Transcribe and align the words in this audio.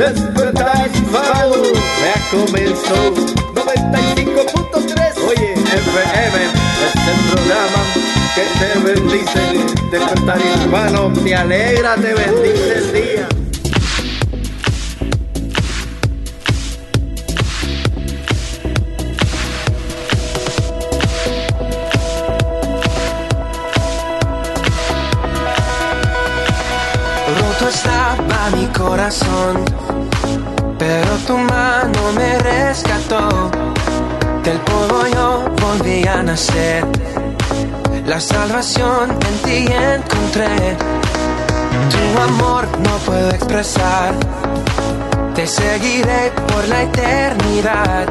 Despertar 0.00 0.90
hispano 0.94 1.62
ya 2.00 2.16
comenzó. 2.30 3.12
95.3 3.52 5.28
Oye, 5.28 5.52
FM 5.52 6.38
es 6.86 6.94
el 7.06 7.18
programa 7.30 7.82
que 8.34 8.44
te 8.58 8.70
bendice. 8.80 9.42
Despertar 9.90 10.40
hispano 10.40 11.12
te 11.22 11.36
alegra, 11.36 11.96
te 11.96 12.14
bendice 12.14 12.78
el 12.78 12.92
día. 12.94 13.28
Roto 27.38 27.68
estaba 27.68 28.50
mi 28.56 28.66
corazón, 28.66 29.64
pero 30.90 31.16
tu 31.28 31.36
mano 31.38 32.00
me 32.18 32.38
rescató. 32.38 33.50
Del 34.42 34.58
polvo 34.68 35.06
yo 35.14 35.44
volví 35.62 36.04
a 36.06 36.20
nacer. 36.22 36.84
La 38.06 38.18
salvación 38.18 39.04
en 39.28 39.36
ti 39.44 39.58
encontré. 39.94 40.56
Tu 41.92 42.02
amor 42.28 42.66
no 42.86 42.94
puedo 43.06 43.28
expresar. 43.30 44.14
Te 45.36 45.46
seguiré 45.46 46.32
por 46.48 46.62
la 46.72 46.82
eternidad. 46.82 48.06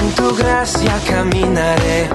En 0.00 0.06
tu 0.18 0.36
gracia 0.36 0.94
caminaré. 1.08 2.10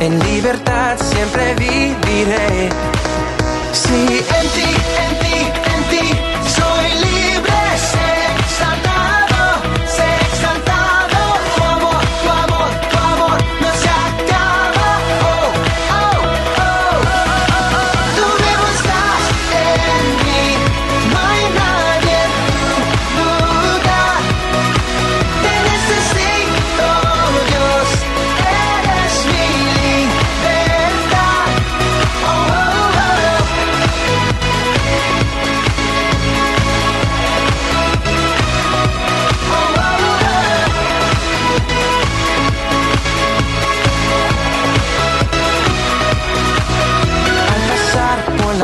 En 0.00 0.18
libertad 0.30 0.96
siempre 0.98 1.54
viviré. 1.54 2.70
Ti, 3.86 4.24
en 4.40 4.48
ti, 4.56 4.85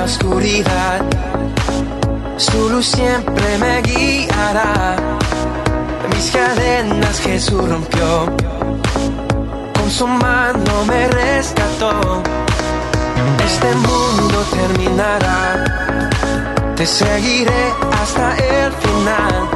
oscuridad, 0.05 1.01
su 2.37 2.69
luz 2.71 2.87
siempre 2.87 3.59
me 3.59 3.83
guiará. 3.83 4.97
Mis 6.15 6.31
cadenas 6.31 7.21
Jesús 7.21 7.69
rompió, 7.69 8.27
con 9.75 9.91
su 9.91 10.07
mano 10.07 10.85
me 10.87 11.09
rescató. 11.09 12.23
Este 13.45 13.75
mundo 13.75 14.45
terminará, 14.51 15.65
te 16.77 16.87
seguiré 16.87 17.73
hasta 18.01 18.37
el 18.37 18.73
final. 18.73 19.49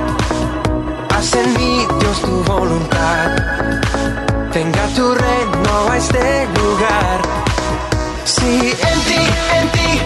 Haz 1.16 1.34
en 1.34 1.52
mí, 1.54 1.86
Dios, 2.00 2.20
tu 2.20 2.44
voluntad. 2.44 3.30
Venga 4.54 4.86
tu 4.94 5.14
reino 5.14 5.90
a 5.90 5.96
este 5.96 6.46
lugar. 6.58 7.20
Sí, 8.24 8.72
en 8.90 9.00
ti, 9.00 9.22
en 9.58 9.68
ti, 9.70 10.00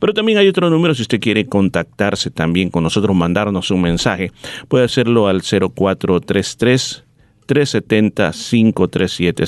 Pero 0.00 0.14
también 0.14 0.38
hay 0.38 0.48
otro 0.48 0.70
número 0.70 0.94
si 0.94 1.02
usted 1.02 1.20
quiere 1.20 1.44
contactarse 1.44 2.30
también 2.30 2.70
con 2.70 2.82
nosotros, 2.82 3.14
mandarnos 3.14 3.70
un 3.70 3.82
mensaje. 3.82 4.32
Puede 4.68 4.86
hacerlo 4.86 5.28
al 5.28 5.42
0433 5.42 7.04
370-537, 7.46 9.46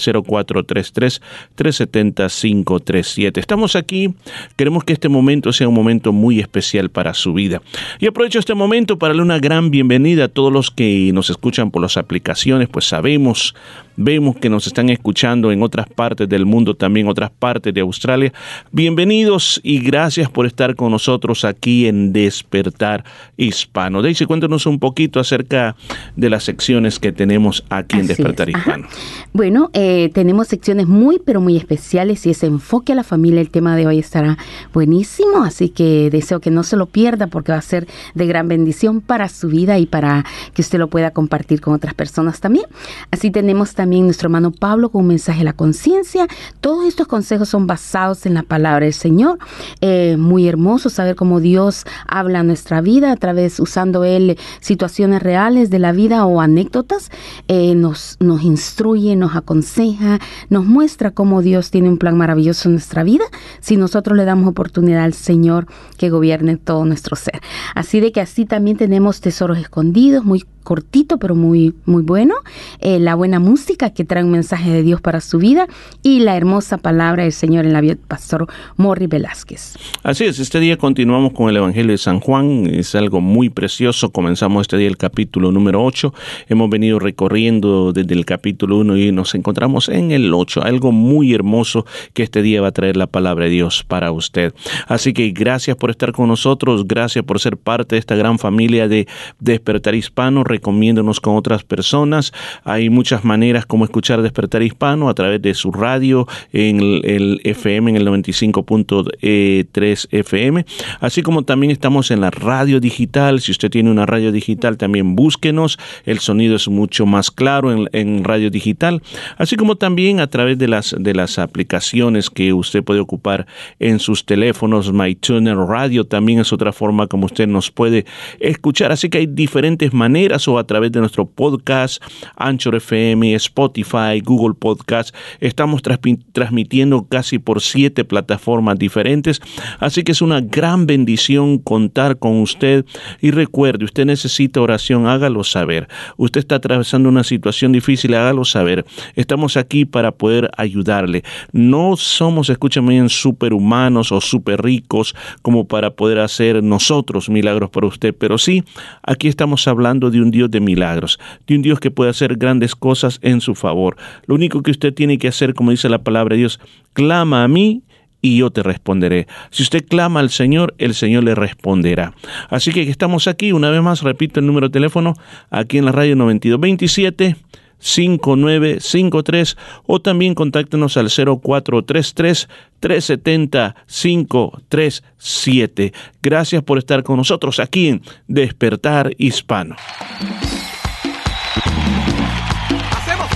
0433-370-537. 1.57 3.39
Estamos 3.39 3.77
aquí, 3.77 4.15
queremos 4.57 4.85
que 4.85 4.93
este 4.93 5.09
momento 5.09 5.53
sea 5.53 5.69
un 5.69 5.75
momento 5.75 6.13
muy 6.13 6.41
especial 6.41 6.91
para 6.91 7.15
su 7.15 7.35
vida. 7.35 7.63
Y 7.99 8.07
aprovecho 8.07 8.39
este 8.39 8.55
momento 8.55 8.99
para 8.99 9.11
darle 9.11 9.23
una 9.23 9.39
gran 9.39 9.71
bienvenida 9.71 10.25
a 10.25 10.29
todos 10.29 10.53
los 10.53 10.71
que 10.71 11.11
nos 11.13 11.31
escuchan 11.31 11.71
por 11.71 11.83
las 11.83 11.97
aplicaciones, 11.97 12.69
pues 12.69 12.87
sabemos, 12.87 13.55
vemos 13.99 14.37
que 14.37 14.49
nos 14.49 14.67
están 14.69 14.89
escuchando 14.91 15.51
en 15.51 15.61
otras 15.61 15.89
partes 15.89 16.29
del 16.29 16.47
mundo, 16.47 16.75
también 16.75 17.09
otras 17.09 17.31
partes 17.31 17.75
de 17.75 17.81
Australia. 17.81 18.33
Bienvenidos 18.71 19.61
y 19.65 19.81
gracias 19.81 20.31
por 20.31 20.47
estar 20.47 20.77
con 20.77 20.93
nosotros 20.93 21.45
aquí 21.45 21.89
en 21.89 22.13
Despertar 22.13 23.05
Hispano. 23.37 24.01
Daisy, 24.01 24.25
cuéntanos 24.25 24.67
un 24.67 24.79
poquito 24.79 25.19
acerca 25.19 25.75
de 26.15 26.31
las 26.31 26.45
secciones 26.45 27.01
que 27.01 27.11
tenemos 27.11 27.65
aquí 27.71 27.97
en 27.97 28.03
Así 28.03 28.09
Despertar 28.09 28.49
es, 28.49 28.55
ajá. 28.55 28.71
Hispano. 28.71 28.89
Bueno, 29.33 29.71
eh, 29.73 30.11
tenemos 30.15 30.47
secciones 30.47 30.87
muy, 30.87 31.19
pero 31.19 31.41
muy 31.41 31.57
especiales 31.57 32.25
y 32.25 32.31
ese 32.31 32.47
enfoque 32.47 32.93
a 32.93 32.95
la 32.95 33.05
familia, 33.05 33.41
el 33.41 33.51
tema 33.51 33.75
de 33.75 33.89
hoy 33.89 33.99
estará 33.99 34.39
buenísimo, 34.73 35.43
así 35.43 35.71
que 35.71 36.09
deseo 36.11 36.39
que 36.39 36.53
no 36.53 36.63
se 36.63 36.77
lo 36.77 36.87
pierda 36.87 37.27
porque 37.27 37.51
va 37.51 37.59
a 37.59 37.63
ser 37.63 37.89
de 38.15 38.27
gran 38.29 38.47
bendición 38.47 39.01
para 39.01 39.29
su 39.29 39.49
vida 39.49 39.77
y 39.79 39.87
para 39.87 40.25
que 40.55 40.63
usted 40.63 40.79
lo 40.79 40.87
pueda 40.87 41.11
compartir 41.11 41.61
con 41.61 41.75
otras 41.75 41.95
personas 41.95 42.39
también. 42.39 42.67
Así 43.11 43.33
tenemos 43.33 43.75
también 43.75 43.88
nuestro 43.91 44.27
hermano 44.27 44.51
Pablo 44.51 44.91
con 44.91 45.03
un 45.03 45.09
mensaje 45.09 45.41
a 45.41 45.45
la 45.45 45.53
conciencia. 45.53 46.27
Todos 46.61 46.87
estos 46.87 47.07
consejos 47.07 47.49
son 47.49 47.67
basados 47.67 48.27
en 48.27 48.35
la 48.35 48.43
palabra 48.43 48.85
del 48.85 48.95
Señor. 48.95 49.39
Eh, 49.81 50.17
muy 50.19 50.47
hermoso 50.47 50.91
saber 50.91 51.17
cómo 51.17 51.41
Dios 51.41 51.85
habla 52.07 52.43
nuestra 52.43 52.81
vida 52.81 53.13
a 53.13 53.17
través, 53.17 53.61
usando 53.61 54.05
Él 54.05 54.39
situaciones 54.61 55.23
reales 55.23 55.71
de 55.71 55.79
la 55.79 55.93
vida 55.93 56.25
o 56.27 56.41
anécdotas. 56.41 57.11
Eh, 57.49 57.75
nos, 57.75 58.17
nos 58.21 58.43
instruye, 58.43 59.17
nos 59.17 59.35
aconseja, 59.37 60.19
nos 60.51 60.65
muestra 60.65 61.11
cómo 61.11 61.43
Dios 61.43 61.71
tiene 61.71 61.89
un 61.89 61.99
plan 61.99 62.17
maravilloso 62.17 62.69
en 62.69 62.75
nuestra 62.75 63.03
vida 63.03 63.25
si 63.61 63.77
nosotros 63.77 64.17
le 64.17 64.25
damos 64.25 64.49
oportunidad 64.49 65.05
al 65.05 65.15
Señor 65.15 65.67
que 65.97 66.11
gobierne 66.11 66.57
todo 66.57 66.85
nuestro 66.85 67.17
ser. 67.17 67.41
Así 67.75 68.01
de 68.01 68.13
que 68.13 68.21
así 68.21 68.45
también 68.45 68.77
tenemos 68.77 69.21
tesoros 69.21 69.59
escondidos, 69.59 70.25
muy 70.25 70.45
cortito 70.69 71.19
pero 71.19 71.35
muy 71.35 71.75
muy 71.87 72.03
bueno, 72.03 72.35
eh, 72.81 72.99
la 72.99 73.15
buena 73.15 73.41
música 73.41 73.78
que 73.79 74.05
trae 74.05 74.25
un 74.25 74.33
mensaje 74.33 74.71
de 74.71 74.83
Dios 74.83 75.01
para 75.01 75.21
su 75.21 75.39
vida 75.39 75.69
y 76.03 76.21
la 76.21 76.37
hermosa 76.37 76.79
palabra 76.79 77.23
del 77.23 77.33
Señor 77.33 77.65
en 77.65 77.73
la 77.73 77.81
vida 77.81 77.97
pastor 78.09 78.49
Morri 78.77 79.07
Velázquez. 79.07 79.77
Así 80.03 80.25
es, 80.25 80.41
este 80.41 80.59
día 80.59 80.77
continuamos 80.77 81.33
con 81.33 81.49
el 81.49 81.57
Evangelio 81.57 81.93
de 81.93 81.99
San 81.99 82.19
Juan, 82.19 82.67
es 82.67 82.97
algo 82.97 83.21
muy 83.21 83.51
precioso, 83.51 84.11
comenzamos 84.11 84.63
este 84.63 84.77
día 84.77 84.89
el 84.89 84.97
capítulo 84.97 85.53
número 85.53 85.85
8, 85.85 86.13
hemos 86.49 86.69
venido 86.69 86.99
recorriendo 86.99 87.93
desde 87.93 88.15
el 88.15 88.25
capítulo 88.25 88.79
1 88.79 88.97
y 88.97 89.13
nos 89.13 89.37
encontramos 89.37 89.89
en 89.89 90.11
el 90.11 90.35
8, 90.35 90.65
algo 90.65 90.91
muy 90.91 91.33
hermoso 91.33 91.87
que 92.15 92.25
este 92.25 92.43
día 92.43 92.61
va 92.61 92.69
a 92.69 92.73
traer 92.73 92.97
la 92.97 93.07
palabra 93.07 93.45
de 93.45 93.53
Dios 93.53 93.85
para 93.87 94.11
usted. 94.11 94.55
Así 94.89 95.13
que 95.13 95.31
gracias 95.31 95.77
por 95.77 95.91
estar 95.91 96.11
con 96.11 96.27
nosotros, 96.27 96.89
gracias 96.89 97.25
por 97.25 97.39
ser 97.39 97.57
parte 97.57 97.95
de 97.95 98.01
esta 98.01 98.17
gran 98.17 98.41
familia 98.41 98.89
de 98.89 99.07
Despertar 99.39 99.95
Hispano, 99.95 100.43
recomiéndonos 100.43 101.21
con 101.21 101.37
otras 101.37 101.63
personas, 101.63 102.33
hay 102.65 102.91
muchas 102.91 103.25
maneras 103.25 103.67
como 103.69 103.85
escuchar 103.85 104.23
Despertar 104.23 104.63
Hispano 104.63 105.09
a 105.09 105.15
través 105.15 105.41
de 105.41 105.55
su 105.55 105.71
radio 105.71 106.27
en 106.53 106.81
el, 106.81 107.41
FM, 107.45 107.91
en 107.91 107.97
el 107.97 108.07
95.3 108.09 110.09
FM, 110.11 110.67
así 111.01 111.23
como 111.23 111.45
también 111.45 111.71
estamos 111.71 112.11
en 112.11 112.21
la 112.21 112.31
radio 112.31 112.81
digital, 112.81 113.41
si 113.41 113.53
usted 113.53 113.71
tiene 113.71 113.91
una 113.91 114.07
radio 114.07 114.33
digital 114.33 114.77
también 114.77 115.15
búsquenos, 115.15 115.79
el 116.05 116.19
sonido 116.19 116.57
es 116.57 116.69
mucho 116.69 117.07
más 117.07 117.31
claro 117.31 117.87
en, 117.93 118.25
radio 118.25 118.51
digital, 118.51 119.03
así 119.37 119.57
como 119.57 119.77
también 119.77 120.21
a 120.21 120.27
través 120.27 120.59
de 120.59 120.67
las, 120.67 120.97
de 120.99 121.15
las 121.15 121.39
aplicaciones 121.39 122.31
que 122.31 122.53
usted 122.53 122.83
puede 122.83 123.01
ocupar 123.01 123.47
en 123.79 124.01
sus 124.01 124.25
teléfonos, 124.25 124.93
MyTuner 124.93 125.57
Radio 125.57 126.05
también 126.05 126.41
es 126.41 126.53
otra 126.53 126.73
forma 126.73 127.07
como 127.07 127.27
usted 127.27 127.47
nos 127.47 127.71
puede 127.71 128.07
escuchar, 128.41 128.93
así 128.93 129.09
que 129.09 129.19
hay 129.19 129.27
diferentes 129.27 129.93
maneras 129.93 130.49
o 130.49 130.59
a 130.59 130.67
través 130.67 130.93
de 130.93 131.01
nuestro 131.01 131.27
podcast, 131.27 132.03
Anchor 132.37 132.77
FM, 132.77 133.35
Spotify, 133.49 134.21
Google 134.23 134.55
Podcast, 134.55 135.15
estamos 135.41 135.83
transmi- 135.83 136.23
transmitiendo 136.33 137.07
casi 137.09 137.39
por 137.39 137.61
siete 137.61 138.05
plataformas 138.05 138.79
diferentes, 138.79 139.41
así 139.81 140.03
que 140.03 140.13
es 140.13 140.23
una 140.23 140.41
gran 140.41 140.87
bendición 140.87 141.59
contar 141.59 142.19
con 142.19 142.41
usted. 142.41 142.85
Y 143.21 143.31
recuerde, 143.31 143.85
usted 143.85 144.05
necesita 144.05 144.61
oración, 144.61 145.07
hágalo 145.07 145.45
saber, 145.45 145.89
usted 146.17 146.41
está 146.41 146.57
atravesando 146.57 147.09
una 147.09 147.25
situación 147.25 147.73
difícil, 147.73 148.15
hágalo 148.15 148.45
saber, 148.45 148.85
estamos 149.17 149.57
aquí 149.57 149.85
para 149.85 150.13
poder 150.13 150.51
ayudarle, 150.57 151.23
no 151.53 151.97
somos, 151.97 152.51
escúchame 152.51 152.91
bien, 152.91 153.09
superhumanos 153.09 154.13
o 154.13 154.21
super 154.21 154.63
ricos 154.63 155.15
como 155.43 155.67
para 155.67 155.91
poder 155.91 156.19
hacer 156.19 156.63
nosotros 156.63 157.29
milagros 157.29 157.71
por 157.71 157.85
usted, 157.85 158.15
pero 158.15 158.39
sí, 158.39 158.63
aquí 159.03 159.29
estamos 159.29 159.67
hablando 159.67 160.11
de 160.11 160.21
un 160.21 160.31
Dios 160.31 160.51
de 160.51 160.61
milagros, 160.61 161.19
de 161.47 161.57
un 161.57 161.63
Dios 161.63 161.81
que 161.81 161.91
puede 161.91 162.11
hacer 162.11 162.37
grandes 162.37 162.75
cosas 162.75 163.19
en 163.23 163.38
su 163.41 163.55
favor. 163.55 163.97
Lo 164.27 164.35
único 164.35 164.63
que 164.63 164.71
usted 164.71 164.95
tiene 164.95 165.19
que 165.19 165.29
hacer, 165.29 165.55
como 165.55 165.71
dice 165.71 165.89
la 165.89 165.99
palabra 165.99 166.35
de 166.35 166.41
Dios, 166.41 166.61
clama 166.93 167.45
a 167.45 167.49
mí 167.49 167.83
y 168.21 168.39
yo 168.39 168.51
te 168.51 168.63
responderé. 168.63 169.27
Si 169.51 169.63
usted 169.63 169.87
clama 169.87 170.21
al 170.21 170.31
Señor, 170.31 170.75
el 170.79 170.95
Señor 170.95 171.25
le 171.25 171.35
responderá. 171.35 172.15
Así 172.51 172.73
que 172.73 172.83
estamos 172.83 173.29
aquí, 173.29 173.53
una 173.53 173.71
vez 173.71 173.83
más, 173.83 174.03
repito 174.03 174.41
el 174.41 174.47
número 174.47 174.69
de 174.69 174.73
teléfono, 174.73 175.15
aquí 175.51 175.79
en 175.79 175.85
la 175.85 175.93
radio 175.93 176.17
9227. 176.17 177.37
5953 177.81 179.57
o 179.87 180.01
también 180.01 180.35
contáctenos 180.35 180.97
al 180.97 181.11
0433 181.11 182.49
370 182.81 183.77
537. 183.87 185.93
Gracias 186.21 186.61
por 186.63 186.79
estar 186.79 187.05
con 187.05 187.19
nosotros 187.19 187.61
aquí 187.61 187.87
en 187.89 188.03
Despertar 188.27 189.13
Hispano. 189.17 189.77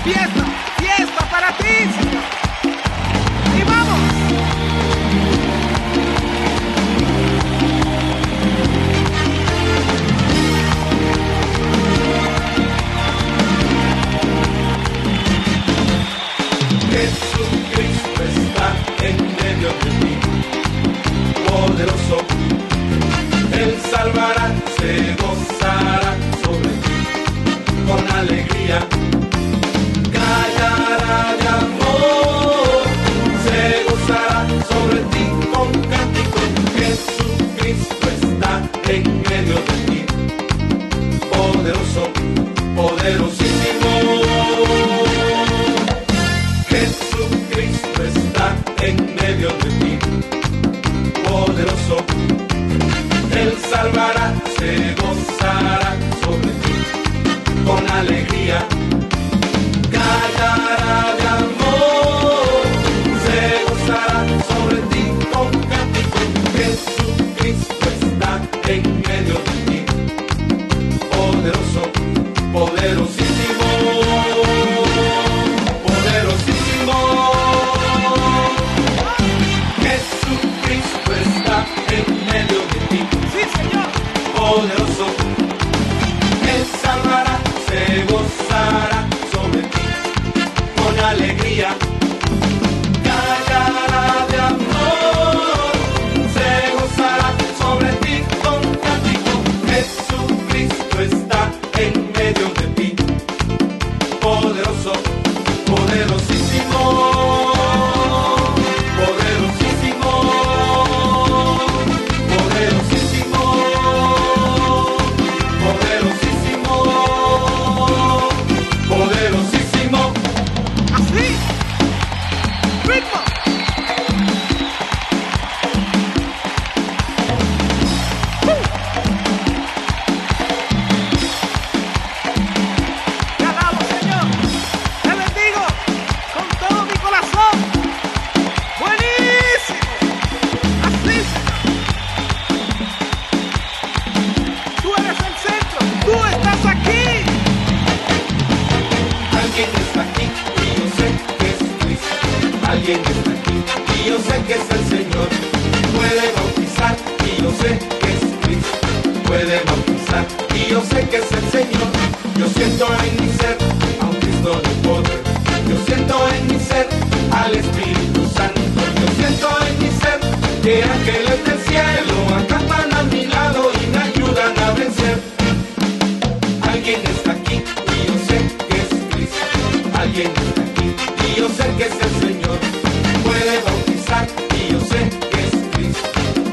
pies. 0.05 0.42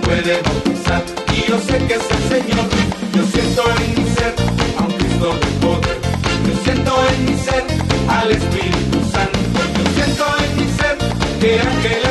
Puede 0.10 0.42
bautizar 0.42 1.04
y 1.32 1.48
yo 1.48 1.60
sé 1.60 1.78
que 1.86 1.94
es 1.94 2.02
el 2.02 2.24
Señor. 2.34 2.66
Yo 3.14 3.24
siento 3.32 3.64
en 3.78 4.04
mi 4.04 4.10
ser 4.10 4.34
a 4.80 4.82
un 4.82 4.92
Cristo 4.94 5.36
de 5.36 5.68
poder. 5.68 5.98
Yo 6.48 6.64
siento 6.64 6.92
en 7.12 7.26
mi 7.26 7.38
ser 7.38 7.64
al 8.10 8.32
Espíritu 8.32 8.98
Santo. 9.12 9.40
Yo 9.78 9.86
siento 9.94 10.26
en 10.40 10.58
mi 10.58 10.68
ser 10.80 10.98
que 11.40 11.60
ángeles 11.60 12.09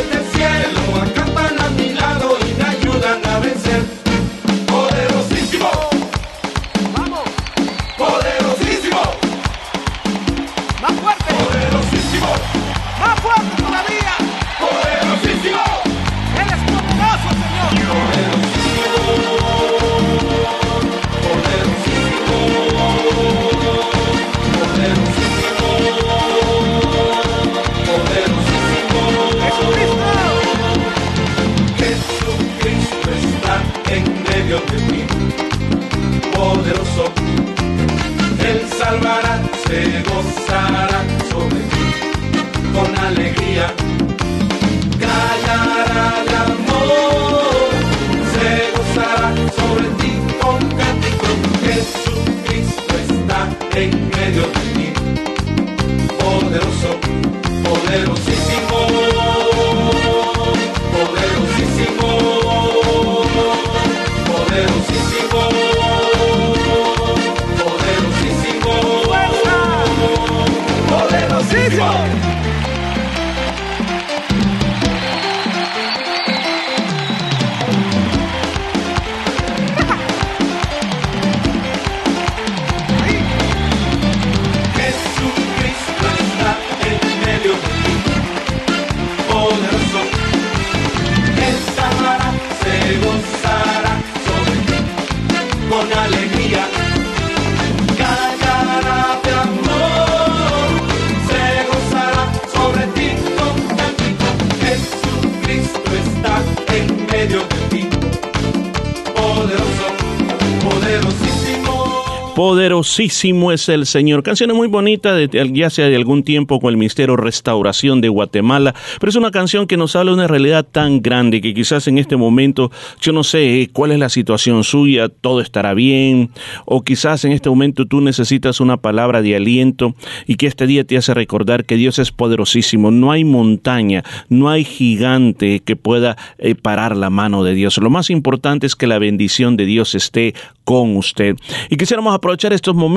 Es 113.01 113.69
el 113.69 113.87
Señor. 113.87 114.25
Canción 114.25 114.53
muy 114.57 114.67
bonita, 114.67 115.15
de, 115.15 115.29
ya 115.53 115.71
sea 115.71 115.87
de 115.87 115.95
algún 115.95 116.25
tiempo 116.25 116.59
con 116.59 116.71
el 116.71 116.77
Ministerio 116.77 117.17
Restauración 117.17 118.01
de 118.01 118.09
Guatemala, 118.09 118.75
pero 118.99 119.11
es 119.11 119.15
una 119.15 119.31
canción 119.31 119.69
que 119.69 119.77
nos 119.77 119.95
habla 119.95 120.11
de 120.11 120.17
una 120.17 120.27
realidad 120.27 120.67
tan 120.67 121.01
grande 121.01 121.41
que 121.41 121.55
quizás 121.55 121.87
en 121.87 121.99
este 121.99 122.17
momento, 122.17 122.73
yo 123.01 123.13
no 123.13 123.23
sé 123.23 123.63
eh, 123.63 123.71
cuál 123.73 123.93
es 123.93 124.01
la 124.01 124.09
situación 124.09 124.65
suya, 124.65 125.09
todo 125.09 125.41
estará 125.41 125.75
bien, 125.75 126.31
o 126.65 126.83
quizás 126.83 127.25
en 127.25 127.31
este 127.31 127.49
momento 127.49 127.87
tú 127.87 128.01
necesitas 128.01 128.61
una 128.61 128.79
palabra 128.79 129.23
de 129.23 129.37
aliento 129.37 129.95
y 130.27 130.35
que 130.35 130.49
este 130.49 130.67
día 130.67 130.83
te 130.83 130.97
hace 130.97 131.15
recordar 131.15 131.67
que 131.67 131.77
Dios 131.77 132.01
es 132.01 132.11
poderosísimo. 132.11 132.91
No 132.91 133.13
hay 133.13 133.23
montaña, 133.23 134.03
no 134.29 134.51
hay 134.51 134.65
gigante 134.65 135.61
que 135.61 135.77
pueda 135.77 136.17
eh, 136.39 136.57
parar 136.57 136.97
la 136.97 137.11
mano 137.11 137.45
de 137.45 137.55
Dios. 137.55 137.79
Lo 137.79 137.91
más 137.91 138.11
importante 138.11 138.67
es 138.67 138.75
que 138.75 138.89
la 138.89 138.99
bendición 138.99 139.57
de 139.57 139.67
Dios 139.67 139.95
esté 139.95 140.35
con 140.65 140.97
usted. 140.97 141.37
Y 141.71 141.77
quisiéramos 141.77 142.13
aprovechar 142.13 142.53
estos 142.53 142.75
momentos 142.75 142.88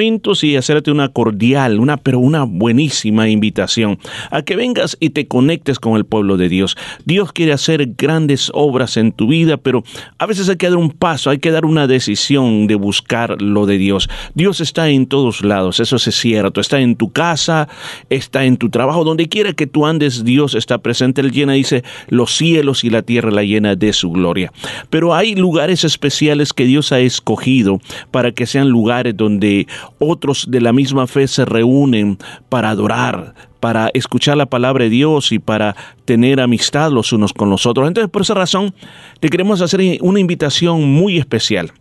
y 0.43 0.55
hacerte 0.55 0.91
una 0.91 1.09
cordial, 1.09 1.79
una 1.79 1.97
pero 1.97 2.19
una 2.19 2.43
buenísima 2.43 3.29
invitación 3.29 3.99
a 4.31 4.41
que 4.41 4.55
vengas 4.55 4.97
y 4.99 5.11
te 5.11 5.27
conectes 5.27 5.79
con 5.79 5.95
el 5.95 6.05
pueblo 6.05 6.37
de 6.37 6.49
Dios. 6.49 6.77
Dios 7.05 7.33
quiere 7.33 7.53
hacer 7.53 7.93
grandes 7.97 8.51
obras 8.53 8.97
en 8.97 9.11
tu 9.11 9.27
vida, 9.27 9.57
pero 9.57 9.83
a 10.17 10.25
veces 10.25 10.49
hay 10.49 10.55
que 10.55 10.69
dar 10.69 10.77
un 10.77 10.91
paso, 10.91 11.29
hay 11.29 11.39
que 11.39 11.51
dar 11.51 11.65
una 11.65 11.87
decisión 11.87 12.67
de 12.67 12.75
buscar 12.75 13.41
lo 13.41 13.65
de 13.65 13.77
Dios. 13.77 14.09
Dios 14.33 14.59
está 14.61 14.89
en 14.89 15.05
todos 15.05 15.43
lados, 15.43 15.79
eso 15.79 15.97
es 15.97 16.15
cierto. 16.15 16.61
Está 16.61 16.79
en 16.79 16.95
tu 16.95 17.11
casa, 17.11 17.67
está 18.09 18.45
en 18.45 18.57
tu 18.57 18.69
trabajo, 18.69 19.03
donde 19.03 19.27
quiera 19.27 19.53
que 19.53 19.67
tú 19.67 19.85
andes, 19.85 20.23
Dios 20.23 20.55
está 20.55 20.79
presente. 20.79 21.21
Él 21.21 21.31
llena, 21.31 21.53
dice, 21.53 21.83
los 22.07 22.35
cielos 22.35 22.83
y 22.83 22.89
la 22.89 23.01
tierra 23.01 23.29
la 23.29 23.43
llena 23.43 23.75
de 23.75 23.93
su 23.93 24.09
gloria. 24.11 24.51
Pero 24.89 25.13
hay 25.13 25.35
lugares 25.35 25.83
especiales 25.83 26.53
que 26.53 26.65
Dios 26.65 26.91
ha 26.91 26.99
escogido 26.99 27.79
para 28.09 28.31
que 28.31 28.45
sean 28.45 28.69
lugares 28.69 29.15
donde 29.15 29.67
otros 29.99 30.45
de 30.49 30.61
la 30.61 30.73
misma 30.73 31.07
fe 31.07 31.27
se 31.27 31.45
reúnen 31.45 32.17
para 32.49 32.69
adorar, 32.69 33.33
para 33.59 33.89
escuchar 33.93 34.37
la 34.37 34.47
palabra 34.47 34.85
de 34.85 34.89
Dios 34.89 35.31
y 35.31 35.39
para 35.39 35.75
tener 36.05 36.39
amistad 36.41 36.91
los 36.91 37.13
unos 37.13 37.33
con 37.33 37.49
los 37.49 37.65
otros. 37.65 37.87
Entonces, 37.87 38.09
por 38.09 38.23
esa 38.23 38.33
razón, 38.33 38.73
te 39.19 39.29
queremos 39.29 39.61
hacer 39.61 39.99
una 40.01 40.19
invitación 40.19 40.91
muy 40.91 41.17
especial 41.17 41.71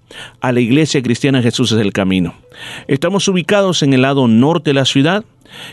a 0.41 0.53
la 0.53 0.61
Iglesia 0.61 1.03
Cristiana 1.03 1.43
Jesús 1.43 1.73
es 1.73 1.81
el 1.81 1.93
Camino. 1.93 2.35
Estamos 2.89 3.27
ubicados 3.29 3.83
en 3.83 3.93
el 3.93 4.03
lado 4.03 4.29
norte 4.29 4.71
de 4.71 4.75
la 4.75 4.85
ciudad. 4.85 5.25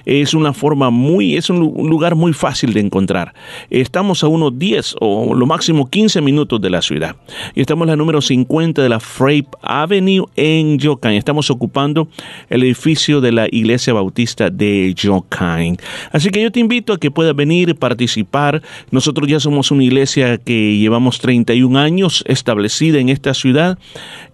Es 0.06 0.34
una 0.34 0.54
forma 0.54 0.90
muy, 0.90 1.36
es 1.36 1.50
un 1.50 1.60
lugar 1.60 2.16
muy 2.16 2.34
fácil 2.34 2.74
de 2.74 2.80
encontrar. 2.80 3.34
Estamos 3.70 4.24
a 4.24 4.28
unos 4.28 4.58
10 4.58 4.96
o 5.00 5.34
lo 5.34 5.46
máximo 5.46 5.90
15 5.90 6.22
minutos 6.22 6.62
de 6.62 6.70
la 6.70 6.82
ciudad. 6.82 7.16
Y 7.56 7.62
estamos 7.62 7.86
en 7.86 7.90
la 7.90 7.96
número 7.96 8.22
50 8.22 8.82
de 8.82 8.90
la 8.90 9.00
Frape 9.00 9.48
Avenue 9.62 10.26
en 10.36 10.80
Yokain. 10.80 11.18
Estamos 11.18 11.50
ocupando 11.50 12.08
el 12.50 12.64
edificio 12.64 13.22
de 13.22 13.32
la 13.32 13.48
Iglesia 13.52 13.94
Bautista 13.94 14.50
de 14.50 14.94
Yokain. 14.96 15.78
Así 16.12 16.30
que 16.30 16.42
yo 16.42 16.52
te 16.52 16.60
invito 16.60 16.94
a 16.94 16.98
que 16.98 17.12
puedas 17.12 17.36
venir, 17.36 17.76
participar. 17.76 18.62
Nosotros 18.92 19.28
ya 19.28 19.40
somos 19.40 19.72
una 19.72 19.84
iglesia 19.84 20.38
que 20.38 20.78
llevamos 20.78 21.20
31 21.20 21.78
años 21.80 22.24
establecida 22.28 23.00
en 23.00 23.10
esta 23.10 23.34
ciudad 23.34 23.78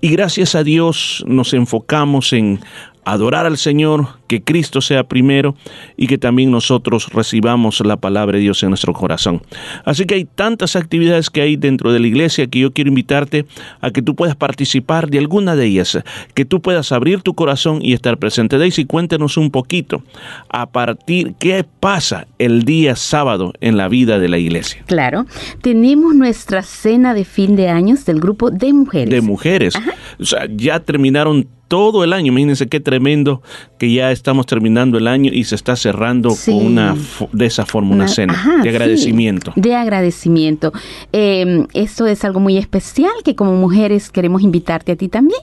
y 0.01 0.09
gracias 0.09 0.55
a 0.55 0.63
Dios 0.63 1.23
nos 1.27 1.53
enfocamos 1.53 2.33
en 2.33 2.59
adorar 3.05 3.45
al 3.45 3.57
Señor, 3.57 4.07
que 4.33 4.41
Cristo 4.41 4.81
sea 4.81 5.03
primero 5.03 5.55
y 5.95 6.07
que 6.07 6.17
también 6.17 6.49
nosotros 6.49 7.09
recibamos 7.13 7.79
la 7.81 7.97
palabra 7.97 8.37
de 8.37 8.41
Dios 8.41 8.63
en 8.63 8.69
nuestro 8.69 8.91
corazón. 8.91 9.43
Así 9.85 10.05
que 10.05 10.15
hay 10.15 10.25
tantas 10.25 10.75
actividades 10.75 11.29
que 11.29 11.41
hay 11.41 11.55
dentro 11.55 11.93
de 11.93 11.99
la 11.99 12.07
iglesia 12.07 12.47
que 12.47 12.57
yo 12.57 12.73
quiero 12.73 12.87
invitarte 12.87 13.45
a 13.79 13.91
que 13.91 14.01
tú 14.01 14.15
puedas 14.15 14.35
participar 14.35 15.11
de 15.11 15.19
alguna 15.19 15.55
de 15.55 15.67
ellas, 15.67 15.99
que 16.33 16.45
tú 16.45 16.63
puedas 16.63 16.91
abrir 16.91 17.21
tu 17.21 17.35
corazón 17.35 17.77
y 17.83 17.93
estar 17.93 18.17
presente. 18.17 18.57
Daisy, 18.57 18.85
cuéntanos 18.85 19.37
un 19.37 19.51
poquito 19.51 20.01
a 20.49 20.71
partir 20.71 21.35
qué 21.37 21.63
pasa 21.79 22.25
el 22.39 22.63
día 22.63 22.95
sábado 22.95 23.53
en 23.61 23.77
la 23.77 23.87
vida 23.87 24.17
de 24.17 24.29
la 24.29 24.39
iglesia. 24.39 24.83
Claro, 24.87 25.27
tenemos 25.61 26.15
nuestra 26.15 26.63
cena 26.63 27.13
de 27.13 27.23
fin 27.23 27.55
de 27.55 27.69
años 27.69 28.03
del 28.05 28.19
grupo 28.19 28.49
de 28.49 28.73
mujeres. 28.73 29.11
De 29.11 29.21
mujeres. 29.21 29.75
O 30.19 30.25
sea, 30.25 30.47
ya 30.49 30.79
terminaron 30.79 31.47
todo 31.73 32.03
el 32.03 32.13
año. 32.13 32.27
Imagínense 32.27 32.67
qué 32.67 32.79
tremendo 32.79 33.41
que 33.79 33.91
ya 33.91 34.11
estamos 34.23 34.45
terminando 34.45 34.97
el 34.97 35.07
año 35.09 35.31
y 35.33 35.43
se 35.43 35.55
está 35.55 35.75
cerrando 35.75 36.29
Sí. 36.29 36.51
con 36.53 36.65
una 36.65 36.95
de 37.33 37.45
esa 37.45 37.65
forma 37.65 37.89
una, 37.93 38.05
Una- 38.05 38.13
cena 38.13 38.33
ajá, 38.33 38.55
de 38.57 38.63
sí, 38.63 38.69
agradecimiento. 38.69 39.51
de 39.57 39.75
agradecimiento. 39.75 40.71
Eh, 41.11 41.65
esto 41.73 42.07
es 42.07 42.23
algo 42.23 42.39
muy 42.39 42.57
especial 42.57 43.11
que 43.25 43.35
como 43.35 43.53
mujeres 43.55 44.09
queremos 44.11 44.41
invitarte 44.41 44.93
a 44.93 44.95
ti 44.95 45.09
también. 45.09 45.41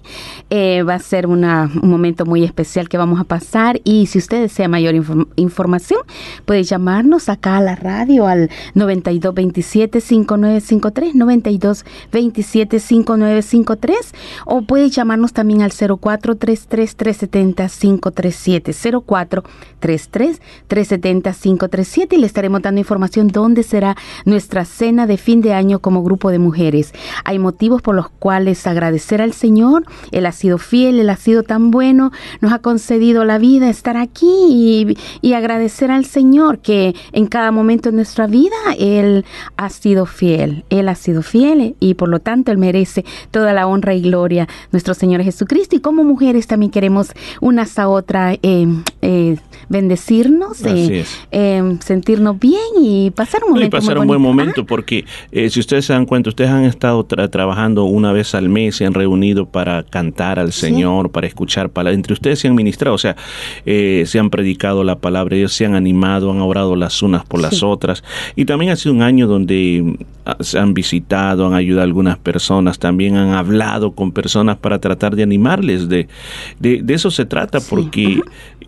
Eh, 0.49 0.83
va 0.83 0.95
a 0.95 0.99
ser 0.99 1.27
una- 1.27 1.71
un 1.83 1.91
momento 1.91 2.25
muy 2.25 2.43
especial 2.43 2.89
que 2.89 2.97
vamos 2.97 3.21
a 3.21 3.25
pasar 3.25 3.83
y 3.85 4.07
si 4.07 4.17
usted 4.17 4.41
desea 4.41 4.67
mayor 4.67 4.95
inform- 4.95 5.29
información 5.37 6.01
puede 6.47 6.63
llamarnos 6.63 7.29
acá 7.29 7.59
a 7.59 7.61
la 7.61 7.77
radio 7.77 8.27
al 8.27 8.49
9227-5953, 8.75 11.13
9227-5953 11.15 14.15
o 14.47 14.63
puede 14.63 14.89
llamarnos 14.89 15.35
también 15.35 15.61
al 15.61 15.73
0433-370-537, 18.73 20.41
0433-370-537 20.69 22.13
y 22.13 22.19
le 22.19 22.27
estaremos 22.27 22.63
dando 22.63 22.81
información 22.81 23.29
dónde 23.29 23.63
será 23.63 23.97
nuestra 24.25 24.65
cena 24.65 25.07
de 25.07 25.17
fin 25.17 25.41
de 25.41 25.55
año 25.55 25.79
como 25.81 26.03
grupo 26.03 26.31
de 26.31 26.39
mujeres. 26.39 26.93
Hay 27.25 27.39
motivos 27.39 27.83
por 27.83 27.95
los 27.95 28.09
cuales 28.09 28.67
agradecer 28.67 29.23
al 29.23 29.33
Señor. 29.33 29.85
Él 30.13 30.27
ha 30.27 30.33
sido 30.33 30.59
fiel, 30.59 30.99
Él 31.01 31.11
ha 31.11 31.17
sido 31.17 31.43
tan 31.43 31.71
bueno, 31.71 32.13
nos 32.41 32.53
ha 32.53 32.59
concedido 32.59 33.25
la 33.25 33.39
vida, 33.39 33.69
estar 33.69 33.97
aquí 33.97 34.97
y, 35.23 35.33
agradecer 35.41 35.91
al 35.91 36.05
Señor 36.05 36.59
que 36.59 36.95
en 37.13 37.27
cada 37.27 37.51
momento 37.51 37.91
de 37.91 37.97
nuestra 37.97 38.27
vida 38.27 38.57
Él 38.79 39.25
ha 39.57 39.71
sido 39.71 40.05
fiel. 40.05 40.65
Él 40.69 40.89
ha 40.89 40.95
sido 40.95 41.23
fiel 41.23 41.77
y 41.81 41.95
por 41.95 42.09
lo 42.09 42.19
tanto 42.19 42.53
Él 42.53 42.59
merece 42.59 43.05
toda 43.31 43.55
la 43.55 43.67
honra 43.67 43.95
y 43.95 44.03
gloria, 44.03 44.49
nuestro 44.73 44.93
Señor 44.93 45.23
Jesucristo. 45.23 45.77
Y 45.77 45.81
como 45.81 46.05
mujeres 46.05 46.47
también 46.47 46.71
queremos 46.71 47.13
unas 47.41 47.79
a 47.79 47.89
otras 47.89 48.39
eh, 49.03 49.37
bendecirnos, 49.69 50.65
eh, 50.67 51.01
es. 51.01 51.21
eh, 51.31 51.77
sentirnos 51.81 52.39
bien 52.39 52.61
y 52.81 53.11
pasar 53.11 53.43
un 53.45 53.51
No, 53.51 53.57
y 53.57 53.59
momento 53.61 53.77
pasar 53.77 53.97
muy 53.97 54.03
un 54.03 54.09
buen 54.09 54.21
momento 54.21 54.67
porque 54.67 55.05
eh, 55.33 55.49
si 55.51 55.61
ustedes 55.61 55.85
se 55.87 55.93
dan 55.93 56.07
cuenta, 56.07 56.29
ustedes 56.31 56.51
han 56.51 56.65
estado 56.65 57.07
tra- 57.07 57.31
trabajando 57.31 57.85
una 57.85 58.13
vez 58.13 58.35
al 58.35 58.49
mes, 58.49 58.77
se 58.77 58.85
han 58.87 58.95
reunido 58.95 59.47
para 59.47 59.83
cantar 59.85 60.39
al 60.39 60.53
Sí. 60.53 60.61
Señor, 60.67 61.11
para 61.11 61.27
escuchar 61.27 61.71
palabras. 61.71 61.97
Entre 61.97 62.13
ustedes 62.13 62.39
se 62.41 62.49
han 62.49 62.55
ministrado, 62.55 62.95
o 62.95 62.99
sea, 62.99 63.17
eh, 63.65 64.05
se 64.07 64.19
han 64.19 64.31
predicado 64.31 64.85
la 64.85 64.97
palabra, 64.97 65.37
ellos 65.37 65.53
se 65.53 65.65
han 65.67 65.75
animado, 65.75 66.31
han 66.31 66.41
orado 66.41 66.77
las 66.77 67.03
unas 67.03 67.25
por 67.25 67.41
las 67.41 67.59
Sí. 67.59 67.65
otras. 67.65 68.03
Y 68.37 68.45
también 68.45 68.73
ha 68.73 68.77
sido 68.77 68.95
un 68.95 69.03
año 69.03 69.27
donde 69.27 69.97
se 70.41 70.59
han 70.59 70.75
visitado, 70.75 71.47
han 71.47 71.55
ayudado 71.55 71.81
a 71.81 71.85
algunas 71.85 72.19
personas, 72.19 72.79
también 72.79 73.17
han 73.17 73.31
hablado 73.31 73.93
con 73.93 74.13
personas 74.13 74.57
para 74.59 74.79
tratar 74.79 75.17
de 75.17 75.23
animarles. 75.23 75.89
De, 75.89 76.09
de, 76.59 76.83
de 76.83 76.95
eso 76.95 77.11
se 77.11 77.25
trata, 77.25 77.59
Sí. 77.61 77.67
porque 77.71 78.21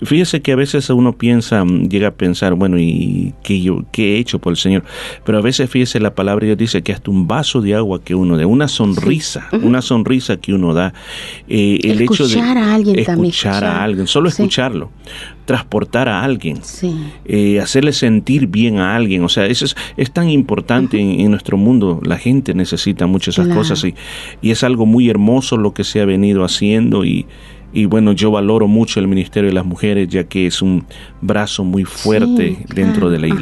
fíjese 0.02 0.40
que 0.42 0.52
a 0.52 0.56
veces 0.56 0.90
uno 0.90 1.12
piensa, 1.12 1.64
mm, 1.64 1.88
llega 1.88 2.08
a 2.08 2.10
pensar, 2.12 2.54
bueno, 2.54 2.78
¿y 2.78 3.32
qué, 3.42 3.60
yo, 3.60 3.84
qué 3.92 4.16
he 4.16 4.18
hecho 4.18 4.38
por 4.38 4.52
el 4.52 4.56
Señor? 4.56 4.82
Pero 5.24 5.38
a 5.38 5.42
veces 5.42 5.70
fíjese 5.70 6.00
la 6.00 6.14
palabra 6.14 6.46
Dios 6.46 6.58
dice 6.58 6.82
que 6.82 6.92
hasta 6.92 7.10
un 7.10 7.26
vaso 7.28 7.60
de 7.60 7.74
agua 7.74 8.00
que 8.02 8.14
uno 8.14 8.36
da, 8.36 8.46
una 8.46 8.68
sonrisa, 8.68 9.48
una 9.62 9.80
sonrisa 9.82 10.36
que 10.38 10.52
uno 10.54 10.74
da, 10.74 10.92
eh, 11.48 11.78
el 11.84 12.00
hecho 12.02 12.26
de 12.26 12.34
Escuchar 12.34 12.58
a 12.58 12.74
alguien 12.74 12.98
escuchar 12.98 13.14
también, 13.14 13.30
escuchar. 13.30 13.64
a 13.64 13.82
alguien, 13.84 14.06
solo 14.06 14.30
Sí. 14.30 14.42
escucharlo, 14.42 14.90
transportar 15.44 16.08
a 16.08 16.22
alguien 16.22 16.58
Sí. 16.62 16.94
eh, 17.24 17.60
hacerle 17.60 17.92
sentir 17.92 18.46
bien 18.46 18.78
a 18.78 18.94
alguien. 18.96 19.24
O 19.24 19.28
sea, 19.28 19.46
eso 19.46 19.64
es, 19.64 19.76
es 19.96 20.10
tan 20.12 20.28
importante 20.30 20.98
en, 21.00 21.20
en 21.20 21.30
nuestro 21.30 21.56
mundo. 21.56 22.00
La 22.04 22.16
gente 22.18 22.54
necesita 22.54 23.06
mucho 23.06 23.30
esas 23.30 23.46
Claro. 23.46 23.60
cosas 23.60 23.84
y, 23.84 23.94
y 24.40 24.50
es 24.50 24.62
algo 24.64 24.86
muy 24.86 25.08
hermoso 25.10 25.56
lo 25.56 25.74
que 25.74 25.84
se 25.84 26.00
ha 26.00 26.04
venido 26.04 26.44
haciendo 26.44 27.04
y, 27.04 27.26
y 27.72 27.86
bueno, 27.86 28.12
yo 28.12 28.30
valoro 28.30 28.68
mucho 28.68 29.00
el 29.00 29.08
Ministerio 29.08 29.48
de 29.48 29.54
las 29.54 29.64
Mujeres 29.66 30.08
ya 30.08 30.24
que 30.24 30.46
es 30.46 30.62
un 30.62 30.84
brazo 31.20 31.64
muy 31.64 31.84
fuerte 31.84 32.56
Sí, 32.60 32.74
dentro 32.74 33.08
de 33.10 33.18
la 33.18 33.26
ajá. 33.26 33.36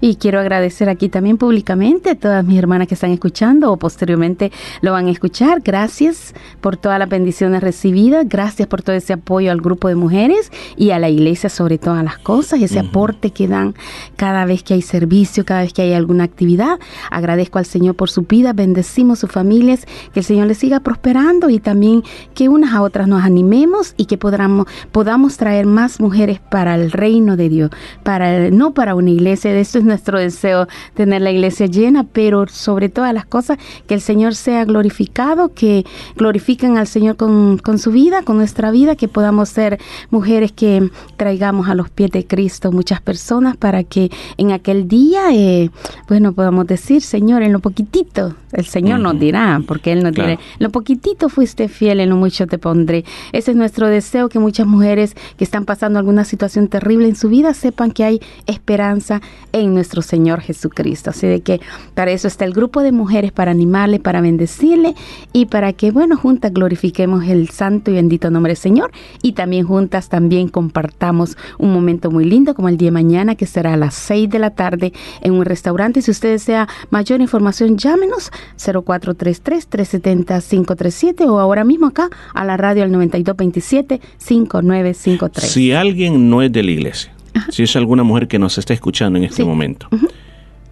Y 0.00 0.16
quiero 0.16 0.38
agradecer 0.38 0.88
aquí 0.88 1.08
también 1.08 1.38
públicamente 1.38 2.10
a 2.10 2.14
todas 2.14 2.44
mis 2.44 2.58
hermanas 2.58 2.86
que 2.86 2.94
están 2.94 3.10
escuchando 3.10 3.72
o 3.72 3.76
posteriormente 3.76 4.52
lo 4.80 4.92
van 4.92 5.08
a 5.08 5.10
escuchar. 5.10 5.60
Gracias 5.64 6.34
por 6.60 6.76
todas 6.76 6.98
las 6.98 7.08
bendiciones 7.08 7.62
recibidas, 7.62 8.28
gracias 8.28 8.68
por 8.68 8.82
todo 8.82 8.94
ese 8.94 9.14
apoyo 9.14 9.50
al 9.50 9.60
grupo 9.60 9.88
de 9.88 9.96
mujeres 9.96 10.52
y 10.76 10.90
a 10.90 10.98
la 10.98 11.08
iglesia 11.08 11.48
sobre 11.50 11.78
todas 11.78 12.04
las 12.04 12.18
cosas, 12.18 12.62
ese 12.62 12.78
aporte 12.78 13.32
que 13.32 13.48
dan 13.48 13.74
cada 14.16 14.44
vez 14.44 14.62
que 14.62 14.74
hay 14.74 14.82
servicio, 14.82 15.44
cada 15.44 15.62
vez 15.62 15.72
que 15.72 15.82
hay 15.82 15.92
alguna 15.94 16.24
actividad. 16.24 16.78
Agradezco 17.10 17.58
al 17.58 17.66
Señor 17.66 17.96
por 17.96 18.08
su 18.08 18.22
vida, 18.22 18.52
bendecimos 18.52 19.18
sus 19.18 19.32
familias, 19.32 19.86
que 20.12 20.20
el 20.20 20.24
Señor 20.24 20.46
les 20.46 20.58
siga 20.58 20.80
prosperando 20.80 21.50
y 21.50 21.58
también 21.58 22.02
que 22.34 22.48
unas 22.48 22.72
a 22.72 22.82
otras 22.82 23.08
nos 23.08 23.24
animemos 23.24 23.94
y 23.96 24.04
que 24.04 24.16
podamos, 24.16 24.66
podamos 24.92 25.36
traer 25.38 25.66
más 25.66 26.00
mujeres 26.00 26.38
para 26.38 26.76
el 26.76 26.92
reino 26.92 27.36
de 27.36 27.48
Dios, 27.48 27.70
para 28.04 28.36
el- 28.36 28.56
no 28.56 28.74
para 28.74 28.94
una 28.94 29.10
iglesia, 29.10 29.52
de 29.52 29.60
esto 29.60 29.78
es 29.78 29.87
nuestro 29.88 30.18
deseo, 30.18 30.68
tener 30.94 31.22
la 31.22 31.30
iglesia 31.32 31.66
llena, 31.66 32.04
pero 32.04 32.46
sobre 32.48 32.88
todas 32.88 33.12
las 33.12 33.26
cosas, 33.26 33.58
que 33.86 33.94
el 33.94 34.00
Señor 34.00 34.34
sea 34.36 34.64
glorificado, 34.64 35.52
que 35.54 35.84
glorifiquen 36.16 36.78
al 36.78 36.86
Señor 36.86 37.16
con, 37.16 37.58
con 37.58 37.78
su 37.78 37.90
vida, 37.90 38.22
con 38.22 38.36
nuestra 38.38 38.70
vida, 38.70 38.94
que 38.94 39.08
podamos 39.08 39.48
ser 39.48 39.78
mujeres 40.10 40.52
que 40.52 40.90
traigamos 41.16 41.68
a 41.68 41.74
los 41.74 41.90
pies 41.90 42.10
de 42.12 42.26
Cristo 42.26 42.70
muchas 42.70 43.00
personas 43.00 43.56
para 43.56 43.82
que 43.84 44.10
en 44.36 44.52
aquel 44.52 44.86
día, 44.88 45.32
eh, 45.32 45.70
bueno, 46.08 46.32
podamos 46.32 46.66
decir, 46.66 47.02
Señor, 47.02 47.42
en 47.42 47.52
lo 47.52 47.60
poquitito, 47.60 48.34
el 48.52 48.66
Señor 48.66 49.00
nos 49.00 49.14
Ujú. 49.14 49.20
dirá, 49.20 49.60
porque 49.66 49.92
Él 49.92 50.02
nos 50.02 50.12
Claro. 50.12 50.30
dirá, 50.30 50.40
lo 50.58 50.70
poquitito 50.70 51.28
fuiste 51.28 51.68
fiel, 51.68 52.00
en 52.00 52.10
lo 52.10 52.16
mucho 52.16 52.46
te 52.46 52.58
pondré. 52.58 53.04
Ese 53.32 53.50
es 53.52 53.56
nuestro 53.56 53.88
deseo, 53.88 54.28
que 54.28 54.38
muchas 54.38 54.66
mujeres 54.66 55.14
que 55.36 55.44
están 55.44 55.64
pasando 55.64 55.98
alguna 55.98 56.24
situación 56.24 56.68
terrible 56.68 57.08
en 57.08 57.16
su 57.16 57.28
vida 57.28 57.54
sepan 57.54 57.90
que 57.90 58.04
hay 58.04 58.20
esperanza 58.46 59.20
en 59.52 59.74
nuestro 59.78 60.02
Señor 60.02 60.40
Jesucristo. 60.40 61.10
Así 61.10 61.26
de 61.26 61.40
que 61.40 61.60
para 61.94 62.10
eso 62.10 62.28
está 62.28 62.44
el 62.44 62.52
grupo 62.52 62.82
de 62.82 62.92
mujeres, 62.92 63.32
para 63.32 63.52
animarle, 63.52 63.98
para 63.98 64.20
bendecirle 64.20 64.94
y 65.32 65.46
para 65.46 65.72
que, 65.72 65.90
bueno, 65.90 66.16
juntas 66.16 66.52
glorifiquemos 66.52 67.24
el 67.24 67.48
santo 67.48 67.90
y 67.90 67.94
bendito 67.94 68.30
nombre 68.30 68.50
del 68.50 68.58
Señor 68.58 68.90
y 69.22 69.32
también 69.32 69.66
juntas 69.66 70.08
también 70.08 70.48
compartamos 70.48 71.36
un 71.58 71.72
momento 71.72 72.10
muy 72.10 72.24
lindo 72.24 72.54
como 72.54 72.68
el 72.68 72.76
día 72.76 72.88
de 72.88 72.92
mañana 72.92 73.34
que 73.34 73.46
será 73.46 73.74
a 73.74 73.76
las 73.76 73.94
6 73.94 74.28
de 74.28 74.38
la 74.38 74.50
tarde 74.50 74.92
en 75.22 75.32
un 75.32 75.44
restaurante. 75.44 76.02
Si 76.02 76.10
usted 76.10 76.30
desea 76.30 76.68
mayor 76.90 77.20
información, 77.20 77.78
llámenos 77.78 78.30
0433-370-537 78.58 81.28
o 81.28 81.38
ahora 81.38 81.64
mismo 81.64 81.86
acá 81.86 82.10
a 82.34 82.44
la 82.44 82.56
radio 82.56 82.82
al 82.82 82.90
9227-5953. 82.92 85.40
Si 85.40 85.72
alguien 85.72 86.28
no 86.28 86.42
es 86.42 86.52
de 86.52 86.62
la 86.62 86.70
iglesia, 86.70 87.12
si 87.50 87.62
es 87.62 87.76
alguna 87.76 88.02
mujer 88.02 88.28
que 88.28 88.38
nos 88.38 88.58
está 88.58 88.74
escuchando 88.74 89.18
en 89.18 89.24
este 89.24 89.42
Sí. 89.42 89.44
momento 89.44 89.88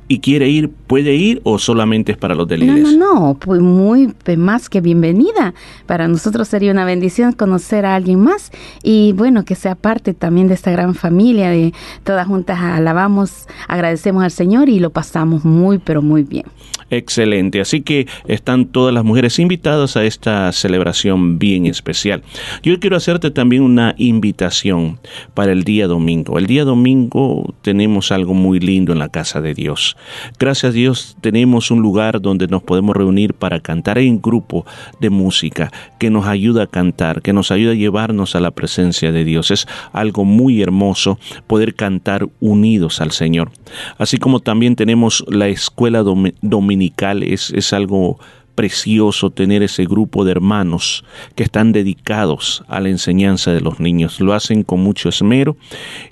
y 0.09 0.21
quiere 0.21 0.49
ir, 0.49 0.71
¿puede 0.71 1.15
ir 1.15 1.41
o 1.45 1.59
solamente 1.59 2.13
es 2.13 2.19
para 2.19 2.35
los 2.35 2.47
de 2.47 2.59
la 2.59 2.67
No, 2.67 2.93
no, 2.93 3.39
pues 3.39 3.61
muy 3.61 4.09
pues, 4.25 4.39
más 4.39 4.69
que 4.69 4.81
bienvenida. 4.81 5.55
Para 5.87 6.09
nosotros 6.09 6.49
sería 6.49 6.71
una 6.71 6.85
bendición 6.85 7.33
conocer 7.33 7.85
a 7.87 7.95
alguien 7.95 8.21
más 8.21 8.53
y 8.83 9.13
bueno, 9.13 9.45
que 9.45 9.55
sea 9.55 9.75
parte 9.75 10.15
también 10.15 10.49
de 10.49 10.55
esta 10.55 10.71
gran 10.71 10.95
familia 10.95 11.51
de 11.51 11.73
todas 12.05 12.27
juntas 12.27 12.59
alabamos, 12.61 13.47
agradecemos 13.69 14.23
al 14.23 14.31
Señor 14.31 14.69
y 14.69 14.79
lo 14.79 14.91
pasamos 14.91 15.45
muy, 15.45 15.79
pero 15.79 16.03
muy 16.03 16.23
bien. 16.23 16.45
Excelente. 16.91 17.61
Así 17.61 17.83
que 17.83 18.07
están 18.29 18.67
todas 18.67 18.95
las 18.95 19.05
mujeres 19.05 19.39
invitadas 19.39 19.97
a 19.97 20.05
esta 20.05 20.53
celebración 20.53 21.39
bien 21.39 21.67
especial. 21.67 22.23
Yo 22.63 22.79
quiero 22.79 22.97
hacerte 22.97 23.31
también 23.31 23.63
una 23.63 23.95
invitación 23.99 25.01
para 25.35 25.53
el 25.53 25.65
día 25.65 25.89
domingo. 25.89 26.39
El 26.39 26.47
día 26.47 26.65
domingo 26.65 27.55
tenemos 27.63 28.13
algo 28.13 28.35
muy 28.35 28.61
lindo 28.61 28.93
en 28.93 29.01
la 29.01 29.09
casa 29.09 29.41
de 29.41 29.55
Dios. 29.55 29.96
Gracias 30.39 30.71
a 30.71 30.73
Dios 30.73 31.17
tenemos 31.21 31.71
un 31.71 31.81
lugar 31.81 32.21
donde 32.21 32.47
nos 32.49 32.63
podemos 32.63 32.97
reunir 32.97 33.35
para 33.35 33.61
cantar 33.61 33.99
en 33.99 34.21
grupo 34.21 34.65
de 35.01 35.11
música 35.11 35.71
que 35.99 36.11
nos 36.11 36.27
ayuda 36.27 36.65
a 36.65 36.67
cantar, 36.67 37.23
que 37.23 37.33
nos 37.33 37.51
ayuda 37.51 37.73
a 37.73 37.77
llevarnos 37.77 38.35
a 38.37 38.41
la 38.41 38.51
presencia 38.51 39.13
de 39.13 39.25
Dios. 39.25 39.51
Es 39.51 39.67
algo 39.93 40.25
muy 40.25 40.63
hermoso 40.63 41.19
poder 41.47 41.75
cantar 41.75 42.27
unidos 42.41 43.01
al 43.01 43.13
Señor. 43.13 43.51
Así 43.99 44.19
como 44.19 44.41
también 44.41 44.77
tenemos 44.77 45.25
la 45.29 45.49
escuela 45.49 46.03
domi- 46.03 46.35
dominical, 46.43 47.23
es, 47.23 47.51
es 47.51 47.73
algo 47.73 48.19
precioso 48.57 49.31
tener 49.31 49.63
ese 49.63 49.85
grupo 49.85 50.25
de 50.25 50.33
hermanos 50.33 51.05
que 51.37 51.45
están 51.45 51.73
dedicados 51.73 52.65
a 52.67 52.81
la 52.81 52.89
enseñanza 52.89 53.53
de 53.53 53.61
los 53.61 53.79
niños. 53.79 54.19
Lo 54.19 54.33
hacen 54.33 54.65
con 54.65 54.81
mucho 54.81 55.09
esmero 55.09 55.57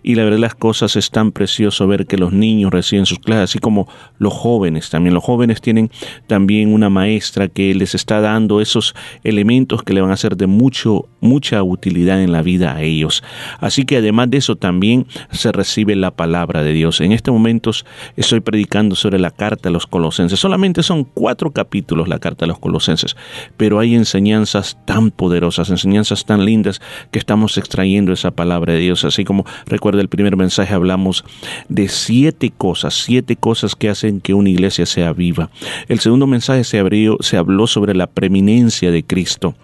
y 0.03 0.15
la 0.15 0.25
verdad 0.25 0.39
las 0.39 0.55
cosas 0.55 0.95
es 0.95 1.11
tan 1.11 1.33
precioso 1.33 1.89
ver 1.89 2.07
que 2.07 2.19
los 2.19 2.33
niños 2.33 2.71
reciben 2.71 3.07
sus 3.07 3.19
clases, 3.19 3.51
así 3.51 3.59
como 3.59 3.89
los 4.19 4.33
jóvenes 4.33 4.91
también. 4.91 5.15
Los 5.15 5.25
jóvenes 5.25 5.61
tienen 5.61 5.91
también 6.27 6.73
una 6.73 6.91
maestra 6.91 7.49
que 7.49 7.75
les 7.75 7.95
está 7.95 8.21
dando 8.21 8.61
esos 8.61 8.95
elementos 9.25 9.83
que 9.83 9.95
le 9.95 10.03
van 10.03 10.11
a 10.11 10.17
ser 10.17 10.37
de 10.37 10.47
mucho, 10.47 11.09
mucha 11.21 11.63
utilidad 11.63 12.23
en 12.23 12.31
la 12.31 12.43
vida 12.43 12.77
a 12.77 12.83
ellos. 12.83 13.25
Así 13.59 13.85
que 13.87 13.97
además 13.97 14.31
de 14.31 14.37
eso 14.37 14.57
también 14.57 15.07
se 15.31 15.51
recibe 15.51 15.97
la 15.97 16.11
palabra 16.11 16.63
de 16.63 16.75
Dios. 16.75 17.01
En 17.01 17.13
estos 17.13 17.33
momentos 17.33 17.87
estoy 18.17 18.41
predicando 18.41 18.95
sobre 18.97 19.19
la 19.19 19.31
carta 19.31 19.71
a 19.71 19.73
los 19.73 19.87
colosenses. 19.87 20.39
Solamente 20.39 20.83
son 20.83 21.05
cuatro 21.05 21.51
capítulos 21.51 22.07
la 22.07 22.19
carta 22.19 22.34
a 22.43 22.47
los 22.47 22.59
colosenses, 22.59 23.17
pero 23.57 23.79
hay 23.79 23.95
enseñanzas 23.95 24.79
tan 24.85 25.11
poderosas, 25.11 25.71
enseñanzas 25.71 26.25
tan 26.25 26.45
lindas 26.45 26.81
que 27.11 27.19
estamos 27.19 27.57
extrayendo 27.59 28.13
esa 28.13 28.31
palabra 28.31 28.73
de 28.73 28.81
Dios, 28.81 29.05
así 29.05 29.25
como 29.25 29.45
recuerda 29.67 30.01
el 30.01 30.09
primer 30.09 30.37
mensaje 30.37 30.75
hablamos 30.75 31.25
de 31.69 31.89
siete 31.89 32.51
cosas, 32.57 32.95
siete 32.95 33.37
cosas 33.37 33.77
que 33.77 33.89
hacen 33.89 34.21
que 34.21 34.35
una 34.35 34.51
iglesia 34.51 34.87
sea 34.87 35.13
viva. 35.13 35.51
El 35.89 36.01
segundo 36.01 36.27
mensaje 36.27 36.65
se, 36.65 36.79
abrió, 36.79 37.19
se 37.21 37.37
habló 37.37 37.67
sobre 37.67 37.95
la 37.95 38.07
preeminencia 38.07 38.91
de 38.91 39.05
Cristo. 39.05 39.55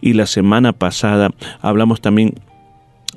Y 0.00 0.12
la 0.14 0.26
semana 0.26 0.72
pasada 0.72 1.30
hablamos 1.60 2.00
también 2.00 2.34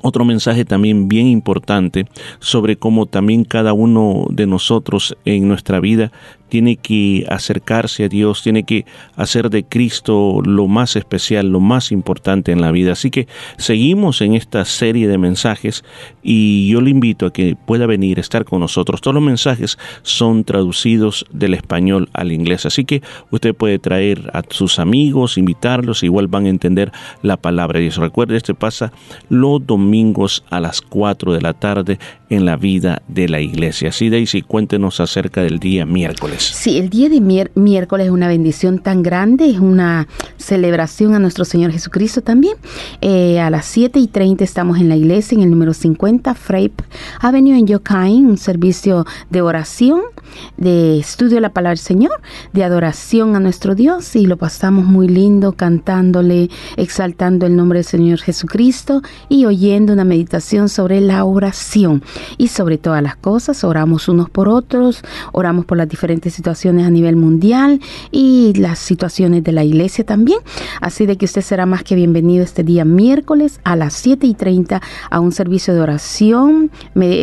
otro 0.06 0.26
mensaje 0.26 0.66
también 0.66 1.08
bien 1.08 1.26
importante 1.26 2.06
sobre 2.38 2.76
cómo 2.76 3.06
también 3.06 3.44
cada 3.44 3.72
uno 3.72 4.26
de 4.28 4.46
nosotros 4.46 5.16
en 5.24 5.48
nuestra 5.48 5.80
vida 5.80 6.12
tiene 6.54 6.76
que 6.76 7.26
acercarse 7.28 8.04
a 8.04 8.08
Dios, 8.08 8.44
tiene 8.44 8.62
que 8.62 8.86
hacer 9.16 9.50
de 9.50 9.64
Cristo 9.64 10.40
lo 10.40 10.68
más 10.68 10.94
especial, 10.94 11.48
lo 11.48 11.58
más 11.58 11.90
importante 11.90 12.52
en 12.52 12.60
la 12.60 12.70
vida. 12.70 12.92
Así 12.92 13.10
que 13.10 13.26
seguimos 13.56 14.20
en 14.20 14.34
esta 14.34 14.64
serie 14.64 15.08
de 15.08 15.18
mensajes 15.18 15.82
y 16.22 16.68
yo 16.68 16.80
le 16.80 16.90
invito 16.90 17.26
a 17.26 17.32
que 17.32 17.56
pueda 17.56 17.86
venir, 17.86 18.18
a 18.18 18.20
estar 18.20 18.44
con 18.44 18.60
nosotros. 18.60 19.00
Todos 19.00 19.16
los 19.16 19.24
mensajes 19.24 19.78
son 20.02 20.44
traducidos 20.44 21.26
del 21.32 21.54
español 21.54 22.08
al 22.12 22.30
inglés, 22.30 22.66
así 22.66 22.84
que 22.84 23.02
usted 23.32 23.52
puede 23.52 23.80
traer 23.80 24.30
a 24.32 24.42
sus 24.48 24.78
amigos, 24.78 25.38
invitarlos, 25.38 26.04
igual 26.04 26.28
van 26.28 26.46
a 26.46 26.50
entender 26.50 26.92
la 27.22 27.36
palabra 27.36 27.78
de 27.78 27.86
Dios. 27.86 27.96
Recuerde, 27.96 28.36
este 28.36 28.54
pasa 28.54 28.92
los 29.28 29.66
domingos 29.66 30.44
a 30.50 30.60
las 30.60 30.82
4 30.82 31.32
de 31.32 31.40
la 31.40 31.54
tarde 31.54 31.98
en 32.34 32.44
la 32.44 32.56
vida 32.56 33.02
de 33.08 33.28
la 33.28 33.40
iglesia. 33.40 33.90
Así, 33.90 34.10
Daisy, 34.10 34.42
cuéntenos 34.42 35.00
acerca 35.00 35.42
del 35.42 35.58
día 35.58 35.86
miércoles. 35.86 36.42
Sí, 36.42 36.78
el 36.78 36.90
día 36.90 37.08
de 37.08 37.20
miércoles 37.54 38.06
es 38.06 38.12
una 38.12 38.28
bendición 38.28 38.78
tan 38.78 39.02
grande, 39.02 39.48
es 39.50 39.58
una 39.58 40.08
celebración 40.36 41.14
a 41.14 41.18
nuestro 41.18 41.44
Señor 41.44 41.72
Jesucristo 41.72 42.20
también. 42.20 42.54
Eh, 43.00 43.40
a 43.40 43.50
las 43.50 43.66
7 43.66 43.98
y 43.98 44.08
30 44.08 44.44
estamos 44.44 44.78
en 44.78 44.88
la 44.88 44.96
iglesia, 44.96 45.36
en 45.36 45.42
el 45.42 45.50
número 45.50 45.72
50 45.74 46.34
Frape 46.34 46.84
Avenue 47.20 47.58
en 47.58 47.66
Yokain, 47.66 48.26
un 48.26 48.38
servicio 48.38 49.06
de 49.30 49.42
oración, 49.42 50.00
de 50.56 50.98
estudio 50.98 51.36
de 51.36 51.40
la 51.40 51.52
palabra 51.52 51.70
del 51.70 51.78
Señor, 51.78 52.20
de 52.52 52.64
adoración 52.64 53.36
a 53.36 53.40
nuestro 53.40 53.74
Dios 53.74 54.16
y 54.16 54.26
lo 54.26 54.36
pasamos 54.36 54.84
muy 54.84 55.08
lindo 55.08 55.52
cantándole, 55.52 56.50
exaltando 56.76 57.46
el 57.46 57.56
nombre 57.56 57.78
del 57.78 57.86
Señor 57.86 58.18
Jesucristo 58.20 59.02
y 59.28 59.44
oyendo 59.44 59.92
una 59.92 60.04
meditación 60.04 60.68
sobre 60.68 61.00
la 61.00 61.24
oración. 61.24 62.02
Y 62.38 62.48
sobre 62.48 62.78
todas 62.78 63.02
las 63.02 63.16
cosas, 63.16 63.64
oramos 63.64 64.08
unos 64.08 64.30
por 64.30 64.48
otros, 64.48 65.02
oramos 65.32 65.64
por 65.64 65.78
las 65.78 65.88
diferentes 65.88 66.34
situaciones 66.34 66.86
a 66.86 66.90
nivel 66.90 67.16
mundial 67.16 67.80
y 68.10 68.52
las 68.54 68.78
situaciones 68.78 69.44
de 69.44 69.52
la 69.52 69.64
iglesia 69.64 70.04
también. 70.04 70.38
Así 70.80 71.06
de 71.06 71.16
que 71.16 71.24
usted 71.26 71.42
será 71.42 71.66
más 71.66 71.82
que 71.84 71.94
bienvenido 71.94 72.44
este 72.44 72.64
día 72.64 72.84
miércoles 72.84 73.60
a 73.64 73.76
las 73.76 73.94
7 73.94 74.26
y 74.26 74.34
30 74.34 74.80
a 75.10 75.20
un 75.20 75.32
servicio 75.32 75.74
de 75.74 75.80
oración, 75.80 76.70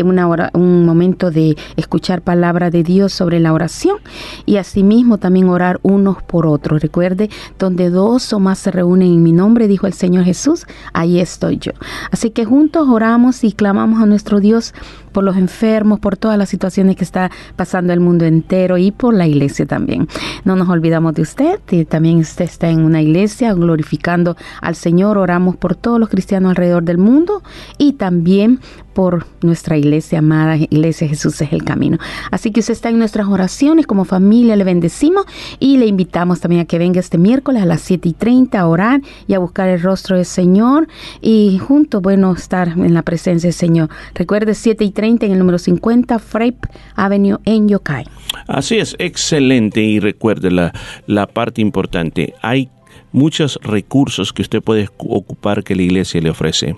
una 0.04 0.28
hora- 0.28 0.52
un 0.54 0.86
momento 0.86 1.32
de 1.32 1.56
escuchar 1.76 2.22
palabra 2.22 2.70
de 2.70 2.84
Dios 2.84 3.14
sobre 3.14 3.40
la 3.40 3.54
oración 3.54 3.98
y 4.46 4.58
asimismo 4.58 5.18
también 5.18 5.50
orar 5.50 5.80
unos 5.84 6.22
por 6.24 6.46
otros. 6.48 6.82
Recuerde, 6.82 7.30
donde 7.60 7.90
dos 7.90 8.34
o 8.34 8.40
más 8.40 8.60
se 8.60 8.72
reúnen 8.72 9.12
en 9.14 9.24
mi 9.24 9.32
nombre, 9.32 9.68
dijo 9.68 9.88
el 9.88 9.94
Señor 9.94 10.24
Jesús, 10.24 10.66
ahí 10.94 11.20
estoy 11.20 11.58
yo. 11.58 11.72
Así 12.12 12.30
que 12.32 12.46
juntos 12.46 12.88
oramos 12.90 13.44
y 13.44 13.52
clamamos 13.54 14.02
a 14.02 14.06
nuestro 14.06 14.40
Dios 14.40 14.74
por 15.12 15.24
los 15.24 15.38
enfermos, 15.38 16.00
por 16.00 16.18
todas 16.18 16.38
las 16.38 16.50
situaciones 16.50 16.96
que 16.96 17.04
está 17.04 17.32
pasando 17.56 17.94
el 17.94 18.00
mundo 18.00 18.26
entero 18.26 18.78
y 18.78 18.92
por 18.92 19.14
la 19.14 19.28
iglesia 19.28 19.66
también. 19.66 20.08
No 20.46 20.56
nos 20.56 20.70
olvidamos 20.70 21.14
de 21.14 21.22
usted, 21.22 21.60
y 21.70 21.86
también 21.86 22.20
usted 22.20 22.46
está 22.46 22.70
en 22.70 22.84
una 22.84 23.02
iglesia 23.02 23.54
glorificando 23.54 24.36
al 24.62 24.76
Señor, 24.76 25.18
oramos 25.18 25.56
por 25.58 25.76
todos 25.76 26.00
los 26.00 26.10
cristianos 26.10 26.50
alrededor 26.52 26.84
del 26.84 26.98
mundo 26.98 27.44
y 27.78 27.94
también 27.94 28.60
por 28.94 29.26
nuestra 29.42 29.78
iglesia 29.78 30.20
amada, 30.20 30.56
Iglesia 30.58 31.08
Jesús 31.08 31.42
es 31.42 31.54
el 31.54 31.64
camino. 31.64 31.98
Así 32.32 32.52
que 32.52 32.60
usted 32.60 32.74
está 32.74 32.90
en 32.90 33.00
nuestras 33.00 33.28
oraciones, 33.28 33.88
como 33.88 34.06
familia 34.06 34.56
le 34.56 34.64
bendecimos 34.64 35.26
y 35.60 35.78
le 35.78 35.86
invitamos 35.86 36.40
también 36.40 36.62
a 36.62 36.66
que 36.66 36.78
venga 36.78 37.00
este 37.00 37.18
miércoles 37.18 37.62
a 37.62 37.66
las 37.66 37.82
7 37.82 38.10
y 38.10 38.14
30 38.14 38.60
a 38.60 38.68
orar 38.68 39.02
y 39.28 39.34
a 39.34 39.40
buscar 39.40 39.70
el 39.70 39.82
rostro 39.82 40.16
del 40.16 40.26
Señor 40.26 40.88
y 41.22 41.58
juntos, 41.60 42.02
bueno, 42.02 42.34
estar 42.34 42.70
en 42.70 42.94
la 42.94 43.04
presencia 43.04 43.48
del 43.48 43.56
Señor. 43.56 43.90
Recuerde 44.14 44.54
7 44.54 44.84
y 44.84 44.92
30 44.92 45.26
en 45.26 45.32
el 45.34 45.40
número 45.40 45.58
50 45.58 46.20
Frape 46.20 46.60
Avenue 46.96 47.40
en 47.46 47.68
Yokai. 47.68 48.06
Así 48.48 48.78
es, 48.78 48.96
excelente. 49.00 49.82
Y 49.82 50.00
recuerde 50.00 50.52
la, 50.52 50.74
la 51.08 51.28
parte 51.28 51.62
importante. 51.62 52.34
Hay 52.42 52.70
muchos 53.12 53.60
recursos 53.62 54.34
que 54.34 54.42
usted 54.42 54.62
puede 54.62 54.90
ocupar 54.98 55.64
que 55.64 55.76
la 55.76 55.82
iglesia 55.82 56.22
le 56.22 56.30
ofrece. 56.30 56.76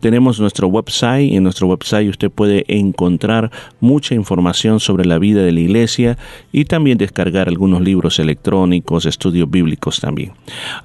Tenemos 0.00 0.40
nuestro 0.40 0.68
website 0.68 1.32
y 1.32 1.36
en 1.36 1.42
nuestro 1.42 1.66
website 1.66 2.08
usted 2.08 2.30
puede 2.30 2.64
encontrar 2.68 3.50
mucha 3.80 4.14
información 4.14 4.80
sobre 4.80 5.04
la 5.04 5.18
vida 5.18 5.42
de 5.42 5.52
la 5.52 5.60
iglesia 5.60 6.18
y 6.52 6.64
también 6.64 6.98
descargar 6.98 7.48
algunos 7.48 7.80
libros 7.80 8.18
electrónicos, 8.18 9.06
estudios 9.06 9.50
bíblicos 9.50 10.00
también. 10.00 10.32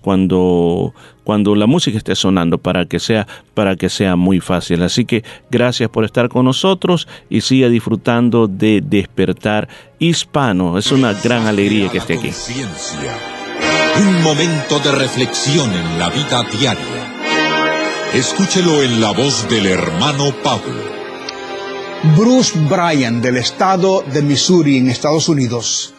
cuando 0.00 0.94
cuando 1.24 1.54
la 1.54 1.66
música 1.66 1.98
esté 1.98 2.14
sonando 2.14 2.58
para 2.58 2.86
que 2.86 2.98
sea 2.98 3.26
para 3.54 3.76
que 3.76 3.88
sea 3.88 4.16
muy 4.16 4.40
fácil. 4.40 4.82
Así 4.82 5.04
que 5.04 5.24
gracias 5.50 5.88
por 5.90 6.04
estar 6.04 6.28
con 6.28 6.44
nosotros 6.44 7.08
y 7.30 7.40
siga 7.40 7.68
disfrutando 7.68 8.48
de 8.48 8.82
despertar 8.84 9.68
hispano. 9.98 10.78
Es 10.78 10.92
una 10.92 11.12
gran 11.12 11.46
alegría 11.46 11.88
que 11.88 11.98
esté 11.98 12.14
aquí. 12.14 12.30
Un 14.00 14.22
momento 14.22 14.78
de 14.80 14.92
reflexión 14.92 15.72
en 15.72 15.98
la 15.98 16.08
vida 16.10 16.44
diaria. 16.58 17.12
Escúchelo 18.14 18.82
en 18.82 19.00
la 19.00 19.12
voz 19.12 19.48
del 19.48 19.66
hermano 19.66 20.32
Pablo. 20.42 20.92
Bruce 22.16 22.58
Bryan 22.68 23.22
del 23.22 23.36
estado 23.36 24.02
de 24.12 24.22
Missouri 24.22 24.78
en 24.78 24.90
Estados 24.90 25.28
Unidos 25.28 25.94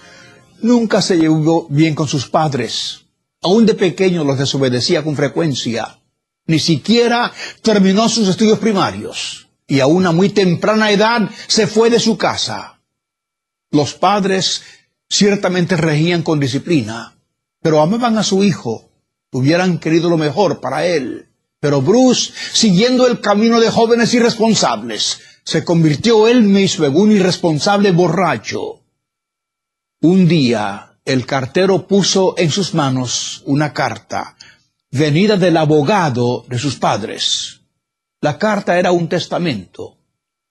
nunca 0.64 1.02
se 1.02 1.18
llevó 1.18 1.68
bien 1.70 1.94
con 1.94 2.08
sus 2.08 2.28
padres. 2.28 3.03
Aún 3.44 3.66
de 3.66 3.76
pequeño 3.76 4.24
los 4.24 4.40
desobedecía 4.40 5.04
con 5.04 5.16
frecuencia. 5.16 6.00
Ni 6.48 6.60
siquiera 6.60 7.32
terminó 7.62 8.10
sus 8.10 8.28
estudios 8.28 8.60
primarios 8.60 9.48
y 9.68 9.80
a 9.80 9.88
una 9.88 10.12
muy 10.12 10.30
temprana 10.30 10.92
edad 10.92 11.30
se 11.48 11.68
fue 11.68 11.90
de 11.90 12.00
su 12.00 12.18
casa. 12.18 12.80
Los 13.72 13.94
padres 13.94 14.62
ciertamente 15.10 15.76
regían 15.78 16.22
con 16.22 16.40
disciplina, 16.40 17.16
pero 17.62 17.82
amaban 17.82 18.18
a 18.18 18.24
su 18.24 18.44
hijo, 18.44 18.90
hubieran 19.32 19.80
querido 19.80 20.10
lo 20.10 20.18
mejor 20.18 20.60
para 20.60 20.86
él. 20.86 21.30
Pero 21.60 21.82
Bruce, 21.82 22.34
siguiendo 22.54 23.08
el 23.08 23.22
camino 23.22 23.60
de 23.60 23.70
jóvenes 23.70 24.14
irresponsables, 24.14 25.20
se 25.44 25.64
convirtió 25.64 26.28
él 26.28 26.44
mismo 26.44 26.86
en 26.86 26.96
un 26.96 27.12
irresponsable 27.12 27.92
borracho. 27.92 28.82
Un 30.02 30.28
día, 30.28 30.93
el 31.06 31.26
cartero 31.26 31.88
puso 31.88 32.36
en 32.38 32.50
sus 32.50 32.74
manos 32.74 33.44
una 33.46 33.74
carta, 33.74 34.38
venida 34.92 35.38
del 35.38 35.58
abogado 35.58 36.46
de 36.48 36.58
sus 36.58 36.76
padres. 36.76 37.62
La 38.22 38.38
carta 38.38 38.80
era 38.80 38.92
un 38.92 39.10
testamento. 39.10 39.98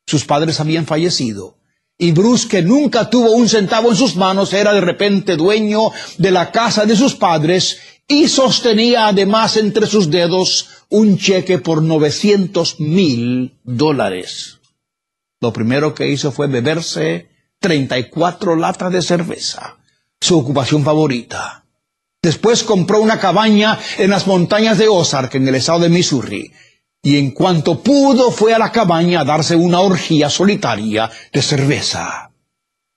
Sus 0.07 0.25
padres 0.25 0.61
habían 0.61 0.85
fallecido. 0.85 1.57
Y 1.97 2.12
Bruce, 2.12 2.49
que 2.49 2.62
nunca 2.62 3.09
tuvo 3.09 3.33
un 3.33 3.49
centavo 3.49 3.91
en 3.91 3.97
sus 3.97 4.17
manos, 4.17 4.53
era 4.53 4.73
de 4.73 4.81
repente 4.81 5.37
dueño 5.37 5.91
de 6.19 6.31
la 6.31 6.51
casa 6.51 6.85
de 6.85 6.97
sus 6.97 7.15
padres 7.15 7.79
y 8.09 8.29
sostenía 8.29 9.07
además 9.07 9.57
entre 9.57 9.87
sus 9.87 10.11
dedos 10.11 10.69
un 10.88 11.17
cheque 11.17 11.59
por 11.59 11.83
900 11.83 12.81
mil 12.81 13.59
dólares. 13.62 14.59
Lo 15.41 15.53
primero 15.53 15.95
que 15.95 16.09
hizo 16.09 16.31
fue 16.31 16.47
beberse 16.47 17.31
34 17.61 18.57
latas 18.57 18.93
de 18.93 19.01
cerveza, 19.01 19.79
su 20.22 20.38
ocupación 20.38 20.85
favorita. 20.85 21.64
Después 22.22 22.62
compró 22.62 23.00
una 23.00 23.18
cabaña 23.18 23.78
en 23.98 24.11
las 24.11 24.28
montañas 24.28 24.78
de 24.78 24.87
Ozark, 24.87 25.35
en 25.35 25.48
el 25.48 25.56
estado 25.56 25.80
de 25.80 25.88
Missouri, 25.88 26.52
y 27.02 27.16
en 27.16 27.32
cuanto 27.32 27.82
pudo 27.82 28.30
fue 28.30 28.54
a 28.54 28.58
la 28.58 28.70
cabaña 28.70 29.20
a 29.20 29.24
darse 29.24 29.56
una 29.56 29.80
orgía 29.80 30.30
solitaria 30.30 31.11
de 31.32 31.42
cerveza. 31.42 32.30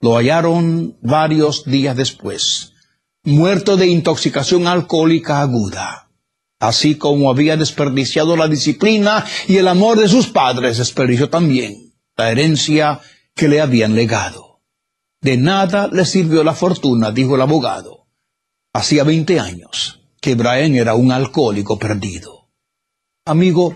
Lo 0.01 0.17
hallaron 0.17 0.97
varios 1.01 1.65
días 1.65 1.95
después, 1.95 2.73
muerto 3.23 3.75
de 3.75 3.87
intoxicación 3.87 4.67
alcohólica 4.67 5.41
aguda. 5.41 6.11
Así 6.59 6.95
como 6.95 7.31
había 7.31 7.57
desperdiciado 7.57 8.37
la 8.37 8.47
disciplina 8.47 9.25
y 9.47 9.57
el 9.57 9.67
amor 9.67 9.99
de 9.99 10.07
sus 10.07 10.27
padres, 10.27 10.77
desperdició 10.77 11.29
también 11.29 11.95
la 12.15 12.29
herencia 12.29 13.01
que 13.33 13.47
le 13.47 13.61
habían 13.61 13.95
legado. 13.95 14.54
De 15.25 15.37
nada 15.37 15.89
le 15.91 16.05
sirvió 16.05 16.43
la 16.43 16.53
fortuna, 16.53 17.09
dijo 17.09 17.33
el 17.33 17.41
abogado. 17.41 18.05
Hacía 18.73 19.03
veinte 19.03 19.39
años 19.39 20.01
que 20.21 20.35
Brian 20.35 20.75
era 20.75 20.93
un 20.93 21.11
alcohólico 21.11 21.79
perdido. 21.79 22.51
Amigo, 23.25 23.75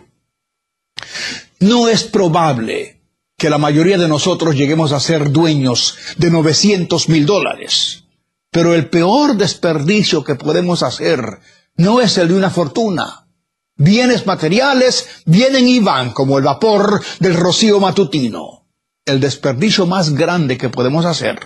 no 1.59 1.89
es 1.89 2.03
probable 2.03 3.01
que 3.35 3.49
la 3.49 3.57
mayoría 3.57 3.97
de 3.97 4.07
nosotros 4.07 4.53
lleguemos 4.53 4.91
a 4.91 4.99
ser 4.99 5.31
dueños 5.31 5.97
de 6.17 6.29
900 6.29 7.09
mil 7.09 7.25
dólares. 7.25 8.03
Pero 8.51 8.75
el 8.75 8.87
peor 8.87 9.35
desperdicio 9.35 10.23
que 10.23 10.35
podemos 10.35 10.83
hacer 10.83 11.39
no 11.77 11.99
es 11.99 12.15
el 12.19 12.27
de 12.27 12.35
una 12.35 12.51
fortuna. 12.51 13.27
Bienes 13.75 14.27
materiales 14.27 15.23
vienen 15.25 15.67
y 15.67 15.79
van 15.79 16.11
como 16.11 16.37
el 16.37 16.43
vapor 16.43 17.03
del 17.19 17.33
rocío 17.33 17.79
matutino. 17.79 18.58
El 19.05 19.19
desperdicio 19.19 19.85
más 19.85 20.13
grande 20.13 20.57
que 20.57 20.69
podemos 20.69 21.05
hacer 21.05 21.39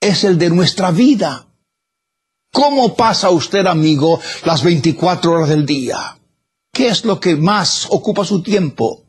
es 0.00 0.24
el 0.24 0.38
de 0.38 0.50
nuestra 0.50 0.90
vida. 0.90 1.48
¿Cómo 2.52 2.94
pasa 2.94 3.30
usted, 3.30 3.66
amigo, 3.66 4.20
las 4.44 4.62
24 4.62 5.32
horas 5.32 5.48
del 5.48 5.64
día? 5.64 6.18
¿Qué 6.72 6.88
es 6.88 7.04
lo 7.04 7.18
que 7.20 7.36
más 7.36 7.86
ocupa 7.90 8.24
su 8.24 8.42
tiempo? 8.42 9.04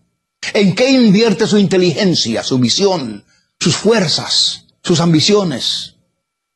¿En 0.54 0.76
qué 0.76 0.92
invierte 0.92 1.48
su 1.48 1.58
inteligencia, 1.58 2.44
su 2.44 2.60
visión, 2.60 3.26
sus 3.60 3.76
fuerzas, 3.76 4.66
sus 4.82 5.00
ambiciones? 5.00 5.96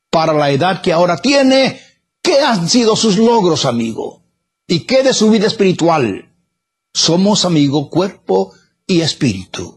Para 0.09 0.33
la 0.33 0.51
edad 0.51 0.81
que 0.81 0.93
ahora 0.93 1.17
tiene, 1.17 1.81
¿qué 2.21 2.39
han 2.41 2.69
sido 2.69 2.95
sus 2.95 3.17
logros, 3.17 3.65
amigo? 3.65 4.23
¿Y 4.67 4.81
qué 4.81 5.03
de 5.03 5.13
su 5.13 5.29
vida 5.29 5.47
espiritual? 5.47 6.35
Somos, 6.93 7.45
amigo, 7.45 7.89
cuerpo 7.89 8.53
y 8.85 9.01
espíritu. 9.01 9.76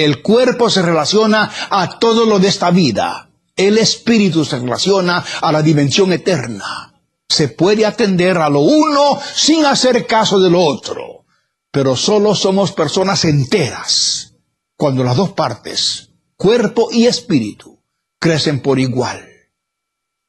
El 0.00 0.22
cuerpo 0.22 0.70
se 0.70 0.80
relaciona 0.80 1.52
a 1.68 1.98
todo 1.98 2.24
lo 2.24 2.38
de 2.38 2.48
esta 2.48 2.70
vida. 2.70 3.28
El 3.54 3.76
espíritu 3.76 4.46
se 4.46 4.58
relaciona 4.58 5.22
a 5.42 5.52
la 5.52 5.60
dimensión 5.60 6.10
eterna. 6.10 6.94
Se 7.28 7.48
puede 7.48 7.84
atender 7.84 8.38
a 8.38 8.48
lo 8.48 8.60
uno 8.60 9.20
sin 9.34 9.66
hacer 9.66 10.06
caso 10.06 10.40
de 10.40 10.48
lo 10.48 10.64
otro. 10.64 11.26
Pero 11.70 11.96
solo 11.96 12.34
somos 12.34 12.72
personas 12.72 13.26
enteras 13.26 14.36
cuando 14.74 15.04
las 15.04 15.18
dos 15.18 15.32
partes, 15.32 16.08
cuerpo 16.34 16.88
y 16.90 17.04
espíritu, 17.04 17.82
crecen 18.18 18.62
por 18.62 18.78
igual. 18.78 19.28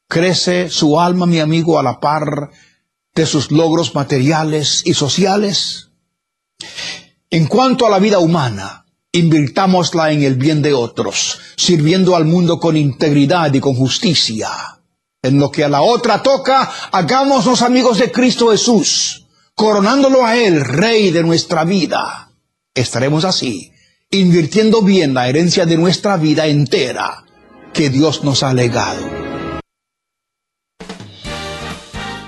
¿Crece 0.06 0.68
su 0.68 1.00
alma, 1.00 1.24
mi 1.24 1.40
amigo, 1.40 1.78
a 1.78 1.82
la 1.82 1.98
par 1.98 2.50
de 3.14 3.24
sus 3.24 3.50
logros 3.50 3.94
materiales 3.94 4.82
y 4.84 4.92
sociales? 4.92 5.92
En 7.30 7.46
cuanto 7.46 7.86
a 7.86 7.90
la 7.90 7.98
vida 7.98 8.18
humana, 8.18 8.81
invirtámosla 9.12 10.10
en 10.12 10.22
el 10.22 10.36
bien 10.36 10.62
de 10.62 10.72
otros, 10.72 11.38
sirviendo 11.56 12.16
al 12.16 12.24
mundo 12.24 12.58
con 12.58 12.76
integridad 12.76 13.52
y 13.52 13.60
con 13.60 13.74
justicia. 13.74 14.48
En 15.22 15.38
lo 15.38 15.52
que 15.52 15.64
a 15.64 15.68
la 15.68 15.82
otra 15.82 16.22
toca, 16.22 16.70
hagámonos 16.90 17.62
amigos 17.62 17.98
de 17.98 18.10
Cristo 18.10 18.50
Jesús, 18.50 19.26
coronándolo 19.54 20.24
a 20.24 20.36
Él, 20.36 20.64
Rey 20.64 21.10
de 21.10 21.22
nuestra 21.22 21.64
vida. 21.64 22.32
Estaremos 22.74 23.24
así, 23.24 23.72
invirtiendo 24.10 24.82
bien 24.82 25.14
la 25.14 25.28
herencia 25.28 25.66
de 25.66 25.76
nuestra 25.76 26.16
vida 26.16 26.46
entera 26.46 27.24
que 27.72 27.90
Dios 27.90 28.24
nos 28.24 28.42
ha 28.42 28.52
legado. 28.52 29.21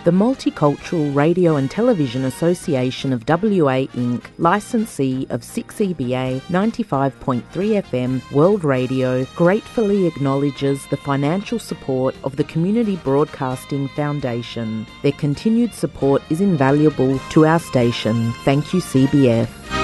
The 0.05 0.11
Multicultural 0.11 1.15
Radio 1.15 1.57
and 1.57 1.71
Television 1.71 2.27
Association 2.27 3.11
of 3.11 3.27
WA 3.27 3.89
Inc., 3.95 4.25
licensee 4.37 5.27
of 5.31 5.41
6EBA 5.41 6.43
95.3 6.43 7.43
FM 7.43 8.31
World 8.31 8.65
Radio, 8.65 9.25
gratefully 9.35 10.07
acknowledges 10.07 10.85
the 10.89 10.99
financial 10.99 11.59
support 11.59 12.15
of 12.23 12.37
the 12.37 12.45
Community 12.45 12.97
Broadcasting 12.97 13.89
Foundation. 13.89 14.87
Their 15.01 15.13
continued 15.13 15.73
support 15.73 16.21
is 16.29 16.43
invaluable 16.43 17.19
to 17.31 17.47
our 17.47 17.59
station. 17.59 18.33
Thank 18.45 18.75
you, 18.75 18.81
CBF. 18.81 19.84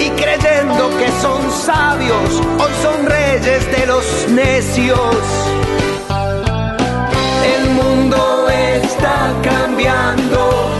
Y 0.00 0.10
creyendo 0.10 0.90
que 0.98 1.08
son 1.20 1.50
sabios, 1.50 2.40
hoy 2.58 2.72
son 2.82 3.06
reyes 3.06 3.70
de 3.70 3.86
los 3.86 4.04
necios. 4.28 5.16
El 7.54 7.70
mundo 7.70 8.48
está 8.50 9.32
cambiando 9.42 10.70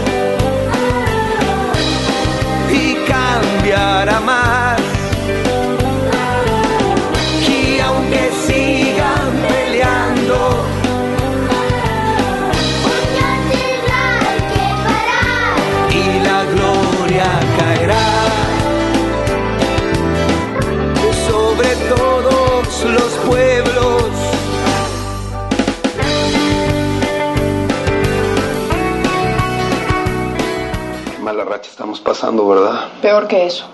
estamos 31.93 32.01
pasando, 32.01 32.47
¿verdad? 32.47 32.85
Peor 33.01 33.27
que 33.27 33.47
eso. 33.47 33.65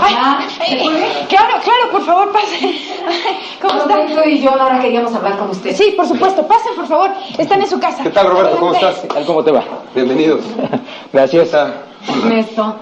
Ay, 0.00 0.14
ay, 0.20 1.26
claro, 1.28 1.54
claro, 1.62 1.90
por 1.90 2.02
favor, 2.02 2.32
pasen. 2.32 2.70
¿Cómo 3.60 3.80
está? 3.80 3.94
Roberto 3.96 4.28
y 4.28 4.40
yo 4.40 4.50
ahora 4.50 4.80
queríamos 4.80 5.14
hablar 5.14 5.38
con 5.38 5.50
usted. 5.50 5.74
Sí, 5.74 5.94
por 5.96 6.06
supuesto, 6.06 6.46
pasen, 6.46 6.74
por 6.76 6.86
favor. 6.86 7.10
Están 7.36 7.60
en 7.60 7.68
su 7.68 7.78
casa. 7.78 8.02
¿Qué 8.02 8.10
tal, 8.10 8.28
Roberto? 8.28 8.56
¿Cómo 8.58 8.74
estás? 8.74 9.02
¿Cómo 9.26 9.42
te 9.44 9.50
va? 9.50 9.62
Bienvenidos. 9.94 10.40
Gracias. 11.12 11.52
Ernesto. 12.08 12.76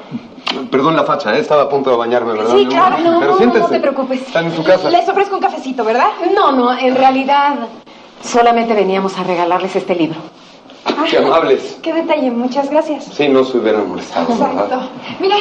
Perdón 0.71 0.97
la 0.97 1.05
facha, 1.05 1.37
¿eh? 1.37 1.41
estaba 1.41 1.63
a 1.63 1.69
punto 1.69 1.91
de 1.91 1.97
bañarme, 1.97 2.33
¿verdad? 2.33 2.55
Sí, 2.57 2.67
claro, 2.67 2.99
no, 2.99 3.21
Pero 3.21 3.39
no, 3.39 3.55
no 3.55 3.67
te 3.67 3.81
preocupes. 3.81 4.23
Están 4.23 4.47
en 4.47 4.57
su 4.57 4.63
casa. 4.63 4.91
Les 4.91 5.09
ofrezco 5.09 5.35
un 5.35 5.43
cafecito, 5.43 5.85
¿verdad? 5.85 6.09
No, 6.35 6.53
no, 6.53 6.79
en 6.79 6.95
realidad 6.95 7.57
solamente 8.23 8.75
veníamos 8.75 9.19
a 9.19 9.25
regalarles 9.25 9.75
este 9.77 9.95
libro. 9.95 10.19
Qué 11.11 11.19
amables. 11.19 11.79
Qué 11.83 11.93
detalle, 11.93 12.31
muchas 12.31 12.71
gracias. 12.71 13.05
Sí, 13.05 13.29
no 13.29 13.45
se 13.45 13.59
hubieran 13.59 13.89
molestado, 13.89 14.27
¿verdad? 14.29 14.53
Exacto. 14.65 14.81
Mira, 15.21 15.37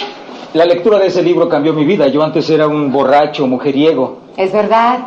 La 0.53 0.65
lectura 0.65 0.97
de 0.99 1.07
ese 1.07 1.21
libro 1.21 1.49
cambió 1.49 1.73
mi 1.73 1.85
vida. 1.85 2.07
Yo 2.07 2.23
antes 2.23 2.49
era 2.49 2.67
un 2.67 2.91
borracho, 2.91 3.45
mujeriego. 3.47 4.19
Es 4.37 4.51
verdad, 4.53 4.99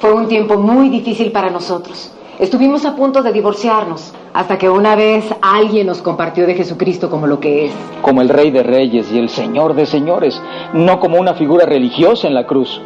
fue 0.00 0.12
un 0.12 0.28
tiempo 0.28 0.56
muy 0.58 0.88
difícil 0.90 1.32
para 1.32 1.50
nosotros. 1.50 2.10
Estuvimos 2.38 2.84
a 2.84 2.96
punto 2.96 3.22
de 3.22 3.32
divorciarnos, 3.32 4.12
hasta 4.34 4.58
que 4.58 4.68
una 4.68 4.96
vez 4.96 5.24
alguien 5.40 5.86
nos 5.86 6.02
compartió 6.02 6.46
de 6.46 6.54
Jesucristo 6.54 7.08
como 7.08 7.26
lo 7.26 7.38
que 7.38 7.66
es. 7.66 7.72
Como 8.00 8.20
el 8.20 8.28
rey 8.28 8.50
de 8.50 8.62
reyes 8.62 9.12
y 9.12 9.18
el 9.18 9.28
señor 9.28 9.74
de 9.74 9.86
señores. 9.86 10.40
No 10.72 10.98
como 10.98 11.18
una 11.18 11.34
figura 11.34 11.66
religiosa 11.66 12.26
en 12.28 12.34
la 12.34 12.46
cruz. 12.46 12.80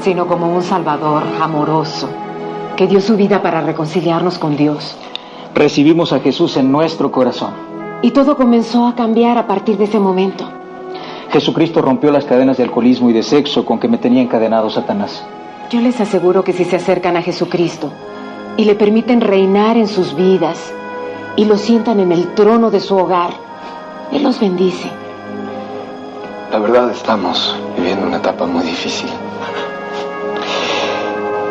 sino 0.00 0.26
como 0.28 0.54
un 0.54 0.62
Salvador 0.62 1.24
amoroso, 1.40 2.08
que 2.76 2.86
dio 2.86 3.00
su 3.00 3.16
vida 3.16 3.42
para 3.42 3.60
reconciliarnos 3.62 4.38
con 4.38 4.56
Dios. 4.56 4.96
Recibimos 5.58 6.12
a 6.12 6.20
Jesús 6.20 6.56
en 6.56 6.70
nuestro 6.70 7.10
corazón. 7.10 7.52
Y 8.00 8.12
todo 8.12 8.36
comenzó 8.36 8.86
a 8.86 8.94
cambiar 8.94 9.38
a 9.38 9.48
partir 9.48 9.76
de 9.76 9.86
ese 9.86 9.98
momento. 9.98 10.48
Jesucristo 11.32 11.82
rompió 11.82 12.12
las 12.12 12.24
cadenas 12.24 12.58
de 12.58 12.62
alcoholismo 12.62 13.10
y 13.10 13.12
de 13.12 13.24
sexo 13.24 13.66
con 13.66 13.80
que 13.80 13.88
me 13.88 13.98
tenía 13.98 14.22
encadenado 14.22 14.70
Satanás. 14.70 15.26
Yo 15.68 15.80
les 15.80 16.00
aseguro 16.00 16.44
que 16.44 16.52
si 16.52 16.64
se 16.64 16.76
acercan 16.76 17.16
a 17.16 17.22
Jesucristo 17.22 17.90
y 18.56 18.66
le 18.66 18.76
permiten 18.76 19.20
reinar 19.20 19.76
en 19.76 19.88
sus 19.88 20.14
vidas 20.14 20.72
y 21.34 21.44
lo 21.44 21.56
sientan 21.56 21.98
en 21.98 22.12
el 22.12 22.34
trono 22.34 22.70
de 22.70 22.78
su 22.78 22.96
hogar, 22.96 23.30
Él 24.12 24.22
los 24.22 24.38
bendice. 24.38 24.88
La 26.52 26.60
verdad, 26.60 26.88
estamos 26.92 27.56
viviendo 27.76 28.06
una 28.06 28.18
etapa 28.18 28.46
muy 28.46 28.62
difícil. 28.62 29.10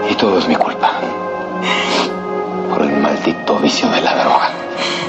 Y 0.09 0.15
todo 0.15 0.39
es 0.39 0.47
mi 0.47 0.55
culpa. 0.55 0.93
Maldito 3.17 3.55
vicio 3.55 3.89
de 3.89 4.01
la 4.01 4.15
droga. 4.15 4.51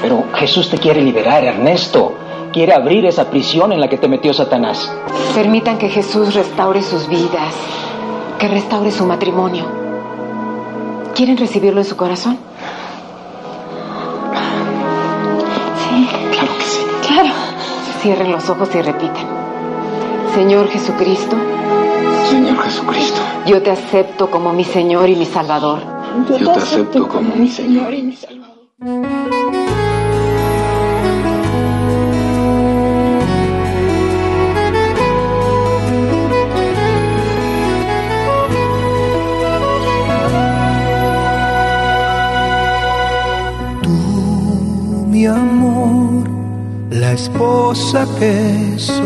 Pero 0.01 0.23
Jesús 0.33 0.69
te 0.69 0.77
quiere 0.77 1.01
liberar, 1.01 1.43
Ernesto. 1.43 2.13
Quiere 2.51 2.73
abrir 2.73 3.05
esa 3.05 3.29
prisión 3.29 3.71
en 3.71 3.79
la 3.79 3.87
que 3.87 3.97
te 3.97 4.07
metió 4.07 4.33
Satanás. 4.33 4.91
Permitan 5.35 5.77
que 5.77 5.89
Jesús 5.89 6.33
restaure 6.33 6.81
sus 6.81 7.07
vidas, 7.07 7.53
que 8.39 8.47
restaure 8.47 8.91
su 8.91 9.05
matrimonio. 9.05 9.65
¿Quieren 11.13 11.37
recibirlo 11.37 11.81
en 11.81 11.85
su 11.85 11.95
corazón? 11.95 12.39
Sí. 15.77 16.09
Claro 16.31 16.57
que 16.57 16.63
sí. 16.63 16.81
Claro. 17.07 17.33
Cierren 18.01 18.31
los 18.31 18.49
ojos 18.49 18.69
y 18.73 18.81
repitan. 18.81 19.27
Señor 20.33 20.69
Jesucristo, 20.69 21.35
Señor 22.29 22.57
Jesucristo, 22.59 23.19
yo 23.45 23.61
te 23.61 23.71
acepto 23.71 24.31
como 24.31 24.53
mi 24.53 24.63
Señor 24.63 25.09
y 25.09 25.15
mi 25.15 25.25
Salvador. 25.25 25.98
Yo 26.39 26.53
te 26.53 26.59
acepto 26.59 27.07
como 27.07 27.35
mi 27.35 27.49
Señor. 27.49 27.93
y 27.93 28.03
mi 28.03 28.15
Salvador. 28.15 28.49
mi 45.11 45.25
amor, 45.25 46.29
la 46.91 47.11
esposa 47.11 48.07
que 48.19 48.79
soñé. 48.79 48.98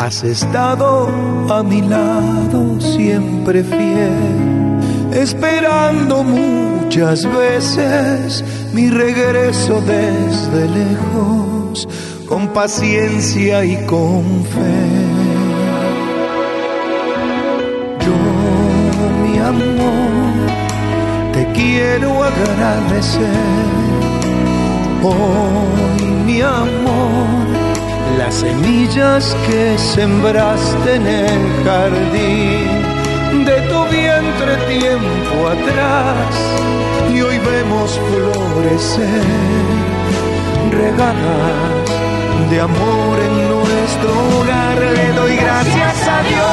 Has 0.00 0.24
estado 0.24 1.08
a 1.50 1.62
mi 1.62 1.82
lado 1.82 2.80
siempre 2.80 3.62
fiel, 3.62 4.80
esperando 5.12 6.24
muchas 6.24 7.26
veces 7.26 8.42
mi 8.72 8.88
regreso 8.88 9.82
desde 9.82 10.68
lejos, 10.68 11.86
con 12.26 12.48
paciencia 12.48 13.62
y 13.62 13.76
con 13.84 14.24
fe. 14.44 14.88
Yo, 18.06 18.16
mi 19.22 19.38
amor, 19.38 20.32
te 21.34 21.46
quiero 21.52 22.24
agradecer. 22.24 23.28
Hoy, 25.02 26.06
mi 26.24 26.40
amor, 26.40 27.69
las 28.18 28.34
semillas 28.34 29.36
que 29.46 29.78
sembraste 29.78 30.94
en 30.94 31.06
el 31.06 31.64
jardín 31.64 33.44
de 33.44 33.60
tu 33.68 33.84
vientre 33.88 34.56
tiempo 34.68 35.48
atrás 35.48 36.34
y 37.14 37.20
hoy 37.20 37.38
vemos 37.38 37.98
florecer 38.10 39.24
regalas 40.70 41.90
de 42.50 42.60
amor 42.60 43.18
en 43.20 43.48
nuestro 43.48 44.10
hogar. 44.38 44.78
Le 44.78 45.12
doy 45.12 45.36
gracias 45.36 46.08
a 46.08 46.22
Dios, 46.30 46.50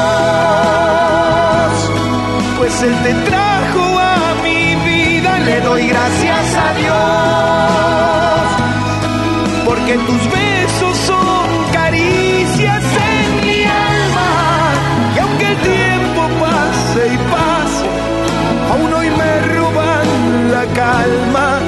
pues 2.57 2.81
Él 2.83 2.95
te 3.03 3.13
trajo 3.29 3.99
a 3.99 4.35
mi 4.43 4.75
vida. 4.89 5.39
Le 5.39 5.61
doy 5.61 5.87
gracias 5.87 6.55
a 6.55 6.73
Dios, 6.73 8.45
porque 9.65 9.93
tus 9.97 10.23
besos 10.31 10.97
son 11.07 11.36
calma. 20.73 21.59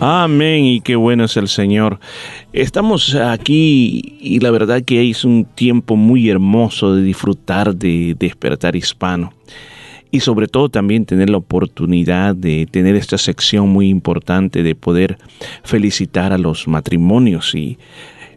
Amén 0.00 0.64
y 0.64 0.80
qué 0.80 0.96
bueno 0.96 1.24
es 1.24 1.36
el 1.36 1.48
Señor. 1.48 1.98
Estamos 2.52 3.14
aquí 3.14 4.16
y 4.20 4.40
la 4.40 4.50
verdad 4.50 4.82
que 4.82 5.08
es 5.08 5.24
un 5.24 5.44
tiempo 5.44 5.96
muy 5.96 6.28
hermoso 6.28 6.94
de 6.94 7.02
disfrutar 7.02 7.74
de 7.74 8.16
despertar 8.18 8.76
hispano 8.76 9.32
y 10.10 10.20
sobre 10.20 10.46
todo 10.46 10.68
también 10.68 11.06
tener 11.06 11.30
la 11.30 11.38
oportunidad 11.38 12.36
de 12.36 12.66
tener 12.70 12.96
esta 12.96 13.18
sección 13.18 13.68
muy 13.68 13.88
importante 13.88 14.62
de 14.62 14.74
poder 14.74 15.18
felicitar 15.62 16.32
a 16.32 16.38
los 16.38 16.68
matrimonios 16.68 17.54
y 17.54 17.78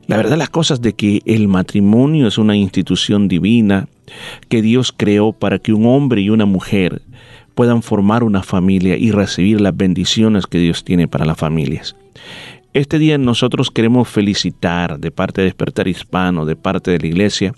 la 0.08 0.18
verdad 0.18 0.38
las 0.38 0.50
cosas 0.50 0.82
de 0.82 0.94
que 0.94 1.22
el 1.26 1.48
matrimonio 1.48 2.28
es 2.28 2.38
una 2.38 2.56
institución 2.56 3.28
divina 3.28 3.88
que 4.50 4.62
Dios 4.62 4.94
creó 4.96 5.34
para 5.34 5.60
que 5.60 5.74
un 5.74 5.86
hombre 5.86 6.22
y 6.22 6.30
una 6.30 6.46
mujer 6.46 7.02
puedan 7.58 7.82
formar 7.82 8.24
una 8.24 8.44
familia 8.44 8.98
y 8.98 9.10
recibir 9.10 9.60
las 9.60 9.76
bendiciones 9.76 10.46
que 10.46 10.60
Dios 10.60 10.84
tiene 10.84 11.08
para 11.08 11.26
las 11.26 11.40
familias. 11.40 11.96
Este 12.74 13.00
día 13.00 13.18
nosotros 13.18 13.72
queremos 13.72 14.08
felicitar 14.08 15.00
de 15.00 15.10
parte 15.10 15.42
de 15.42 15.46
Despertar 15.46 15.88
Hispano, 15.88 16.46
de 16.46 16.56
parte 16.56 16.92
de 16.92 17.00
la 17.00 17.08
iglesia, 17.08 17.56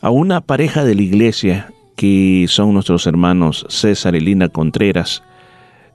a 0.00 0.08
una 0.08 0.40
pareja 0.40 0.84
de 0.84 0.94
la 0.94 1.02
iglesia 1.02 1.70
que 1.96 2.46
son 2.48 2.72
nuestros 2.72 3.06
hermanos 3.06 3.66
César 3.68 4.14
y 4.14 4.20
Lina 4.20 4.48
Contreras, 4.48 5.22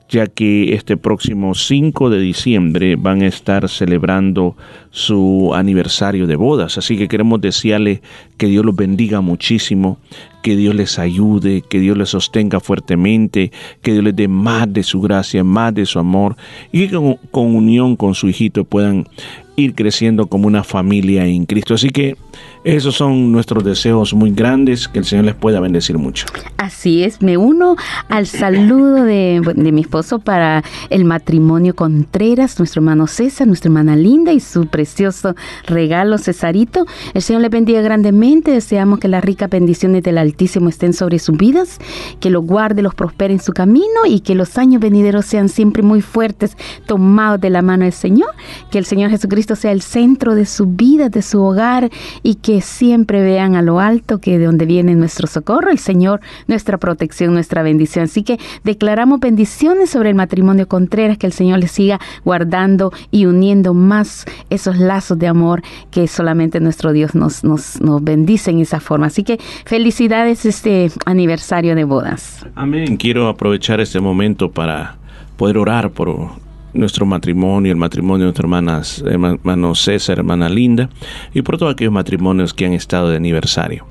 ya 0.07 0.27
que 0.27 0.75
este 0.75 0.95
próximo 0.95 1.55
5 1.55 2.11
de 2.11 2.19
diciembre 2.19 2.95
van 2.95 3.23
a 3.23 3.27
estar 3.27 3.67
celebrando 3.69 4.55
su 4.91 5.51
aniversario 5.55 6.27
de 6.27 6.35
bodas. 6.35 6.77
Así 6.77 6.95
que 6.95 7.07
queremos 7.07 7.41
desearle 7.41 8.03
que 8.37 8.45
Dios 8.45 8.63
los 8.63 8.75
bendiga 8.75 9.21
muchísimo, 9.21 9.97
que 10.45 10.55
Dios 10.55 10.75
les 10.75 10.99
ayude, 10.99 11.63
que 11.63 11.79
Dios 11.79 11.97
les 11.97 12.09
sostenga 12.09 12.59
fuertemente, 12.59 13.51
que 13.81 13.93
Dios 13.93 14.03
les 14.03 14.15
dé 14.15 14.27
más 14.27 14.71
de 14.71 14.83
su 14.83 15.01
gracia, 15.01 15.43
más 15.43 15.73
de 15.73 15.87
su 15.87 15.97
amor 15.97 16.35
y 16.71 16.87
que 16.87 17.17
con, 17.31 17.55
unión 17.55 17.95
con 17.95 18.13
su 18.13 18.29
hijito 18.29 18.63
puedan 18.63 19.07
ir 19.55 19.75
creciendo 19.75 20.27
como 20.27 20.47
una 20.47 20.63
familia 20.63 21.25
en 21.25 21.45
Cristo. 21.45 21.73
Así 21.73 21.89
que 21.89 22.17
esos 22.63 22.95
son 22.95 23.31
nuestros 23.31 23.63
deseos 23.63 24.13
muy 24.13 24.31
grandes, 24.31 24.87
que 24.87 24.99
el 24.99 25.05
Señor 25.05 25.25
les 25.25 25.35
pueda 25.35 25.59
bendecir 25.59 25.97
mucho. 25.97 26.25
Así 26.57 27.03
es, 27.03 27.21
me 27.21 27.37
uno 27.37 27.75
al 28.09 28.25
saludo 28.27 29.03
de, 29.03 29.41
de 29.55 29.71
mi 29.71 29.81
esposo 29.81 30.19
para 30.19 30.63
el 30.89 31.05
matrimonio 31.05 31.75
Contreras, 31.75 32.57
nuestro 32.59 32.81
hermano 32.81 33.07
César, 33.07 33.47
nuestra 33.47 33.69
hermana 33.69 33.95
Linda 33.95 34.33
y 34.33 34.39
su 34.39 34.67
precioso 34.67 35.35
regalo 35.67 36.17
Cesarito. 36.17 36.85
El 37.13 37.21
Señor 37.21 37.43
les 37.43 37.51
bendiga 37.51 37.81
grandemente, 37.81 38.51
deseamos 38.51 38.99
que 38.99 39.07
las 39.07 39.23
ricas 39.23 39.49
bendiciones 39.49 40.03
del 40.03 40.17
Altísimo 40.17 40.69
estén 40.69 40.93
sobre 40.93 41.19
sus 41.19 41.37
vidas, 41.37 41.79
que 42.19 42.29
los 42.29 42.43
guarde, 42.43 42.81
los 42.81 42.95
prospere 42.95 43.33
en 43.33 43.39
su 43.39 43.53
camino 43.53 44.05
y 44.07 44.21
que 44.21 44.33
los 44.33 44.57
años 44.57 44.81
venideros 44.81 45.25
sean 45.25 45.49
siempre 45.49 45.83
muy 45.83 46.01
fuertes, 46.01 46.57
tomados 46.87 47.39
de 47.39 47.51
la 47.51 47.61
mano 47.61 47.83
del 47.83 47.93
Señor, 47.93 48.31
que 48.71 48.79
el 48.79 48.85
Señor 48.85 49.11
Jesucristo 49.11 49.44
sea 49.53 49.71
el 49.71 49.83
centro 49.83 50.33
de 50.33 50.47
su 50.47 50.65
vida, 50.65 51.09
de 51.09 51.21
su 51.21 51.43
hogar 51.43 51.91
y 52.23 52.35
que 52.35 52.61
siempre 52.61 53.21
vean 53.21 53.55
a 53.55 53.61
lo 53.61 53.79
alto 53.79 54.19
que 54.19 54.39
de 54.39 54.45
donde 54.45 54.65
viene 54.65 54.95
nuestro 54.95 55.27
socorro, 55.27 55.69
el 55.69 55.77
Señor, 55.77 56.21
nuestra 56.47 56.77
protección, 56.77 57.33
nuestra 57.33 57.61
bendición. 57.61 58.05
Así 58.05 58.23
que 58.23 58.39
declaramos 58.63 59.19
bendiciones 59.19 59.91
sobre 59.91 60.09
el 60.09 60.15
matrimonio 60.15 60.67
Contreras, 60.67 61.17
que 61.17 61.27
el 61.27 61.33
Señor 61.33 61.59
les 61.59 61.71
siga 61.71 61.99
guardando 62.23 62.91
y 63.11 63.27
uniendo 63.27 63.73
más 63.73 64.25
esos 64.49 64.77
lazos 64.77 65.19
de 65.19 65.27
amor 65.27 65.61
que 65.91 66.07
solamente 66.07 66.59
nuestro 66.59 66.93
Dios 66.93 67.13
nos, 67.13 67.43
nos, 67.43 67.81
nos 67.81 68.03
bendice 68.03 68.51
en 68.51 68.59
esa 68.59 68.79
forma. 68.79 69.07
Así 69.07 69.23
que 69.23 69.37
felicidades 69.65 70.45
este 70.45 70.89
aniversario 71.05 71.75
de 71.75 71.83
bodas. 71.83 72.45
Amén. 72.55 72.97
Quiero 72.97 73.27
aprovechar 73.27 73.79
este 73.81 73.99
momento 73.99 74.49
para 74.49 74.97
poder 75.37 75.57
orar 75.57 75.91
por 75.91 76.44
nuestro 76.75 77.05
matrimonio, 77.05 77.71
el 77.71 77.77
matrimonio 77.77 78.25
de 78.25 78.25
nuestras 78.25 78.43
hermanas, 78.43 79.03
hermano 79.05 79.75
César, 79.75 80.19
hermana 80.19 80.49
Linda, 80.49 80.89
y 81.33 81.41
por 81.41 81.57
todos 81.57 81.73
aquellos 81.73 81.93
matrimonios 81.93 82.53
que 82.53 82.65
han 82.65 82.73
estado 82.73 83.09
de 83.09 83.17
aniversario. 83.17 83.85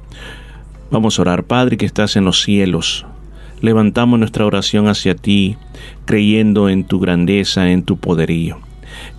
Vamos 0.90 1.18
a 1.18 1.22
orar, 1.22 1.44
Padre, 1.44 1.76
que 1.76 1.86
estás 1.86 2.16
en 2.16 2.24
los 2.24 2.42
cielos. 2.42 3.06
Levantamos 3.60 4.18
nuestra 4.18 4.46
oración 4.46 4.88
hacia 4.88 5.14
ti, 5.14 5.56
creyendo 6.04 6.68
en 6.68 6.84
tu 6.84 7.00
grandeza, 7.00 7.70
en 7.70 7.82
tu 7.82 7.96
poderío. 7.96 8.58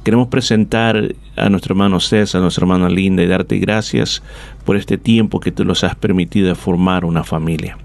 Queremos 0.03 0.27
presentar 0.27 1.15
a 1.35 1.49
nuestro 1.49 1.73
hermano 1.73 1.99
César, 1.99 2.39
a 2.39 2.43
nuestra 2.43 2.63
hermana 2.63 2.89
Linda 2.89 3.23
y 3.23 3.27
darte 3.27 3.57
gracias 3.57 4.21
por 4.63 4.77
este 4.77 4.97
tiempo 4.97 5.39
que 5.39 5.51
tú 5.51 5.65
los 5.65 5.83
has 5.83 5.95
permitido 5.95 6.53
formar 6.55 7.03
una 7.05 7.23
familia. 7.23 7.77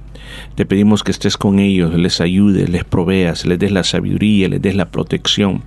Te 0.55 0.67
pedimos 0.67 1.03
que 1.03 1.11
estés 1.11 1.37
con 1.37 1.59
ellos, 1.59 1.95
les 1.95 2.21
ayudes, 2.21 2.69
les 2.69 2.85
proveas, 2.85 3.47
les 3.47 3.59
des 3.59 3.73
la 3.73 3.85
sabiduría, 3.85 4.49
les 4.49 4.61
des 4.61 4.75
la 4.75 4.91
protección, 4.91 5.63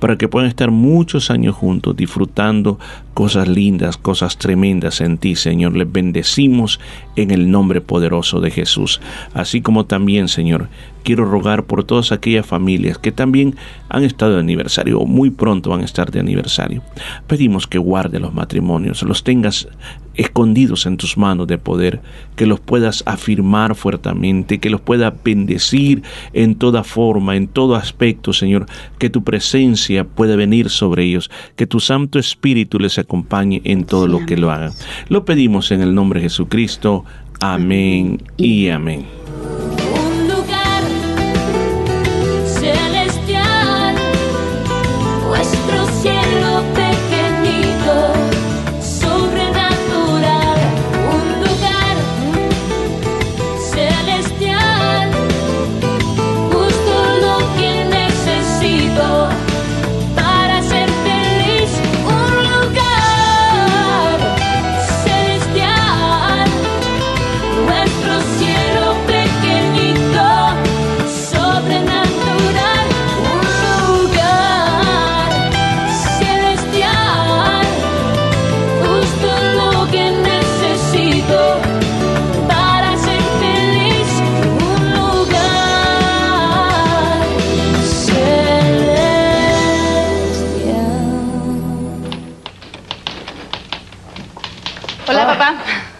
para 0.00 0.16
que 0.16 0.28
puedan 0.28 0.48
estar 0.48 0.70
muchos 0.70 1.30
años 1.30 1.54
juntos 1.54 1.96
disfrutando 1.96 2.78
cosas 3.14 3.48
lindas, 3.48 3.96
cosas 3.96 4.38
tremendas 4.38 5.00
en 5.00 5.18
ti, 5.18 5.36
Señor. 5.36 5.76
Les 5.76 5.90
bendecimos 5.90 6.80
en 7.16 7.30
el 7.30 7.50
nombre 7.50 7.80
poderoso 7.80 8.40
de 8.40 8.50
Jesús. 8.50 9.00
Así 9.34 9.60
como 9.60 9.84
también, 9.84 10.28
Señor, 10.28 10.68
quiero 11.02 11.24
rogar 11.24 11.64
por 11.64 11.84
todas 11.84 12.12
aquellas 12.12 12.46
familias 12.46 12.98
que 12.98 13.12
también 13.12 13.56
han 13.88 14.04
estado 14.04 14.34
de 14.34 14.40
aniversario 14.40 14.98
o 14.98 15.06
muy 15.06 15.30
pronto 15.30 15.70
van 15.70 15.80
a 15.80 15.84
estar 15.84 16.10
de 16.10 16.20
aniversario. 16.20 16.82
Pedimos 17.26 17.66
que 17.66 17.78
guarde 17.78 18.20
los 18.20 18.32
matrimonios, 18.32 19.02
los 19.02 19.24
tengas 19.24 19.68
escondidos 20.14 20.86
en 20.86 20.96
tus 20.96 21.16
manos 21.16 21.46
de 21.46 21.58
poder, 21.58 22.00
que 22.36 22.46
los 22.46 22.60
puedas 22.60 23.02
afirmar 23.06 23.74
fuertemente, 23.74 24.58
que 24.58 24.70
los 24.70 24.80
puedas 24.80 25.12
bendecir 25.24 26.02
en 26.32 26.54
toda 26.56 26.84
forma, 26.84 27.36
en 27.36 27.48
todo 27.48 27.76
aspecto, 27.76 28.32
Señor, 28.32 28.66
que 28.98 29.10
tu 29.10 29.24
presencia 29.24 30.04
pueda 30.04 30.36
venir 30.36 30.70
sobre 30.70 31.04
ellos, 31.04 31.30
que 31.56 31.66
tu 31.66 31.80
Santo 31.80 32.18
Espíritu 32.18 32.78
les 32.78 32.98
acompañe 32.98 33.62
en 33.64 33.84
todo 33.84 34.06
lo 34.06 34.24
que 34.26 34.36
lo 34.36 34.50
hagan. 34.50 34.72
Lo 35.08 35.24
pedimos 35.24 35.70
en 35.70 35.80
el 35.80 35.94
nombre 35.94 36.20
de 36.20 36.28
Jesucristo. 36.28 37.04
Amén 37.40 38.22
y 38.36 38.68
amén. 38.68 39.06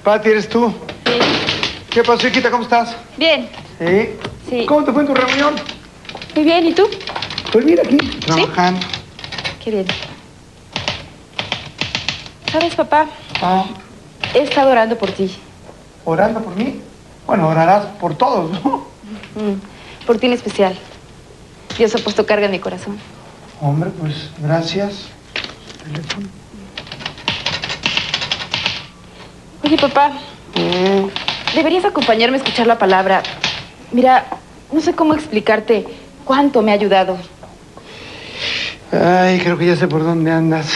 Pati, 0.05 0.30
¿eres 0.30 0.48
tú? 0.48 0.72
Sí. 1.07 1.12
¿Qué 1.90 2.03
pasó, 2.03 2.26
hijita? 2.26 2.50
¿Cómo 2.50 2.64
estás? 2.64 2.96
Bien. 3.16 3.48
¿Sí? 3.78 4.11
Sí. 4.48 4.66
¿Cómo 4.66 4.84
te 4.84 4.92
fue 4.92 5.03
en 5.03 5.09
tu 5.09 5.14
reunión? 5.14 5.55
Muy 6.34 6.44
bien, 6.44 6.66
¿y 6.66 6.72
tú? 6.74 6.88
Pues 7.53 7.64
mira 7.64 7.82
aquí, 7.84 7.96
trabajando. 8.26 8.80
Qué 9.62 9.70
bien. 9.70 9.86
¿Sabes, 12.50 12.74
papá? 12.74 13.07
Ah, 13.40 13.64
He 14.34 14.40
estado 14.40 14.70
orando 14.70 14.96
por 14.96 15.11
ti. 15.12 15.34
¿Orando 16.05 16.40
por 16.40 16.57
mí? 16.57 16.80
Bueno, 17.26 17.48
orarás 17.48 17.86
por 18.00 18.14
todos, 18.16 18.50
¿no? 18.64 18.86
Mm, 19.36 20.07
Por 20.07 20.18
ti 20.18 20.26
en 20.26 20.32
especial. 20.32 20.76
Dios 21.78 21.94
ha 21.94 21.98
puesto 21.98 22.26
carga 22.26 22.46
en 22.46 22.53
mi 22.53 22.59
corazón. 22.59 22.98
Hombre, 23.61 23.90
pues 24.00 24.30
gracias. 24.38 25.07
Teléfono. 25.84 26.28
Oye, 29.65 29.77
papá, 29.77 30.13
deberías 31.55 31.85
acompañarme 31.85 32.37
a 32.37 32.41
escuchar 32.41 32.67
la 32.67 32.79
palabra. 32.79 33.23
Mira, 33.93 34.27
no 34.73 34.81
sé 34.81 34.95
cómo 34.95 35.15
explicarte 35.15 35.87
cuánto 36.25 36.63
me 36.63 36.73
ha 36.73 36.75
ayudado. 36.75 37.17
Ay, 38.93 39.39
creo 39.41 39.57
que 39.57 39.67
ya 39.67 39.77
sé 39.77 39.89
por 39.89 40.03
dónde 40.05 40.31
andas. 40.31 40.69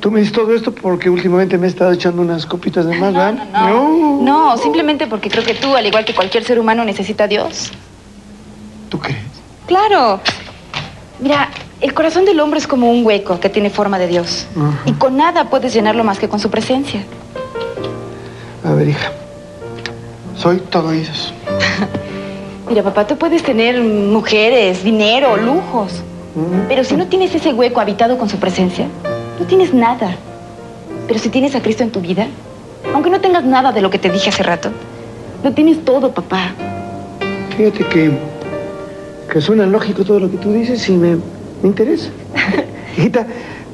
Tú 0.00 0.10
me 0.10 0.18
dices 0.18 0.34
todo 0.34 0.52
esto 0.52 0.74
porque 0.74 1.08
últimamente 1.08 1.56
me 1.58 1.66
he 1.66 1.70
estado 1.70 1.92
echando 1.92 2.22
unas 2.22 2.44
copitas 2.44 2.86
de 2.86 2.98
más, 2.98 3.14
¿verdad? 3.14 3.34
No, 3.52 4.20
No, 4.20 4.56
simplemente 4.58 5.06
porque 5.06 5.30
creo 5.30 5.44
que 5.44 5.54
tú, 5.54 5.76
al 5.76 5.86
igual 5.86 6.04
que 6.04 6.12
cualquier 6.14 6.42
ser 6.44 6.58
humano, 6.58 6.84
necesita 6.84 7.24
a 7.24 7.28
Dios. 7.28 7.70
¿Tú 8.88 8.98
crees? 8.98 9.18
Claro. 9.66 10.20
Mira, 11.20 11.50
el 11.80 11.94
corazón 11.94 12.24
del 12.24 12.40
hombre 12.40 12.58
es 12.58 12.66
como 12.66 12.90
un 12.90 13.06
hueco 13.06 13.38
que 13.38 13.48
tiene 13.48 13.70
forma 13.70 13.98
de 13.98 14.08
Dios. 14.08 14.48
Y 14.86 14.92
con 14.94 15.16
nada 15.16 15.44
puedes 15.48 15.72
llenarlo 15.72 16.02
más 16.02 16.18
que 16.18 16.28
con 16.28 16.40
su 16.40 16.50
presencia. 16.50 17.04
A 18.64 18.74
ver, 18.74 18.88
hija. 18.88 19.10
Soy 20.36 20.58
todo 20.58 20.88
oídos. 20.88 21.34
Mira, 22.68 22.82
papá, 22.82 23.06
tú 23.06 23.16
puedes 23.16 23.42
tener 23.42 23.80
mujeres, 23.82 24.84
dinero, 24.84 25.36
lujos. 25.36 26.02
Pero 26.68 26.82
si 26.84 26.96
no 26.96 27.08
tienes 27.08 27.34
ese 27.34 27.52
hueco 27.52 27.80
habitado 27.80 28.16
con 28.16 28.28
su 28.28 28.38
presencia, 28.38 28.86
no 29.38 29.46
tienes 29.46 29.74
nada. 29.74 30.16
Pero 31.06 31.18
si 31.18 31.28
tienes 31.28 31.54
a 31.54 31.60
Cristo 31.60 31.82
en 31.82 31.90
tu 31.90 32.00
vida, 32.00 32.26
aunque 32.94 33.10
no 33.10 33.20
tengas 33.20 33.44
nada 33.44 33.72
de 33.72 33.82
lo 33.82 33.90
que 33.90 33.98
te 33.98 34.08
dije 34.08 34.30
hace 34.30 34.42
rato, 34.42 34.70
lo 35.44 35.52
tienes 35.52 35.84
todo, 35.84 36.12
papá. 36.12 36.52
Fíjate 37.56 37.84
que, 37.84 38.12
que 39.30 39.40
suena 39.42 39.66
lógico 39.66 40.04
todo 40.04 40.20
lo 40.20 40.30
que 40.30 40.38
tú 40.38 40.52
dices 40.52 40.88
y 40.88 40.92
me, 40.92 41.16
me 41.16 41.68
interesa. 41.68 42.08
Hijita, 42.96 43.26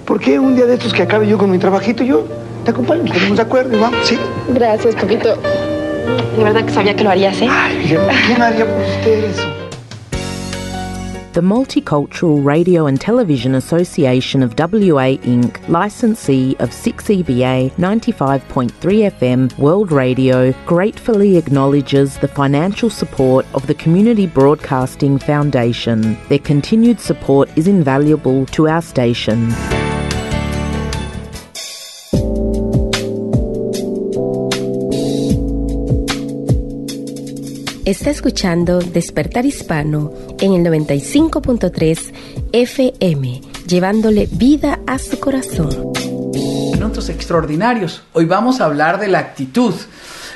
¿por 0.04 0.18
qué 0.18 0.40
un 0.40 0.56
día 0.56 0.66
de 0.66 0.74
estos 0.74 0.92
que 0.92 1.02
acabe 1.02 1.28
yo 1.28 1.38
con 1.38 1.50
mi 1.50 1.58
trabajito, 1.58 2.02
yo 2.02 2.24
te 2.68 2.72
acompaño, 2.72 3.02
nos 3.02 3.12
ponemos 3.12 3.36
de 3.38 3.42
acuerdo 3.42 3.76
y 3.76 3.80
vamos, 3.80 4.06
¿sí? 4.06 4.18
Gracias, 4.50 4.94
Paquito. 4.94 5.36
De 6.36 6.44
verdad 6.44 6.66
que 6.66 6.72
sabía 6.72 6.94
que 6.94 7.02
lo 7.02 7.10
harías, 7.10 7.40
¿eh? 7.40 7.48
¿Quién 7.86 8.42
haría 8.42 8.66
por 8.66 8.82
usted 8.82 9.24
eso? 9.24 9.48
The 11.32 11.40
Multicultural 11.40 12.44
Radio 12.44 12.86
and 12.86 13.00
Television 13.00 13.54
Association 13.54 14.42
of 14.42 14.54
WA 14.58 15.16
Inc., 15.22 15.56
licensee 15.68 16.56
of 16.58 16.70
6EBA 16.70 17.72
95.3 17.78 19.12
FM 19.12 19.58
World 19.58 19.90
Radio, 19.90 20.52
gratefully 20.66 21.38
acknowledges 21.38 22.18
the 22.18 22.28
financial 22.28 22.90
support 22.90 23.46
of 23.54 23.66
the 23.66 23.74
Community 23.74 24.26
Broadcasting 24.26 25.18
Foundation. 25.18 26.18
Their 26.28 26.40
continued 26.40 27.00
support 27.00 27.48
is 27.56 27.66
invaluable 27.66 28.44
to 28.46 28.68
our 28.68 28.82
station. 28.82 29.54
Está 37.88 38.10
escuchando 38.10 38.80
Despertar 38.80 39.46
Hispano 39.46 40.12
en 40.40 40.52
el 40.52 40.62
95.3 40.62 42.12
FM, 42.52 43.40
llevándole 43.66 44.28
vida 44.30 44.80
a 44.86 44.98
su 44.98 45.18
corazón. 45.18 45.94
Minutos 46.74 47.08
extraordinarios. 47.08 48.02
Hoy 48.12 48.26
vamos 48.26 48.60
a 48.60 48.66
hablar 48.66 49.00
de 49.00 49.08
la 49.08 49.20
actitud. 49.20 49.74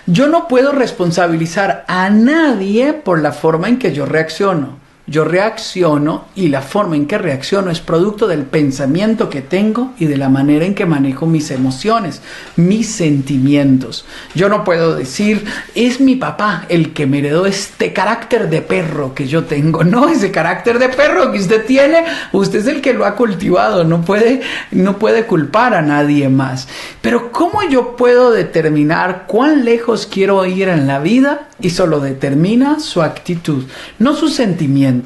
Yo 0.06 0.28
no 0.28 0.48
puedo 0.48 0.72
responsabilizar 0.72 1.84
a 1.88 2.08
nadie 2.08 2.94
por 2.94 3.20
la 3.20 3.32
forma 3.32 3.68
en 3.68 3.78
que 3.78 3.92
yo 3.92 4.06
reacciono. 4.06 4.78
Yo 5.12 5.26
reacciono 5.26 6.24
y 6.34 6.48
la 6.48 6.62
forma 6.62 6.96
en 6.96 7.04
que 7.04 7.18
reacciono 7.18 7.70
es 7.70 7.80
producto 7.80 8.26
del 8.26 8.44
pensamiento 8.44 9.28
que 9.28 9.42
tengo 9.42 9.92
y 9.98 10.06
de 10.06 10.16
la 10.16 10.30
manera 10.30 10.64
en 10.64 10.74
que 10.74 10.86
manejo 10.86 11.26
mis 11.26 11.50
emociones, 11.50 12.22
mis 12.56 12.88
sentimientos. 12.88 14.06
Yo 14.34 14.48
no 14.48 14.64
puedo 14.64 14.94
decir, 14.96 15.44
es 15.74 16.00
mi 16.00 16.16
papá 16.16 16.64
el 16.70 16.94
que 16.94 17.04
me 17.06 17.18
heredó 17.18 17.44
este 17.44 17.92
carácter 17.92 18.48
de 18.48 18.62
perro 18.62 19.14
que 19.14 19.26
yo 19.26 19.44
tengo. 19.44 19.84
No, 19.92 20.08
ese 20.08 20.30
carácter 20.30 20.78
de 20.78 20.88
perro 20.88 21.30
que 21.30 21.40
usted 21.40 21.66
tiene, 21.66 22.04
usted 22.32 22.60
es 22.60 22.66
el 22.66 22.80
que 22.80 22.94
lo 22.94 23.04
ha 23.04 23.14
cultivado, 23.14 23.84
no 23.84 24.00
puede, 24.00 24.40
no 24.70 24.98
puede 24.98 25.26
culpar 25.26 25.74
a 25.74 25.82
nadie 25.82 26.30
más. 26.30 26.68
Pero 27.02 27.30
¿cómo 27.32 27.62
yo 27.68 27.96
puedo 27.96 28.30
determinar 28.30 29.24
cuán 29.26 29.66
lejos 29.66 30.08
quiero 30.10 30.46
ir 30.46 30.70
en 30.70 30.86
la 30.86 31.00
vida? 31.00 31.48
Y 31.60 31.70
solo 31.70 32.00
determina 32.00 32.80
su 32.80 33.02
actitud, 33.02 33.64
no 33.98 34.16
sus 34.16 34.32
sentimientos. 34.32 35.01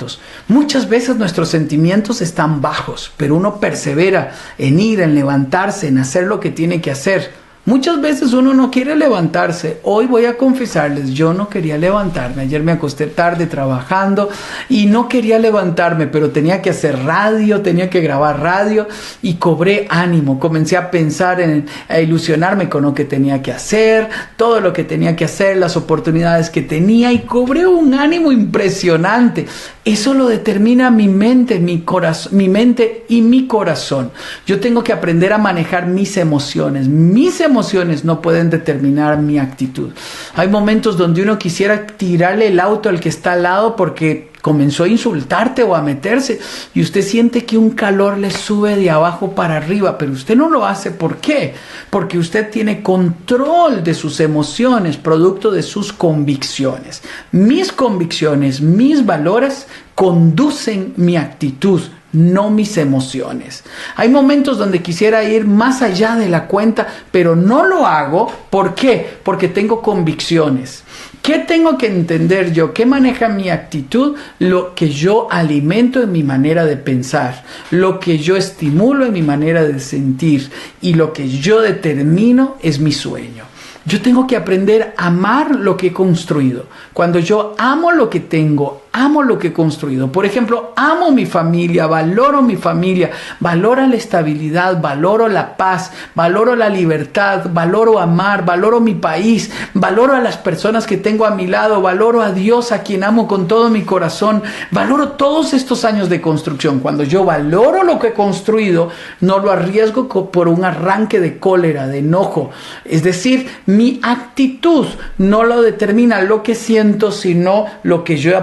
Muchas 0.49 0.89
veces 0.89 1.17
nuestros 1.17 1.49
sentimientos 1.49 2.21
están 2.21 2.61
bajos, 2.61 3.13
pero 3.17 3.37
uno 3.37 3.61
persevera 3.61 4.33
en 4.59 4.81
ir, 4.81 5.01
en 5.01 5.15
levantarse, 5.15 5.89
en 5.89 5.99
hacer 5.99 6.25
lo 6.25 6.41
que 6.41 6.51
tiene 6.51 6.81
que 6.81 6.91
hacer. 6.91 7.46
Muchas 7.67 8.01
veces 8.01 8.33
uno 8.33 8.55
no 8.55 8.71
quiere 8.71 8.95
levantarse. 8.95 9.81
Hoy 9.83 10.07
voy 10.07 10.25
a 10.27 10.37
confesarles, 10.37 11.11
yo 11.11 11.35
no 11.35 11.49
quería 11.49 11.77
levantarme. 11.77 12.43
Ayer 12.43 12.63
me 12.63 12.71
acosté 12.71 13.09
tarde 13.09 13.47
trabajando 13.47 14.29
y 14.69 14.87
no 14.87 15.09
quería 15.09 15.41
levantarme, 15.41 16.07
pero 16.07 16.31
tenía 16.31 16.63
que 16.63 16.71
hacer 16.71 16.97
radio, 17.03 17.63
tenía 17.63 17.91
que 17.91 18.01
grabar 18.01 18.39
radio 18.39 18.87
y 19.21 19.35
cobré 19.35 19.89
ánimo. 19.91 20.39
Comencé 20.39 20.77
a 20.77 20.93
pensar 20.93 21.41
en, 21.41 21.67
a 21.89 21.99
ilusionarme 21.99 22.69
con 22.69 22.85
lo 22.85 22.95
que 22.95 23.05
tenía 23.05 23.43
que 23.43 23.51
hacer, 23.51 24.11
todo 24.37 24.61
lo 24.61 24.73
que 24.73 24.85
tenía 24.85 25.17
que 25.17 25.25
hacer, 25.25 25.57
las 25.57 25.77
oportunidades 25.77 26.51
que 26.51 26.63
tenía 26.63 27.13
y 27.13 27.23
cobré 27.23 27.67
un 27.67 27.95
ánimo 27.95 28.31
impresionante. 28.31 29.45
Eso 29.85 30.15
lo 30.15 30.29
determina 30.29 30.93
mi 30.93 31.09
mente, 31.09 31.59
mi 31.59 31.81
corazón, 31.81 32.37
mi 32.37 32.49
mente 32.49 33.05
y 33.09 33.23
mi 33.23 33.49
corazón. 33.49 34.13
Yo 34.47 34.61
tengo 34.61 34.85
que 34.85 34.93
aprender 34.93 35.33
a 35.33 35.39
manejar 35.39 35.89
mis 35.89 36.17
emociones. 36.17 36.87
Mis 36.87 37.41
emociones 37.41 37.56
no 38.05 38.21
pueden 38.21 38.51
determinar 38.51 39.19
mi 39.19 39.39
actitud. 39.39 39.91
Hay 40.35 40.49
momentos 40.49 40.97
donde 40.97 41.23
uno 41.23 41.39
quisiera 41.39 41.87
tirarle 41.87 42.49
el 42.49 42.61
auto 42.61 42.89
al 42.89 43.01
que 43.01 43.09
está 43.09 43.33
al 43.33 43.43
lado 43.45 43.77
porque 43.77 44.31
comenzó 44.43 44.85
a 44.85 44.89
insultarte 44.89 45.63
o 45.63 45.75
a 45.75 45.83
meterse 45.83 46.39
y 46.75 46.81
usted 46.81 47.03
siente 47.03 47.45
que 47.45 47.59
un 47.59 47.71
calor 47.71 48.19
le 48.19 48.31
sube 48.31 48.77
de 48.77 48.91
abajo 48.91 49.33
para 49.33 49.57
arriba, 49.57 49.99
pero 49.99 50.13
usted 50.13 50.37
no 50.37 50.49
lo 50.49 50.65
hace. 50.65 50.91
¿Por 50.91 51.17
qué? 51.17 51.55
Porque 51.91 52.19
usted 52.19 52.51
tiene 52.51 52.83
control 52.83 53.83
de 53.83 53.95
sus 53.95 54.21
emociones, 54.21 54.97
producto 54.99 55.51
de 55.51 55.63
sus 55.63 55.93
convicciones. 55.93 57.03
Mis 57.33 57.73
convicciones, 57.73 58.61
mis 58.61 59.05
valores 59.05 59.67
conducen 59.95 60.93
mi 60.97 61.17
actitud 61.17 61.81
no 62.17 62.51
mis 62.51 62.79
emociones. 62.79 63.63
Hay 63.95 64.09
momentos 64.09 64.59
donde 64.59 64.83
quisiera 64.83 65.23
ir 65.23 65.47
más 65.47 65.83
allá 65.83 66.17
de 66.17 66.29
la 66.29 66.47
cuenta, 66.47 66.87
pero 67.11 67.37
no 67.37 67.65
lo 67.65 67.87
hago. 67.87 68.33
¿Por 68.51 68.75
qué? 68.75 69.19
Porque 69.23 69.49
tengo 69.49 69.83
convicciones. 69.83 70.83
¿Qué 71.21 71.41
tengo 71.41 71.77
que 71.77 71.89
entender 71.89 72.53
yo? 72.53 72.73
¿Qué 72.73 72.87
maneja 72.87 73.29
mi 73.29 73.51
actitud? 73.51 74.17
Lo 74.39 74.75
que 74.75 74.89
yo 74.89 75.27
alimento 75.31 76.03
en 76.03 76.13
mi 76.13 76.23
manera 76.23 76.65
de 76.65 76.77
pensar, 76.77 77.45
lo 77.71 78.01
que 78.01 78.19
yo 78.19 78.37
estimulo 78.37 79.05
en 79.05 79.13
mi 79.13 79.23
manera 79.23 79.65
de 79.65 79.81
sentir 79.81 80.51
y 80.81 80.95
lo 80.95 81.13
que 81.13 81.29
yo 81.29 81.61
determino 81.61 82.57
es 82.63 82.79
mi 82.79 82.93
sueño. 82.93 83.45
Yo 83.85 84.01
tengo 84.03 84.27
que 84.27 84.37
aprender 84.37 84.95
a 84.97 85.07
amar 85.07 85.55
lo 85.55 85.77
que 85.77 85.89
he 85.89 85.93
construido. 85.93 86.67
Cuando 86.93 87.19
yo 87.19 87.55
amo 87.59 87.93
lo 87.93 88.09
que 88.09 88.21
tengo, 88.21 88.86
amo 88.97 89.23
lo 89.23 89.39
que 89.39 89.49
he 89.49 89.53
construido. 89.53 90.11
Por 90.11 90.25
ejemplo, 90.25 90.73
amo 90.75 91.11
mi 91.11 91.27
familia, 91.27 91.87
valoro 91.87 92.41
mi 92.41 92.57
familia, 92.57 93.11
valoro 93.41 93.87
la 93.87 93.95
estabilidad, 93.95 94.81
valoro 94.81 95.29
la 95.29 95.57
paz, 95.59 95.93
valoro 96.15 96.57
la 96.57 96.71
libertad, 96.71 97.51
valoro 97.53 98.01
amar, 98.01 98.47
valoro 98.47 98.81
mi 98.81 98.95
país, 98.95 99.51
valoro 99.75 100.15
a 100.15 100.21
las 100.21 100.39
personas 100.39 100.87
que 100.87 100.97
tengo 100.97 101.27
a 101.27 101.33
mi 101.33 101.47
lado, 101.47 101.83
valoro 101.83 102.23
a 102.23 102.33
Dios 102.33 102.73
a 102.73 102.83
quien 102.83 103.05
amo 103.05 103.29
con 103.29 103.47
todo 103.47 103.69
mi 103.69 103.83
corazón, 103.83 104.43
valoro 104.71 105.11
todos 105.11 105.53
estos 105.53 105.85
años 105.85 106.09
de 106.09 106.23
construcción. 106.23 106.81
Cuando 106.81 107.05
yo 107.05 107.23
valoro 107.23 107.85
lo 107.85 107.99
que 107.99 108.09
he 108.09 108.13
construido, 108.15 108.89
no 109.21 109.41
lo 109.41 109.53
arriesgo 109.53 110.09
por 110.09 110.49
un 110.49 110.65
arranque 110.65 111.21
de 111.21 111.39
cólera, 111.39 111.87
de 111.87 111.99
enojo. 111.99 112.51
Es 112.87 113.03
decir, 113.03 113.47
mi 113.67 114.01
actitud 114.03 114.87
no 115.19 115.43
lo 115.45 115.61
determina 115.61 116.23
lo 116.23 116.43
que 116.43 116.55
siento, 116.55 117.13
sino 117.13 117.67
lo 117.83 118.03
que 118.03 118.17
yo 118.17 118.31
he 118.31 118.37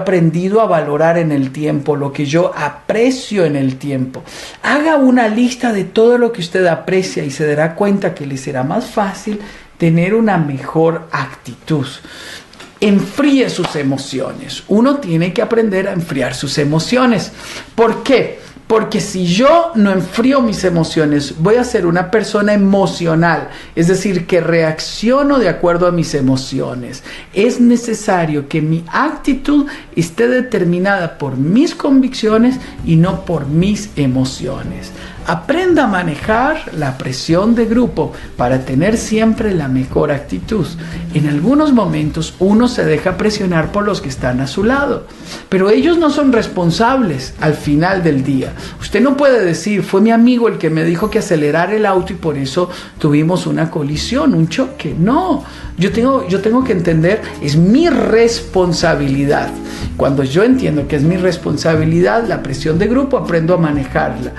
a 0.62 0.66
valorar 0.66 1.18
en 1.18 1.32
el 1.32 1.52
tiempo, 1.52 1.96
lo 1.96 2.12
que 2.12 2.26
yo 2.26 2.52
aprecio 2.56 3.46
en 3.46 3.56
el 3.56 3.78
tiempo. 3.78 4.24
Haga 4.62 4.98
una 4.98 5.28
lista 5.28 5.72
de 5.72 5.84
todo 5.84 6.18
lo 6.18 6.32
que 6.32 6.42
usted 6.42 6.66
aprecia 6.66 7.24
y 7.24 7.32
se 7.32 7.46
dará 7.46 7.76
cuenta 7.76 8.14
que 8.14 8.26
le 8.26 8.38
será 8.38 8.64
más 8.64 8.86
fácil 8.86 9.40
tener 9.78 10.14
una 10.14 10.38
mejor 10.38 11.08
actitud. 11.12 11.88
Enfríe 12.80 13.50
sus 13.50 13.76
emociones. 13.76 14.64
Uno 14.68 14.98
tiene 14.98 15.34
que 15.34 15.42
aprender 15.42 15.88
a 15.88 15.94
enfriar 15.94 16.36
sus 16.36 16.58
emociones. 16.58 17.32
¿Por 17.76 18.04
qué? 18.04 18.40
Porque 18.74 19.02
si 19.02 19.28
yo 19.28 19.72
no 19.76 19.92
enfrío 19.92 20.42
mis 20.42 20.64
emociones, 20.64 21.36
voy 21.38 21.58
a 21.58 21.64
ser 21.64 21.86
una 21.86 22.10
persona 22.10 22.54
emocional, 22.54 23.50
es 23.76 23.88
decir, 23.88 24.26
que 24.26 24.42
reacciono 24.42 25.38
de 25.38 25.48
acuerdo 25.48 25.86
a 25.86 25.92
mis 25.92 26.16
emociones. 26.16 27.04
Es 27.36 27.60
necesario 27.60 28.48
que 28.48 28.64
mi 28.64 28.84
actitud 28.92 29.68
esté 29.96 30.28
determinada 30.28 31.20
por 31.20 31.38
mis 31.38 31.76
convicciones 31.76 32.56
y 32.84 32.96
no 32.96 33.26
por 33.26 33.46
mis 33.46 33.92
emociones. 33.96 34.92
Aprenda 35.28 35.84
a 35.84 35.88
manejar 35.88 36.74
la 36.74 36.98
presión 36.98 37.54
de 37.54 37.66
grupo 37.66 38.12
para 38.36 38.66
tener 38.66 38.98
siempre 38.98 39.54
la 39.54 39.68
mejor 39.68 40.12
actitud. 40.12 40.66
En 41.14 41.28
algunos 41.28 41.72
momentos 41.72 42.34
uno 42.40 42.68
se 42.68 42.84
deja 42.84 43.18
presionar 43.18 43.72
por 43.72 43.86
los 43.86 44.02
que 44.02 44.10
están 44.10 44.42
a 44.42 44.48
su 44.48 44.64
lado, 44.64 45.06
pero 45.54 45.70
ellos 45.70 46.00
no 46.00 46.10
son 46.10 46.34
responsables 46.34 47.36
al 47.40 47.54
final 47.54 48.02
del 48.02 48.24
día. 48.24 48.54
Usted 48.82 49.02
no 49.02 49.16
puede 49.16 49.46
decir, 49.46 49.84
fue 49.84 50.02
mi 50.02 50.10
amigo 50.10 50.48
el 50.48 50.58
que 50.58 50.72
me 50.72 50.84
dijo 50.84 51.12
que 51.12 51.20
acelerara 51.20 51.76
el 51.76 51.86
auto 51.86 52.12
y 52.12 52.16
por 52.16 52.40
eso 52.40 52.72
tuvimos 52.98 53.46
una 53.46 53.70
colisión, 53.70 54.34
un 54.34 54.48
choque. 54.48 54.96
No, 54.98 55.44
yo 55.78 55.92
tengo, 55.92 56.28
yo 56.28 56.42
tengo 56.42 56.64
que 56.64 56.72
entender, 56.72 57.22
es 57.40 57.56
mi 57.56 57.88
responsabilidad. 57.88 59.50
Cuando 59.98 60.24
yo 60.24 60.44
entiendo 60.44 60.88
que 60.88 60.96
es 60.96 61.04
mi 61.04 61.18
responsabilidad, 61.18 62.28
la 62.28 62.42
presión 62.42 62.80
de 62.80 62.88
grupo, 62.88 63.18
aprendo 63.18 63.54
a 63.54 63.58
manejarla. 63.58 64.34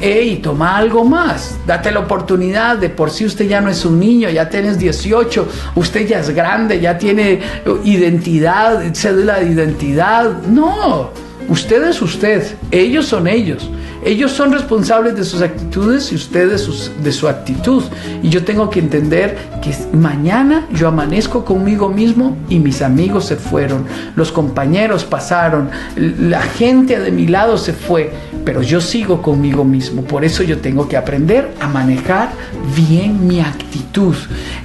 Ey, 0.00 0.36
toma 0.36 0.76
algo 0.76 1.04
más, 1.04 1.56
date 1.66 1.90
la 1.90 2.00
oportunidad, 2.00 2.78
de 2.78 2.88
por 2.88 3.10
sí 3.10 3.24
usted 3.24 3.48
ya 3.48 3.60
no 3.60 3.68
es 3.68 3.84
un 3.84 3.98
niño, 3.98 4.30
ya 4.30 4.48
tienes 4.48 4.78
18, 4.78 5.48
usted 5.74 6.06
ya 6.06 6.20
es 6.20 6.30
grande, 6.30 6.80
ya 6.80 6.98
tiene 6.98 7.40
identidad, 7.84 8.80
cédula 8.94 9.40
de 9.40 9.52
identidad. 9.52 10.42
No, 10.52 11.08
usted 11.48 11.82
es 11.88 12.02
usted, 12.02 12.44
ellos 12.70 13.06
son 13.06 13.26
ellos. 13.26 13.70
Ellos 14.04 14.32
son 14.32 14.52
responsables 14.52 15.14
de 15.16 15.24
sus 15.24 15.42
actitudes 15.42 16.10
y 16.12 16.16
usted 16.16 16.50
de, 16.50 16.58
sus- 16.58 16.90
de 17.02 17.12
su 17.12 17.28
actitud. 17.28 17.84
Y 18.22 18.28
yo 18.28 18.44
tengo 18.44 18.68
que 18.70 18.80
entender 18.80 19.36
que 19.62 19.74
mañana 19.96 20.66
yo 20.72 20.88
amanezco 20.88 21.44
conmigo 21.44 21.88
mismo 21.88 22.36
y 22.48 22.58
mis 22.58 22.82
amigos 22.82 23.26
se 23.26 23.36
fueron, 23.36 23.84
los 24.16 24.32
compañeros 24.32 25.04
pasaron, 25.04 25.70
la 25.96 26.42
gente 26.42 26.98
de 26.98 27.10
mi 27.12 27.26
lado 27.26 27.56
se 27.58 27.72
fue. 27.72 28.12
pero 28.44 28.60
yo 28.60 28.80
sigo 28.80 29.22
conmigo 29.22 29.62
mismo. 29.64 30.02
Por 30.02 30.24
eso 30.24 30.42
yo 30.42 30.58
tengo 30.58 30.88
que 30.88 30.96
aprender 30.96 31.52
a 31.60 31.68
manejar 31.68 32.30
bien 32.74 33.28
mi 33.28 33.38
actitud. 33.40 34.16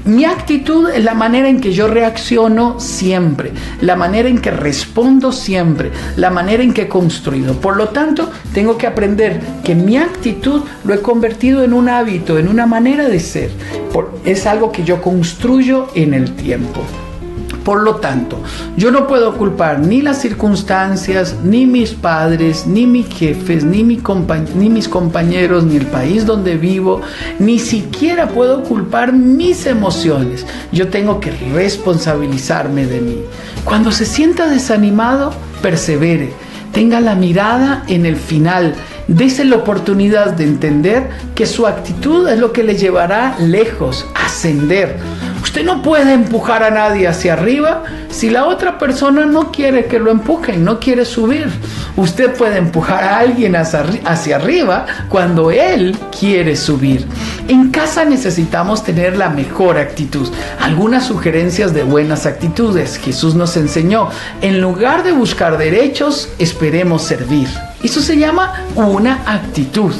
Mi 0.03 0.25
actitud 0.25 0.89
es 0.89 1.03
la 1.03 1.13
manera 1.13 1.47
en 1.47 1.61
que 1.61 1.71
yo 1.73 1.87
reacciono 1.87 2.79
siempre, 2.79 3.51
la 3.81 3.95
manera 3.95 4.29
en 4.29 4.39
que 4.39 4.49
respondo 4.49 5.31
siempre, 5.31 5.91
la 6.15 6.31
manera 6.31 6.63
en 6.63 6.73
que 6.73 6.83
he 6.83 6.87
construido. 6.87 7.53
Por 7.55 7.77
lo 7.77 7.89
tanto, 7.89 8.31
tengo 8.51 8.77
que 8.79 8.87
aprender 8.87 9.26
que 9.63 9.75
mi 9.75 9.97
actitud 9.97 10.61
lo 10.83 10.93
he 10.93 11.01
convertido 11.01 11.63
en 11.63 11.73
un 11.73 11.89
hábito, 11.89 12.37
en 12.37 12.47
una 12.47 12.65
manera 12.65 13.07
de 13.07 13.19
ser. 13.19 13.51
Por- 13.93 14.11
es 14.25 14.45
algo 14.45 14.71
que 14.71 14.83
yo 14.83 15.01
construyo 15.01 15.87
en 15.95 16.13
el 16.13 16.31
tiempo. 16.35 16.81
Por 17.63 17.83
lo 17.83 17.95
tanto, 17.95 18.41
yo 18.77 18.91
no 18.91 19.07
puedo 19.07 19.37
culpar 19.37 19.79
ni 19.79 20.01
las 20.01 20.21
circunstancias, 20.21 21.35
ni 21.43 21.65
mis 21.65 21.91
padres, 21.91 22.65
ni 22.65 22.87
mis 22.87 23.07
jefes, 23.07 23.65
ni, 23.65 23.83
ni 23.83 24.69
mis 24.69 24.87
compañeros, 24.87 25.65
ni 25.65 25.75
el 25.75 25.85
país 25.85 26.25
donde 26.25 26.55
vivo, 26.55 27.01
ni 27.39 27.59
siquiera 27.59 28.29
puedo 28.29 28.63
culpar 28.63 29.11
mis 29.11 29.65
emociones. 29.65 30.45
Yo 30.71 30.87
tengo 30.87 31.19
que 31.19 31.31
responsabilizarme 31.53 32.85
de 32.85 33.01
mí. 33.01 33.17
Cuando 33.65 33.91
se 33.91 34.05
sienta 34.05 34.47
desanimado, 34.47 35.33
persevere. 35.61 36.31
Tenga 36.71 37.01
la 37.01 37.15
mirada 37.15 37.83
en 37.87 38.05
el 38.05 38.15
final. 38.15 38.75
Dese 39.07 39.45
la 39.45 39.55
oportunidad 39.55 40.33
de 40.33 40.43
entender 40.43 41.09
que 41.33 41.45
su 41.45 41.65
actitud 41.65 42.27
es 42.27 42.39
lo 42.39 42.51
que 42.51 42.63
le 42.63 42.75
llevará 42.75 43.37
lejos, 43.39 44.05
ascender. 44.13 44.97
Usted 45.41 45.63
no 45.63 45.81
puede 45.81 46.11
empujar 46.13 46.61
a 46.61 46.71
nadie 46.71 47.07
hacia 47.07 47.33
arriba 47.33 47.83
si 48.09 48.29
la 48.29 48.45
otra 48.45 48.77
persona 48.77 49.25
no 49.25 49.51
quiere 49.51 49.85
que 49.85 49.97
lo 49.97 50.11
empujen, 50.11 50.65
no 50.65 50.79
quiere 50.79 51.05
subir. 51.05 51.47
Usted 51.95 52.35
puede 52.35 52.57
empujar 52.57 53.03
a 53.03 53.19
alguien 53.19 53.55
hacia, 53.55 53.85
hacia 54.03 54.35
arriba 54.35 54.85
cuando 55.07 55.51
él 55.51 55.97
quiere 56.19 56.57
subir. 56.57 57.05
En 57.47 57.69
casa 57.69 58.03
necesitamos 58.03 58.83
tener 58.83 59.15
la 59.15 59.29
mejor 59.29 59.77
actitud. 59.77 60.27
Algunas 60.59 61.05
sugerencias 61.05 61.73
de 61.73 61.83
buenas 61.83 62.25
actitudes. 62.25 62.97
Jesús 62.97 63.35
nos 63.35 63.55
enseñó, 63.55 64.09
en 64.41 64.59
lugar 64.59 65.03
de 65.03 65.13
buscar 65.13 65.57
derechos, 65.57 66.29
esperemos 66.39 67.03
servir. 67.03 67.47
Eso 67.83 68.01
se 68.01 68.17
llama 68.17 68.53
una 68.75 69.21
actitud. 69.25 69.93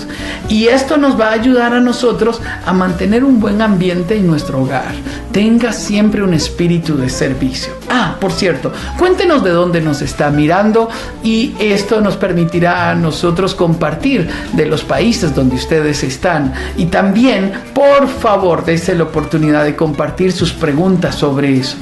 Y 0.50 0.68
esto 0.68 0.98
nos 0.98 1.20
va 1.20 1.30
a 1.30 1.34
ayudar 1.34 1.74
a 1.74 1.80
nosotros 1.80 2.42
a 2.66 2.74
mantener 2.74 3.24
un 3.24 3.40
buen 3.40 3.62
ambiente 3.62 4.16
en 4.16 4.28
nuestro 4.28 4.62
hogar. 4.62 4.96
Tenga 5.32 5.72
siempre 5.72 6.24
un 6.24 6.34
espíritu 6.34 6.98
de 6.98 7.10
servicio. 7.10 7.74
Ah, 7.90 8.16
por 8.20 8.32
cierto, 8.32 8.72
cuéntenos 8.98 9.44
de 9.44 9.52
dónde 9.52 9.82
nos 9.82 10.02
está 10.02 10.32
mirando 10.32 10.90
y 11.24 11.54
esto 11.60 12.02
nos 12.02 12.18
permitirá 12.18 12.90
a 12.90 12.96
nosotros 12.96 13.54
compartir 13.54 14.28
de 14.54 14.66
los 14.66 14.84
países 14.84 15.36
donde 15.36 15.56
ustedes 15.56 16.04
están. 16.04 16.54
Y 16.78 16.86
también, 16.86 17.54
por 17.74 18.08
favor, 18.08 18.66
dése 18.66 18.96
la 18.96 19.04
oportunidad 19.04 19.64
de 19.64 19.76
compartir 19.76 20.32
sus 20.32 20.52
preguntas 20.52 21.16
sobre 21.16 21.58
eso. 21.58 21.78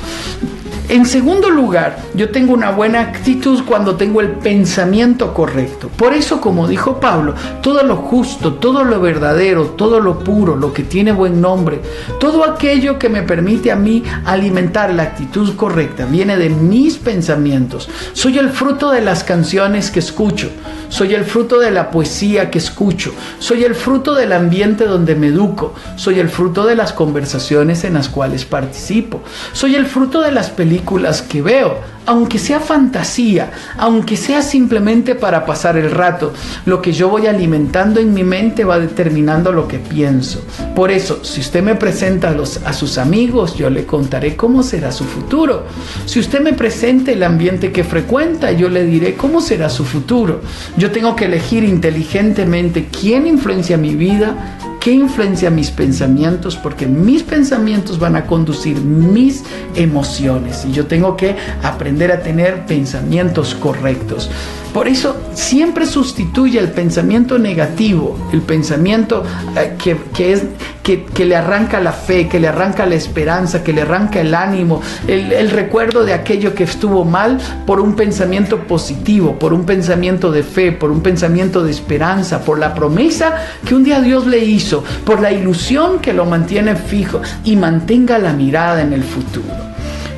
En 0.87 1.05
segundo 1.07 1.49
lugar, 1.49 1.97
yo 2.13 2.29
tengo 2.29 2.53
una 2.53 2.69
buena 2.69 3.01
actitud 3.01 3.63
cuando 3.65 3.95
tengo 3.95 4.21
el 4.21 4.29
pensamiento 4.29 5.33
correcto. 5.33 5.89
Por 5.89 6.13
eso, 6.13 6.39
como 6.39 6.67
dijo 6.67 6.99
Pablo, 6.99 7.33
todo 7.63 7.81
lo 7.81 7.95
justo, 7.95 8.53
todo 8.53 8.83
lo 8.83 9.01
verdadero, 9.01 9.65
todo 9.71 9.99
lo 9.99 10.19
puro, 10.19 10.55
lo 10.55 10.73
que 10.73 10.83
tiene 10.83 11.11
buen 11.11 11.41
nombre, 11.41 11.81
todo 12.19 12.45
aquello 12.45 12.99
que 12.99 13.09
me 13.09 13.23
permite 13.23 13.71
a 13.71 13.75
mí 13.75 14.03
alimentar 14.25 14.93
la 14.93 15.03
actitud 15.03 15.55
correcta, 15.55 16.05
viene 16.05 16.37
de 16.37 16.49
mis 16.49 16.97
pensamientos. 16.97 17.89
Soy 18.13 18.37
el 18.37 18.51
fruto 18.51 18.91
de 18.91 19.01
las 19.01 19.23
canciones 19.23 19.89
que 19.89 19.99
escucho. 19.99 20.51
Soy 20.95 21.13
el 21.13 21.25
fruto 21.25 21.59
de 21.59 21.71
la 21.71 21.91
poesía 21.91 22.49
que 22.49 22.57
escucho. 22.57 23.13
Soy 23.39 23.65
el 23.65 23.75
fruto 23.75 24.15
del 24.15 24.31
ambiente 24.31 24.85
donde 24.85 25.13
me 25.13 25.27
educo. 25.27 25.75
Soy 25.97 26.21
el 26.21 26.29
fruto 26.29 26.65
de 26.65 26.77
las 26.77 26.93
conversaciones 26.93 27.83
en 27.83 27.95
las 27.95 28.07
cuales 28.07 28.45
participo. 28.45 29.21
Soy 29.51 29.75
el 29.75 29.87
fruto 29.87 30.21
de 30.21 30.31
las 30.31 30.51
películas 30.51 31.21
que 31.21 31.41
veo. 31.41 31.81
Aunque 32.05 32.39
sea 32.39 32.59
fantasía, 32.59 33.51
aunque 33.77 34.17
sea 34.17 34.41
simplemente 34.41 35.15
para 35.15 35.45
pasar 35.45 35.77
el 35.77 35.91
rato, 35.91 36.33
lo 36.65 36.81
que 36.81 36.93
yo 36.93 37.09
voy 37.09 37.27
alimentando 37.27 37.99
en 37.99 38.13
mi 38.13 38.23
mente 38.23 38.63
va 38.63 38.79
determinando 38.79 39.51
lo 39.51 39.67
que 39.67 39.79
pienso. 39.79 40.43
Por 40.75 40.91
eso, 40.91 41.23
si 41.23 41.41
usted 41.41 41.63
me 41.63 41.75
presenta 41.75 42.35
a, 42.65 42.73
sus 42.73 42.97
amigos, 42.97 43.55
yo 43.55 43.69
le 43.69 43.85
contaré 43.85 44.35
cómo 44.35 44.63
será 44.63 44.91
su 44.91 45.03
futuro. 45.03 45.63
Si 46.05 46.19
usted 46.19 46.41
me 46.41 46.53
presenta 46.53 47.11
el 47.11 47.23
ambiente 47.23 47.71
que 47.71 47.83
frecuenta, 47.83 48.51
yo 48.51 48.69
le 48.69 48.85
diré 48.85 49.15
cómo 49.15 49.41
será 49.41 49.69
su 49.69 49.85
futuro. 49.85 50.41
Yo 50.77 50.91
tengo 50.91 51.15
que 51.15 51.25
elegir 51.25 51.63
inteligentemente 51.63 52.87
quién 52.87 53.27
influencia 53.27 53.77
mi 53.77 53.95
vida, 53.95 54.54
qué 54.85 54.91
influencia 54.91 55.49
mis 55.49 55.71
pensamientos, 55.71 56.55
porque 56.55 56.85
mis 56.85 57.23
pensamientos 57.23 57.97
van 57.97 58.15
a 58.15 58.27
conducir 58.27 58.79
mis 58.79 59.43
emociones 59.73 60.63
y 60.63 60.73
yo 60.73 60.85
tengo 60.85 61.17
que 61.17 61.35
aprender 61.63 62.11
a 62.11 62.21
tener 62.21 62.67
pensamientos 62.67 63.55
correctos. 63.55 64.29
Por 64.75 64.87
eso 64.87 65.17
siempre 65.33 65.87
sustituye 65.87 66.59
el 66.59 66.69
pensamiento 66.69 67.39
negativo, 67.39 68.15
el 68.31 68.43
pensamiento 68.43 69.23
eh, 69.57 69.75
que, 69.83 69.97
que 70.13 70.33
es, 70.33 70.43
que, 70.85 71.25
le 71.25 71.35
arranca 71.35 71.79
la 71.79 71.91
fe, 71.91 72.27
que 72.27 72.39
le 72.39 72.47
arranca 72.47 72.85
la 72.85 72.93
esperanza, 72.93 73.63
que 73.63 73.73
le 73.73 73.81
arranca 73.81 74.21
el 74.21 74.35
ánimo, 74.35 74.83
el, 75.07 75.33
el 75.33 75.49
recuerdo 75.49 76.05
de 76.05 76.13
aquello 76.13 76.53
que 76.53 76.63
estuvo 76.63 77.03
mal 77.03 77.39
por 77.65 77.79
un 77.79 77.95
pensamiento 77.95 78.59
positivo, 78.67 79.39
por 79.39 79.51
un 79.51 79.65
pensamiento 79.65 80.31
de 80.31 80.43
fe, 80.43 80.71
por 80.71 80.91
un 80.91 81.01
pensamiento 81.01 81.63
de 81.63 81.71
esperanza, 81.71 82.41
por 82.41 82.59
la 82.59 82.75
promesa 82.75 83.33
que 83.65 83.73
un 83.73 83.83
día 83.83 83.99
Dios 83.99 84.27
le 84.27 84.37
hizo, 84.37 84.83
por 85.03 85.21
la 85.21 85.31
ilusión 85.31 85.97
que 85.99 86.13
lo 86.13 86.25
mantiene 86.25 86.75
fijo 86.75 87.19
y 87.43 87.55
mantenga 87.55 88.19
la 88.19 88.33
mirada 88.33 88.83
en 88.83 88.93
el 88.93 89.03
futuro. 89.03 89.65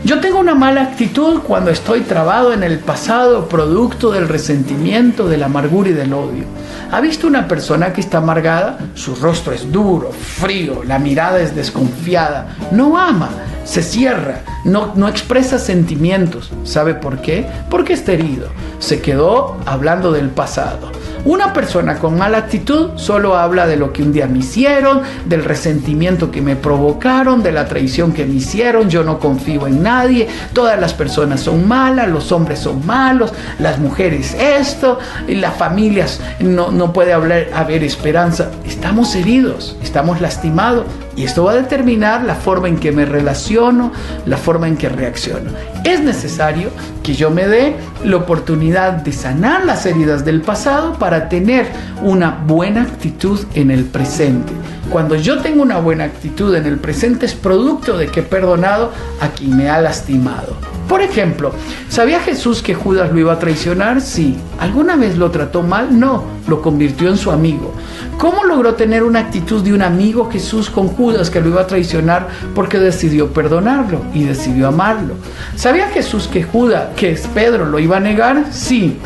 Yo 0.03 0.19
tengo 0.21 0.39
una 0.39 0.55
mala 0.55 0.83
actitud 0.83 1.41
cuando 1.41 1.71
estoy 1.71 2.01
trabado 2.01 2.53
en 2.53 2.63
el 2.63 2.79
pasado, 2.79 3.49
producto 3.49 4.11
del 4.11 4.29
resentimiento, 4.29 5.27
de 5.27 5.37
la 5.37 5.47
amargura 5.47 5.89
y 5.89 5.93
del 5.93 6.13
odio. 6.13 6.45
¿Ha 6.91 7.01
visto 7.01 7.27
una 7.27 7.47
persona 7.47 7.91
que 7.91 8.01
está 8.01 8.19
amargada? 8.19 8.77
Su 8.93 9.15
rostro 9.15 9.53
es 9.53 9.69
duro, 9.71 10.11
frío, 10.11 10.83
la 10.83 10.99
mirada 10.99 11.39
es 11.41 11.55
desconfiada, 11.55 12.55
no 12.71 12.97
ama, 12.97 13.29
se 13.67 13.83
cierra, 13.83 14.43
no, 14.63 14.93
no 14.95 15.09
expresa 15.09 15.59
sentimientos. 15.59 16.51
¿Sabe 16.63 16.93
por 16.93 17.19
qué? 17.19 17.45
Porque 17.69 17.93
está 17.93 18.13
herido. 18.13 18.47
Se 18.79 19.01
quedó 19.01 19.57
hablando 19.65 20.13
del 20.13 20.29
pasado. 20.29 20.89
Una 21.25 21.51
persona 21.51 21.99
con 21.99 22.17
mala 22.17 22.37
actitud 22.37 22.91
solo 22.95 23.35
habla 23.35 23.67
de 23.67 23.75
lo 23.75 23.91
que 23.91 24.01
un 24.01 24.13
día 24.13 24.27
me 24.27 24.39
hicieron, 24.39 25.01
del 25.25 25.43
resentimiento 25.43 26.31
que 26.31 26.41
me 26.41 26.55
provocaron, 26.55 27.43
de 27.43 27.51
la 27.51 27.65
traición 27.65 28.13
que 28.13 28.25
me 28.25 28.35
hicieron, 28.35 28.89
yo 28.89 29.03
no 29.03 29.19
confío 29.19 29.67
en 29.67 29.83
nadie, 29.83 30.29
todas 30.53 30.79
las 30.79 30.93
personas 30.93 31.41
son 31.41 31.67
malas, 31.67 32.07
los 32.07 32.31
hombres 32.31 32.59
son 32.59 32.85
malos, 32.85 33.33
las 33.59 33.77
mujeres 33.79 34.33
esto, 34.39 34.99
las 35.27 35.57
familias 35.57 36.21
no, 36.39 36.71
no 36.71 36.93
puede 36.93 37.11
hablar, 37.11 37.47
haber 37.53 37.83
esperanza. 37.83 38.49
Estamos 38.65 39.13
heridos, 39.13 39.75
estamos 39.83 40.21
lastimados 40.21 40.85
y 41.17 41.23
esto 41.23 41.43
va 41.43 41.53
a 41.53 41.55
determinar 41.55 42.23
la 42.23 42.35
forma 42.35 42.67
en 42.67 42.77
que 42.77 42.91
me 42.91 43.03
relaciono, 43.03 43.91
la 44.25 44.37
forma 44.37 44.67
en 44.67 44.77
que 44.77 44.87
reacciono. 44.87 45.49
Es 45.83 45.99
necesario 45.99 46.69
que 47.01 47.15
yo 47.15 47.31
me 47.31 47.47
dé 47.47 47.75
la 48.05 48.17
oportunidad 48.17 48.93
de 48.93 49.11
sanar 49.11 49.65
las 49.65 49.85
heridas 49.87 50.23
del 50.23 50.41
pasado 50.41 50.93
para 50.93 51.27
tener 51.27 51.65
una 52.03 52.43
buena 52.45 52.83
actitud 52.83 53.39
en 53.55 53.71
el 53.71 53.85
presente. 53.85 54.53
Cuando 54.89 55.15
yo 55.15 55.39
tengo 55.39 55.61
una 55.61 55.79
buena 55.79 56.05
actitud 56.05 56.55
en 56.55 56.65
el 56.65 56.77
presente 56.77 57.25
es 57.25 57.35
producto 57.35 57.97
de 57.97 58.07
que 58.07 58.21
he 58.21 58.23
perdonado 58.23 58.91
a 59.19 59.27
quien 59.29 59.57
me 59.57 59.69
ha 59.69 59.81
lastimado. 59.81 60.55
Por 60.87 61.01
ejemplo, 61.01 61.51
¿sabía 61.89 62.21
Jesús 62.21 62.61
que 62.61 62.73
Judas 62.73 63.11
lo 63.11 63.19
iba 63.19 63.33
a 63.33 63.39
traicionar? 63.39 63.99
Sí. 63.99 64.37
¿Alguna 64.57 64.95
vez 64.95 65.17
lo 65.17 65.29
trató 65.29 65.61
mal? 65.61 65.99
No, 65.99 66.23
lo 66.47 66.61
convirtió 66.61 67.09
en 67.09 67.17
su 67.17 67.31
amigo. 67.31 67.73
¿Cómo 68.17 68.45
logró 68.45 68.75
tener 68.75 69.03
una 69.03 69.19
actitud 69.19 69.61
de 69.61 69.73
un 69.73 69.81
amigo 69.81 70.31
Jesús 70.31 70.69
con 70.69 70.87
Judas 70.87 71.29
que 71.29 71.41
lo 71.41 71.49
iba 71.49 71.61
a 71.61 71.67
traicionar? 71.67 72.29
Porque 72.55 72.79
decidió 72.79 73.33
perdonarlo 73.33 74.01
y 74.13 74.23
decidió 74.23 74.69
amarlo. 74.69 75.15
¿Sabía 75.57 75.89
Jesús 75.89 76.29
que 76.29 76.43
Judas, 76.43 76.85
que 76.95 77.19
Pedro 77.33 77.65
lo 77.65 77.79
iba 77.79 77.97
a 77.97 77.99
negar? 77.99 78.45
Sí. 78.51 78.97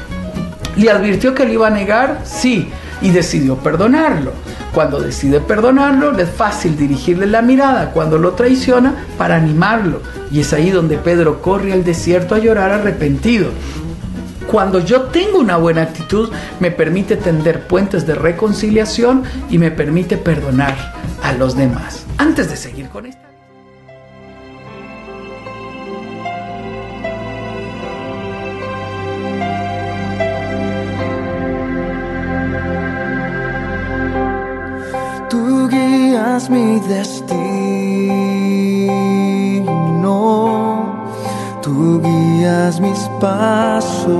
¿Le 0.78 0.92
advirtió 0.92 1.34
que 1.34 1.46
lo 1.46 1.54
iba 1.54 1.68
a 1.68 1.72
negar? 1.72 2.22
Sí. 2.24 2.70
Y 3.02 3.10
decidió 3.10 3.58
perdonarlo. 3.58 4.32
Cuando 4.74 5.00
decide 5.00 5.40
perdonarlo, 5.40 6.18
es 6.18 6.30
fácil 6.30 6.78
dirigirle 6.78 7.26
la 7.26 7.42
mirada 7.42 7.92
cuando 7.92 8.18
lo 8.18 8.34
traiciona 8.34 9.06
para 9.18 9.36
animarlo. 9.36 10.02
Y 10.32 10.42
es 10.42 10.54
ahí 10.54 10.70
donde 10.70 10.98
Pedro 10.98 11.42
corre 11.42 11.74
al 11.74 11.84
desierto 11.84 12.36
a 12.36 12.40
llorar 12.40 12.72
arrepentido. 12.72 13.50
Cuando 14.48 14.80
yo 14.80 15.04
tengo 15.04 15.40
una 15.40 15.58
buena 15.58 15.84
actitud, 15.84 16.30
me 16.60 16.72
permite 16.72 17.16
tender 17.16 17.68
puentes 17.68 18.06
de 18.06 18.16
reconciliación 18.16 19.24
y 19.50 19.58
me 19.58 19.72
permite 19.72 20.18
perdonar 20.18 20.76
a 21.24 21.34
los 21.34 21.56
demás. 21.56 22.06
Antes 22.18 22.50
de 22.50 22.58
seguir 22.58 22.90
con 22.90 23.06
esta... 23.06 23.31
mi 36.52 36.80
destino, 36.82 37.32
tú 41.62 42.02
guías 42.02 42.80
mis 42.82 43.00
pasos. 43.22 44.12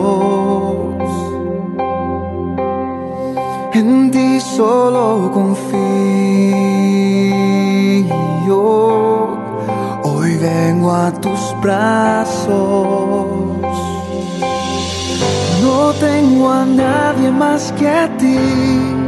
En 3.74 4.12
ti 4.12 4.40
solo 4.40 5.30
confío, 5.34 5.82
hoy 10.04 10.38
vengo 10.38 10.92
a 10.92 11.12
tus 11.12 11.42
brazos. 11.62 13.28
No 15.62 15.94
tengo 16.00 16.50
a 16.50 16.66
nadie 16.66 17.30
más 17.32 17.72
que 17.74 17.88
a 17.88 18.08
ti. 18.18 19.01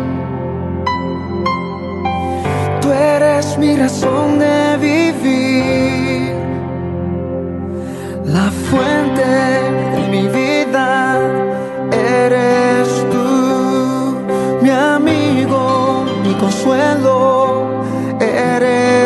Eres 3.44 3.58
mi 3.58 3.76
razón 3.76 4.40
de 4.40 4.78
vivir, 4.78 6.34
la 8.26 8.50
fuente 8.70 9.26
de 9.96 10.08
mi 10.10 10.28
vida. 10.28 11.20
Eres 11.92 12.88
tú, 13.12 14.18
mi 14.62 14.70
amigo, 14.70 16.06
mi 16.24 16.34
consuelo. 16.36 17.68
Eres 18.20 19.03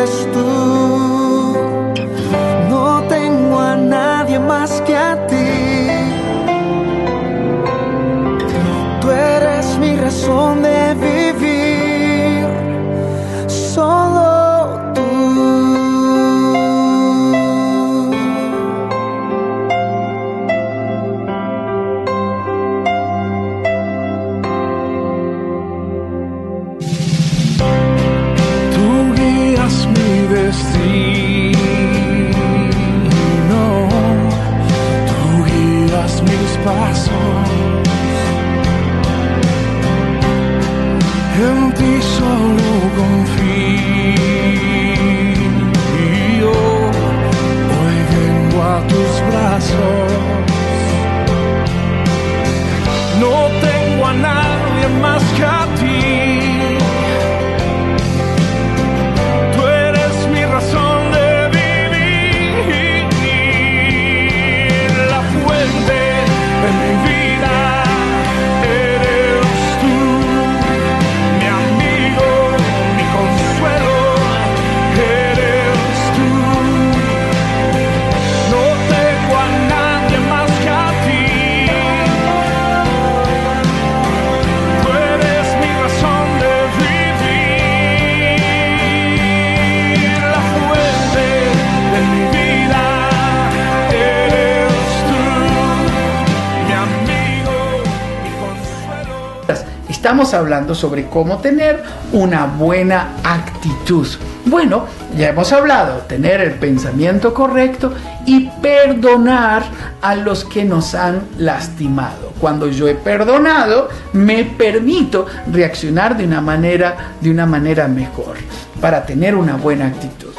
Hablando 100.34 100.76
sobre 100.76 101.08
cómo 101.08 101.38
tener 101.38 101.84
una 102.12 102.46
buena 102.46 103.16
actitud. 103.24 104.08
Bueno, 104.46 104.86
ya 105.18 105.30
hemos 105.30 105.52
hablado, 105.52 106.00
tener 106.08 106.42
el 106.42 106.54
pensamiento 106.54 107.34
correcto 107.34 107.94
y 108.26 108.50
perdonar 108.62 109.64
a 110.02 110.16
los 110.16 110.44
que 110.46 110.66
nos 110.66 110.96
han 110.96 111.22
lastimado. 111.38 112.34
Cuando 112.40 112.68
yo 112.68 112.88
he 112.88 112.96
perdonado, 112.96 113.90
me 114.14 114.44
permito 114.44 115.26
reaccionar 115.52 116.18
de 116.18 116.26
una 116.26 116.42
manera, 116.42 117.14
de 117.22 117.32
una 117.32 117.46
manera 117.46 117.88
mejor 117.88 118.38
para 118.82 119.06
tener 119.06 119.36
una 119.36 119.56
buena 119.56 119.88
actitud. 119.88 120.34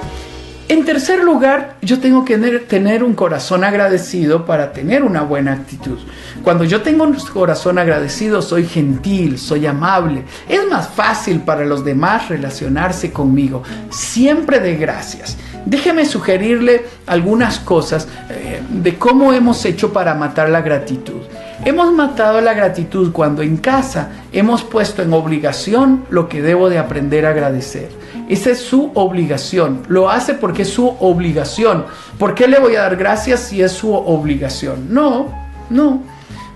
En 0.71 0.85
tercer 0.85 1.25
lugar, 1.25 1.77
yo 1.81 1.99
tengo 1.99 2.27
que 2.27 2.37
tener, 2.37 3.03
un 3.03 3.14
corazón 3.14 3.64
agradecido 3.64 4.45
para 4.45 4.73
tener 4.75 5.03
una 5.03 5.23
buena 5.23 5.55
actitud. 5.55 5.97
Cuando 6.45 6.64
yo 6.64 6.83
tengo 6.83 7.05
un 7.05 7.14
corazón 7.33 7.79
agradecido, 7.79 8.43
soy 8.43 8.66
gentil, 8.66 9.39
soy 9.39 9.64
amable. 9.64 10.25
Es 10.47 10.69
más 10.69 10.91
fácil 10.91 11.41
para 11.41 11.64
los 11.64 11.87
demás 11.87 12.29
relacionarse 12.29 13.12
conmigo. 13.12 13.62
Siempre 13.89 14.61
de 14.61 14.77
gracias. 14.77 15.39
Déjeme 15.64 16.05
sugerirle 16.05 16.85
algunas 17.07 17.59
cosas 17.61 18.07
eh, 18.29 18.61
de 18.69 18.99
cómo 18.99 19.33
hemos 19.33 19.64
hecho 19.64 19.91
para 19.91 20.14
matar 20.14 20.51
la 20.51 20.61
gratitud. 20.61 21.23
Hemos 21.65 21.93
matado 21.93 22.41
la 22.41 22.55
gratitud 22.55 23.13
cuando 23.13 23.43
en 23.43 23.57
casa 23.57 24.11
hemos 24.33 24.63
puesto 24.63 25.03
en 25.03 25.13
obligación 25.13 26.05
lo 26.09 26.29
que 26.29 26.41
debo 26.41 26.69
de 26.69 26.79
aprender 26.79 27.27
a 27.27 27.31
agradecer. 27.31 27.91
Esa 28.29 28.51
es 28.51 28.61
su 28.61 28.93
obligación. 28.95 29.83
Lo 29.89 30.09
hace 30.09 30.35
porque 30.35 30.63
es 30.63 30.71
su 30.71 30.87
obligación. 31.01 31.85
¿Por 32.19 32.35
qué 32.35 32.47
le 32.47 32.61
voy 32.61 32.77
a 32.77 32.83
dar 32.83 32.97
gracias 32.97 33.41
si 33.41 33.61
es 33.61 33.73
su 33.73 33.93
obligación? 33.93 34.93
No, 34.95 35.35
no, 35.69 36.03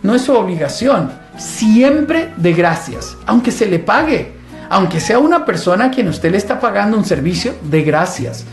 no 0.03 0.15
es 0.15 0.23
su 0.23 0.35
obligación. 0.35 1.11
Siempre 1.37 2.33
de 2.37 2.53
gracias, 2.53 3.17
aunque 3.27 3.51
se 3.51 3.67
le 3.67 3.81
pague. 3.81 4.33
Aunque 4.69 5.01
sea 5.01 5.19
una 5.19 5.45
persona 5.45 5.87
a 5.87 5.91
quien 5.91 6.09
usted 6.09 6.31
le 6.31 6.39
está 6.39 6.61
pagando 6.61 6.97
un 6.97 7.05
servicio, 7.05 7.55
de 7.63 7.83
gracias. 7.83 8.47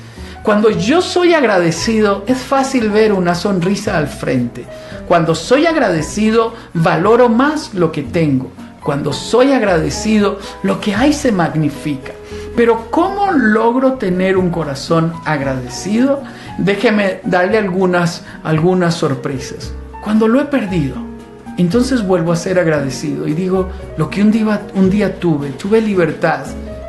Cuando 0.44 0.70
yo 0.70 1.02
soy 1.02 1.34
agradecido, 1.34 2.24
es 2.26 2.38
fácil 2.38 2.90
ver 2.90 3.12
una 3.12 3.36
sonrisa 3.36 3.98
al 3.98 4.08
frente. 4.08 4.66
Cuando 5.08 5.36
soy 5.36 5.66
agradecido, 5.66 6.54
valoro 6.74 7.30
más 7.30 7.74
lo 7.74 7.92
que 7.92 8.04
tengo. 8.04 8.52
Cuando 8.82 9.12
soy 9.12 9.52
agradecido, 9.52 10.40
lo 10.64 10.80
que 10.80 10.96
hay 10.96 11.12
se 11.12 11.32
magnifica. 11.32 12.14
Pero 12.56 12.90
¿cómo 12.90 13.32
logro 13.32 13.94
tener 13.94 14.38
un 14.38 14.50
corazón 14.50 15.14
agradecido? 15.26 16.24
Déjeme 16.58 17.20
darle 17.24 17.58
algunas, 17.58 18.24
algunas 18.44 18.96
sorpresas. 18.96 19.74
Cuando 20.04 20.28
lo 20.28 20.40
he 20.40 20.46
perdido, 20.46 20.96
entonces 21.58 22.06
vuelvo 22.06 22.32
a 22.32 22.38
ser 22.38 22.58
agradecido 22.58 23.28
y 23.28 23.34
digo, 23.34 23.70
lo 23.98 24.10
que 24.10 24.22
un 24.22 24.32
día, 24.32 24.62
un 24.74 24.90
día 24.90 25.20
tuve, 25.20 25.50
tuve 25.52 25.82
libertad, 25.82 26.46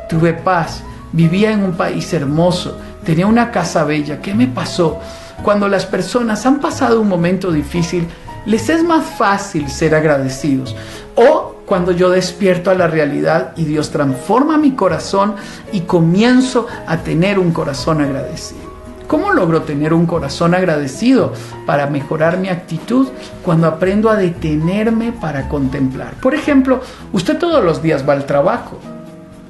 tuve 0.09 0.33
paz, 0.33 0.83
vivía 1.11 1.51
en 1.51 1.63
un 1.63 1.73
país 1.73 2.13
hermoso, 2.13 2.77
tenía 3.05 3.27
una 3.27 3.51
casa 3.51 3.83
bella, 3.83 4.21
¿qué 4.21 4.33
me 4.33 4.47
pasó? 4.47 4.99
Cuando 5.43 5.67
las 5.67 5.85
personas 5.85 6.45
han 6.45 6.59
pasado 6.59 7.01
un 7.01 7.07
momento 7.07 7.51
difícil, 7.51 8.07
les 8.45 8.69
es 8.69 8.83
más 8.83 9.05
fácil 9.05 9.69
ser 9.69 9.95
agradecidos. 9.95 10.75
O 11.15 11.55
cuando 11.65 11.91
yo 11.91 12.09
despierto 12.09 12.69
a 12.69 12.75
la 12.75 12.87
realidad 12.87 13.53
y 13.55 13.63
Dios 13.65 13.91
transforma 13.91 14.57
mi 14.57 14.71
corazón 14.71 15.35
y 15.71 15.81
comienzo 15.81 16.67
a 16.87 16.97
tener 16.97 17.39
un 17.39 17.51
corazón 17.51 18.01
agradecido. 18.01 18.71
¿Cómo 19.07 19.33
logro 19.33 19.63
tener 19.63 19.93
un 19.93 20.05
corazón 20.05 20.53
agradecido 20.53 21.33
para 21.65 21.87
mejorar 21.87 22.37
mi 22.37 22.47
actitud 22.47 23.09
cuando 23.43 23.67
aprendo 23.67 24.09
a 24.09 24.15
detenerme 24.15 25.11
para 25.11 25.49
contemplar? 25.49 26.13
Por 26.21 26.33
ejemplo, 26.33 26.81
usted 27.11 27.37
todos 27.37 27.63
los 27.63 27.81
días 27.81 28.07
va 28.07 28.13
al 28.13 28.25
trabajo. 28.25 28.79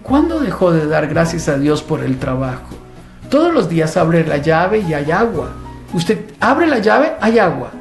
¿Cuándo 0.01 0.39
dejó 0.39 0.71
de 0.71 0.87
dar 0.87 1.07
gracias 1.07 1.47
a 1.47 1.59
Dios 1.59 1.83
por 1.83 2.03
el 2.03 2.17
trabajo? 2.17 2.80
Todos 3.32 3.53
los 3.53 3.69
días 3.69 3.95
abre 3.95 4.27
la 4.27 4.39
llave 4.39 4.79
y 4.79 4.93
hay 4.93 5.09
agua. 5.09 5.53
Usted 5.93 6.19
abre 6.41 6.67
la 6.67 6.79
llave, 6.79 7.13
hay 7.21 7.39
agua. 7.39 7.71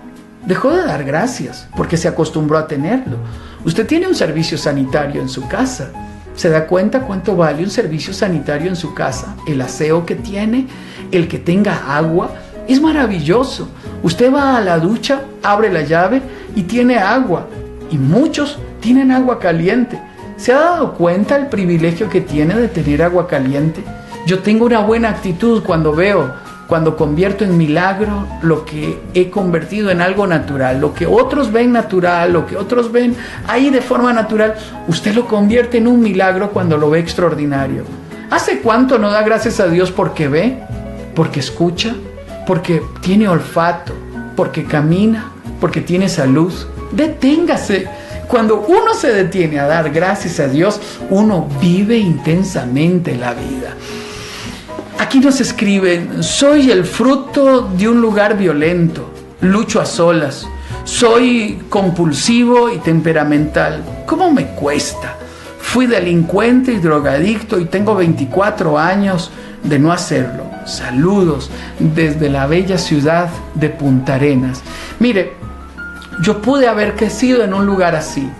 Dejó 0.46 0.70
de 0.70 0.84
dar 0.84 1.02
gracias 1.02 1.66
porque 1.76 1.96
se 1.96 2.06
acostumbró 2.06 2.56
a 2.56 2.68
tenerlo. 2.68 3.16
Usted 3.64 3.84
tiene 3.84 4.06
un 4.06 4.14
servicio 4.14 4.56
sanitario 4.56 5.20
en 5.20 5.28
su 5.28 5.48
casa. 5.48 5.90
¿Se 6.36 6.50
da 6.50 6.68
cuenta 6.68 7.00
cuánto 7.00 7.34
vale 7.34 7.64
un 7.64 7.70
servicio 7.70 8.14
sanitario 8.14 8.68
en 8.68 8.76
su 8.76 8.94
casa? 8.94 9.34
El 9.44 9.60
aseo 9.60 10.06
que 10.06 10.14
tiene, 10.14 10.68
el 11.10 11.26
que 11.26 11.40
tenga 11.40 11.96
agua, 11.96 12.30
es 12.68 12.80
maravilloso. 12.80 13.68
Usted 14.04 14.32
va 14.32 14.56
a 14.56 14.60
la 14.60 14.78
ducha, 14.78 15.22
abre 15.42 15.72
la 15.72 15.82
llave 15.82 16.22
y 16.54 16.62
tiene 16.62 16.98
agua. 16.98 17.48
Y 17.90 17.98
muchos 17.98 18.60
tienen 18.78 19.10
agua 19.10 19.40
caliente. 19.40 20.00
¿Se 20.36 20.52
ha 20.52 20.60
dado 20.60 20.94
cuenta 20.94 21.34
el 21.34 21.48
privilegio 21.48 22.08
que 22.08 22.20
tiene 22.20 22.54
de 22.54 22.68
tener 22.68 23.02
agua 23.02 23.26
caliente? 23.26 23.82
Yo 24.26 24.40
tengo 24.40 24.66
una 24.66 24.80
buena 24.80 25.10
actitud 25.10 25.62
cuando 25.62 25.92
veo, 25.94 26.32
cuando 26.66 26.96
convierto 26.96 27.44
en 27.44 27.56
milagro 27.58 28.28
lo 28.42 28.64
que 28.64 29.00
he 29.12 29.28
convertido 29.28 29.90
en 29.90 30.00
algo 30.00 30.26
natural, 30.26 30.80
lo 30.80 30.94
que 30.94 31.04
otros 31.04 31.50
ven 31.50 31.72
natural, 31.72 32.32
lo 32.32 32.46
que 32.46 32.56
otros 32.56 32.92
ven 32.92 33.16
ahí 33.48 33.70
de 33.70 33.80
forma 33.80 34.12
natural, 34.12 34.54
usted 34.86 35.14
lo 35.14 35.26
convierte 35.26 35.78
en 35.78 35.88
un 35.88 36.00
milagro 36.00 36.50
cuando 36.50 36.76
lo 36.76 36.90
ve 36.90 37.00
extraordinario. 37.00 37.84
¿Hace 38.30 38.60
cuánto 38.60 38.98
no 38.98 39.10
da 39.10 39.22
gracias 39.22 39.58
a 39.58 39.66
Dios 39.66 39.90
porque 39.90 40.28
ve, 40.28 40.58
porque 41.16 41.40
escucha, 41.40 41.96
porque 42.46 42.80
tiene 43.00 43.26
olfato, 43.26 43.92
porque 44.36 44.64
camina, 44.64 45.32
porque 45.60 45.80
tiene 45.80 46.08
salud? 46.08 46.52
Deténgase. 46.92 47.88
Cuando 48.28 48.60
uno 48.60 48.94
se 48.94 49.12
detiene 49.12 49.58
a 49.58 49.66
dar 49.66 49.90
gracias 49.90 50.38
a 50.38 50.46
Dios, 50.46 50.80
uno 51.10 51.48
vive 51.60 51.98
intensamente 51.98 53.16
la 53.16 53.34
vida. 53.34 53.74
Aquí 55.00 55.18
nos 55.18 55.40
escriben, 55.40 56.22
soy 56.22 56.70
el 56.70 56.84
fruto 56.84 57.62
de 57.62 57.88
un 57.88 58.02
lugar 58.02 58.36
violento, 58.36 59.10
lucho 59.40 59.80
a 59.80 59.86
solas, 59.86 60.46
soy 60.84 61.58
compulsivo 61.70 62.68
y 62.68 62.76
temperamental. 62.80 63.82
¿Cómo 64.04 64.30
me 64.30 64.48
cuesta? 64.48 65.16
Fui 65.58 65.86
delincuente 65.86 66.74
y 66.74 66.80
drogadicto 66.80 67.58
y 67.58 67.64
tengo 67.64 67.94
24 67.94 68.78
años 68.78 69.30
de 69.64 69.78
no 69.78 69.90
hacerlo. 69.90 70.44
Saludos 70.66 71.50
desde 71.78 72.28
la 72.28 72.46
bella 72.46 72.76
ciudad 72.76 73.30
de 73.54 73.70
Punta 73.70 74.16
Arenas. 74.16 74.60
Mire, 74.98 75.32
yo 76.22 76.42
pude 76.42 76.68
haber 76.68 76.94
crecido 76.94 77.42
en 77.42 77.54
un 77.54 77.64
lugar 77.64 77.96
así. 77.96 78.30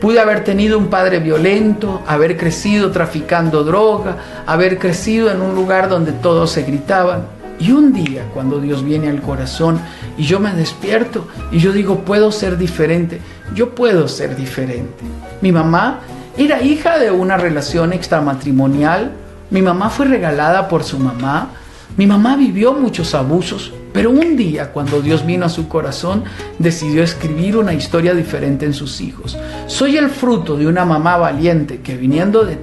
Pude 0.00 0.20
haber 0.20 0.44
tenido 0.44 0.78
un 0.78 0.88
padre 0.88 1.20
violento, 1.20 2.02
haber 2.06 2.36
crecido 2.36 2.90
traficando 2.90 3.64
droga, 3.64 4.16
haber 4.46 4.78
crecido 4.78 5.30
en 5.30 5.40
un 5.40 5.54
lugar 5.54 5.88
donde 5.88 6.12
todos 6.12 6.50
se 6.50 6.62
gritaban. 6.62 7.24
Y 7.58 7.72
un 7.72 7.94
día, 7.94 8.24
cuando 8.34 8.60
Dios 8.60 8.84
viene 8.84 9.08
al 9.08 9.22
corazón 9.22 9.80
y 10.18 10.24
yo 10.24 10.38
me 10.38 10.52
despierto 10.52 11.26
y 11.50 11.58
yo 11.58 11.72
digo, 11.72 12.00
puedo 12.00 12.30
ser 12.30 12.58
diferente, 12.58 13.20
yo 13.54 13.74
puedo 13.74 14.08
ser 14.08 14.36
diferente. 14.36 15.04
Mi 15.40 15.52
mamá 15.52 16.00
era 16.36 16.60
hija 16.60 16.98
de 16.98 17.10
una 17.10 17.38
relación 17.38 17.94
extramatrimonial, 17.94 19.12
mi 19.50 19.62
mamá 19.62 19.88
fue 19.88 20.06
regalada 20.06 20.68
por 20.68 20.84
su 20.84 20.98
mamá, 20.98 21.52
mi 21.96 22.06
mamá 22.06 22.36
vivió 22.36 22.74
muchos 22.74 23.14
abusos, 23.14 23.72
pero 23.96 24.10
un 24.10 24.36
día, 24.36 24.72
cuando 24.72 25.00
Dios 25.00 25.24
vino 25.24 25.46
a 25.46 25.48
su 25.48 25.68
corazón, 25.68 26.24
decidió 26.58 27.02
escribir 27.02 27.56
una 27.56 27.72
historia 27.72 28.12
diferente 28.12 28.66
en 28.66 28.74
sus 28.74 29.00
hijos. 29.00 29.38
Soy 29.68 29.96
el 29.96 30.10
fruto 30.10 30.58
de 30.58 30.66
una 30.66 30.84
mamá 30.84 31.16
valiente 31.16 31.80
que 31.80 31.96
viniendo 31.96 32.44
de 32.44 32.58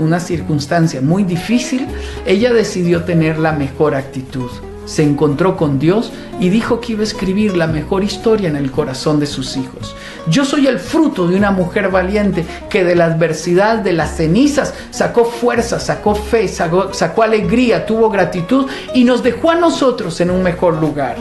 una 0.00 0.18
circunstancia 0.18 1.00
muy 1.00 1.22
difícil, 1.22 1.86
ella 2.26 2.52
decidió 2.52 3.04
tener 3.04 3.38
la 3.38 3.52
mejor 3.52 3.94
actitud. 3.94 4.50
Se 4.84 5.02
encontró 5.02 5.56
con 5.56 5.78
Dios 5.78 6.12
y 6.40 6.48
dijo 6.48 6.80
que 6.80 6.92
iba 6.92 7.02
a 7.02 7.04
escribir 7.04 7.56
la 7.56 7.66
mejor 7.66 8.02
historia 8.02 8.48
en 8.48 8.56
el 8.56 8.70
corazón 8.70 9.20
de 9.20 9.26
sus 9.26 9.56
hijos. 9.56 9.94
Yo 10.28 10.44
soy 10.44 10.66
el 10.66 10.78
fruto 10.78 11.28
de 11.28 11.36
una 11.36 11.50
mujer 11.50 11.90
valiente 11.90 12.44
que 12.68 12.84
de 12.84 12.94
la 12.94 13.06
adversidad, 13.06 13.78
de 13.78 13.92
las 13.92 14.16
cenizas, 14.16 14.74
sacó 14.90 15.24
fuerza, 15.24 15.78
sacó 15.78 16.14
fe, 16.14 16.48
sacó, 16.48 16.92
sacó 16.92 17.22
alegría, 17.22 17.86
tuvo 17.86 18.10
gratitud 18.10 18.66
y 18.94 19.04
nos 19.04 19.22
dejó 19.22 19.50
a 19.50 19.56
nosotros 19.56 20.20
en 20.20 20.30
un 20.30 20.42
mejor 20.42 20.80
lugar. 20.80 21.16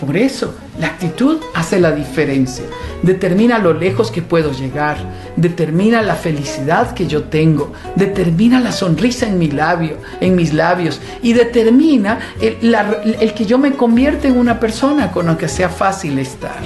Por 0.00 0.16
eso, 0.16 0.54
la 0.78 0.88
actitud 0.88 1.38
hace 1.54 1.80
la 1.80 1.92
diferencia. 1.92 2.64
Determina 3.02 3.58
lo 3.58 3.72
lejos 3.72 4.10
que 4.10 4.22
puedo 4.22 4.52
llegar. 4.52 4.96
Determina 5.36 6.02
la 6.02 6.14
felicidad 6.14 6.92
que 6.92 7.06
yo 7.06 7.24
tengo. 7.24 7.72
Determina 7.94 8.60
la 8.60 8.72
sonrisa 8.72 9.26
en 9.26 9.38
mi 9.38 9.50
labio, 9.50 9.96
en 10.20 10.34
mis 10.34 10.52
labios. 10.52 11.00
Y 11.22 11.32
determina 11.32 12.18
el, 12.40 12.74
el 13.20 13.34
que 13.34 13.46
yo 13.46 13.58
me 13.58 13.72
convierta 13.72 14.28
en 14.28 14.36
una 14.36 14.60
persona 14.60 15.10
con 15.10 15.26
la 15.26 15.38
que 15.38 15.48
sea 15.48 15.68
fácil 15.68 16.18
estar. 16.18 16.60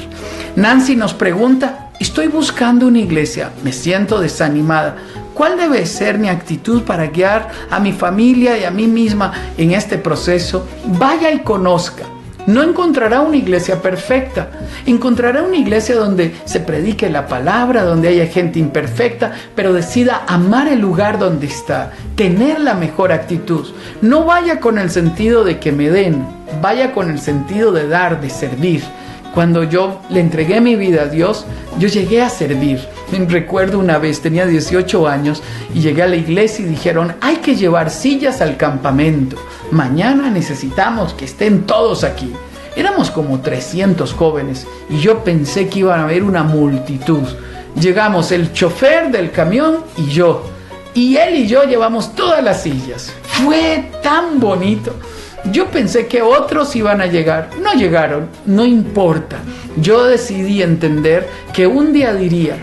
Nancy 0.57 0.97
nos 0.97 1.15
pregunta, 1.15 1.91
estoy 2.01 2.27
buscando 2.27 2.87
una 2.87 2.99
iglesia, 2.99 3.51
me 3.63 3.73
siento 3.73 4.21
desanimada. 4.21 4.97
¿Cuál 5.35 5.57
debe 5.57 5.87
ser 5.87 6.19
mi 6.19 6.29
actitud 6.29 6.83
para 6.83 7.07
guiar 7.07 7.49
a 7.71 7.79
mi 7.79 7.93
familia 7.93 8.59
y 8.59 8.65
a 8.65 8.71
mí 8.71 8.87
misma 8.87 9.33
en 9.57 9.73
este 9.73 9.97
proceso? 9.97 10.67
Vaya 10.99 11.31
y 11.31 11.41
conozca. 11.41 12.05
No 12.47 12.63
encontrará 12.63 13.21
una 13.21 13.37
iglesia 13.37 13.83
perfecta, 13.83 14.49
encontrará 14.87 15.43
una 15.43 15.57
iglesia 15.57 15.95
donde 15.97 16.35
se 16.45 16.61
predique 16.61 17.11
la 17.11 17.27
palabra, 17.27 17.85
donde 17.85 18.09
haya 18.09 18.27
gente 18.27 18.59
imperfecta, 18.59 19.33
pero 19.55 19.73
decida 19.73 20.25
amar 20.27 20.69
el 20.69 20.81
lugar 20.81 21.19
donde 21.19 21.47
está, 21.47 21.93
tener 22.17 22.61
la 22.61 22.75
mejor 22.75 23.13
actitud. 23.13 23.67
No 24.01 24.25
vaya 24.25 24.59
con 24.61 24.79
el 24.79 24.91
sentido 24.91 25.45
de 25.45 25.59
que 25.59 25.71
me 25.71 25.91
den, 25.91 26.25
vaya 26.61 26.93
con 26.93 27.11
el 27.11 27.21
sentido 27.21 27.73
de 27.73 27.89
dar, 27.89 28.21
de 28.21 28.31
servir. 28.31 28.83
Cuando 29.35 29.63
yo 29.63 30.01
le 30.11 30.21
entregué 30.21 30.61
mi 30.61 30.75
vida 30.75 31.03
a 31.03 31.07
Dios, 31.07 31.45
yo 31.79 31.87
llegué 31.87 32.21
a 32.21 32.31
servir. 32.31 32.81
Recuerdo 33.29 33.79
una 33.79 33.99
vez, 33.99 34.21
tenía 34.21 34.45
18 34.45 35.07
años 35.07 35.43
y 35.73 35.81
llegué 35.81 36.03
a 36.03 36.09
la 36.09 36.17
iglesia 36.17 36.65
y 36.65 36.69
dijeron, 36.69 37.15
hay 37.21 37.37
que 37.37 37.55
llevar 37.55 37.91
sillas 37.91 38.41
al 38.41 38.57
campamento. 38.57 39.37
Mañana 39.71 40.31
necesitamos 40.31 41.15
que 41.15 41.27
estén 41.27 41.65
todos 41.65 42.03
aquí. 42.03 42.33
Éramos 42.75 43.11
como 43.11 43.41
300 43.41 44.13
jóvenes 44.13 44.67
y 44.89 44.99
yo 44.99 45.23
pensé 45.23 45.69
que 45.69 45.81
iban 45.81 46.01
a 46.01 46.05
haber 46.05 46.25
una 46.25 46.43
multitud. 46.43 47.23
Llegamos 47.81 48.33
el 48.33 48.53
chofer 48.53 49.11
del 49.13 49.31
camión 49.31 49.85
y 49.97 50.07
yo. 50.07 50.43
Y 50.93 51.17
él 51.17 51.37
y 51.37 51.47
yo 51.47 51.63
llevamos 51.65 52.15
todas 52.17 52.43
las 52.43 52.63
sillas. 52.63 53.13
Fue 53.23 53.91
tan 54.03 54.41
bonito. 54.41 54.93
Yo 55.53 55.67
pensé 55.67 56.07
que 56.07 56.21
otros 56.21 56.75
iban 56.75 57.01
a 57.01 57.07
llegar. 57.07 57.51
No 57.63 57.73
llegaron, 57.75 58.29
no 58.47 58.65
importa. 58.65 59.39
Yo 59.77 60.05
decidí 60.05 60.63
entender 60.63 61.29
que 61.53 61.67
un 61.69 61.93
día 61.93 62.13
diría, 62.13 62.57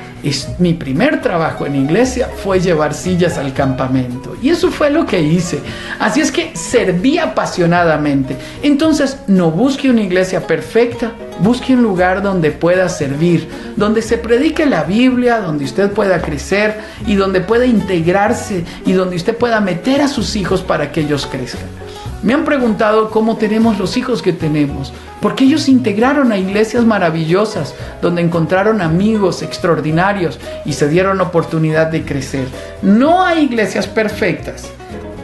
mi 0.59 0.73
primer 0.73 1.21
trabajo 1.21 1.65
en 1.65 1.75
iglesia 1.75 2.29
fue 2.43 2.59
llevar 2.59 2.93
sillas 2.93 3.37
al 3.37 3.53
campamento. 3.53 4.35
Y 4.41 4.49
eso 4.49 4.71
fue 4.71 4.89
lo 4.89 5.05
que 5.05 5.21
hice. 5.21 5.59
Así 5.99 6.21
es 6.21 6.31
que 6.31 6.55
serví 6.55 7.17
apasionadamente. 7.17 8.35
Entonces, 8.63 9.19
no 9.27 9.51
busque 9.51 9.89
una 9.89 10.01
iglesia 10.01 10.45
perfecta, 10.45 11.11
busque 11.39 11.73
un 11.73 11.83
lugar 11.83 12.21
donde 12.21 12.51
pueda 12.51 12.89
servir, 12.89 13.47
donde 13.75 14.01
se 14.01 14.17
predique 14.17 14.65
la 14.65 14.83
Biblia, 14.83 15.39
donde 15.39 15.65
usted 15.65 15.91
pueda 15.91 16.21
crecer 16.21 16.77
y 17.05 17.15
donde 17.15 17.41
pueda 17.41 17.65
integrarse 17.65 18.63
y 18.85 18.93
donde 18.93 19.15
usted 19.15 19.35
pueda 19.35 19.59
meter 19.59 20.01
a 20.01 20.07
sus 20.07 20.35
hijos 20.35 20.61
para 20.61 20.91
que 20.91 21.01
ellos 21.01 21.25
crezcan. 21.25 21.86
Me 22.23 22.33
han 22.33 22.45
preguntado 22.45 23.11
cómo 23.11 23.37
tenemos 23.37 23.77
los 23.77 23.95
hijos 23.95 24.21
que 24.21 24.33
tenemos, 24.33 24.91
porque 25.21 25.43
ellos 25.43 25.61
se 25.63 25.71
integraron 25.71 26.31
a 26.31 26.37
iglesias 26.37 26.83
maravillosas, 26.83 27.75
donde 28.01 28.21
encontraron 28.21 28.81
amigos 28.81 29.43
extraordinarios 29.43 30.39
y 30.65 30.73
se 30.73 30.89
dieron 30.89 31.21
oportunidad 31.21 31.87
de 31.87 32.03
crecer. 32.03 32.47
No 32.81 33.23
hay 33.23 33.43
iglesias 33.43 33.85
perfectas, 33.85 34.69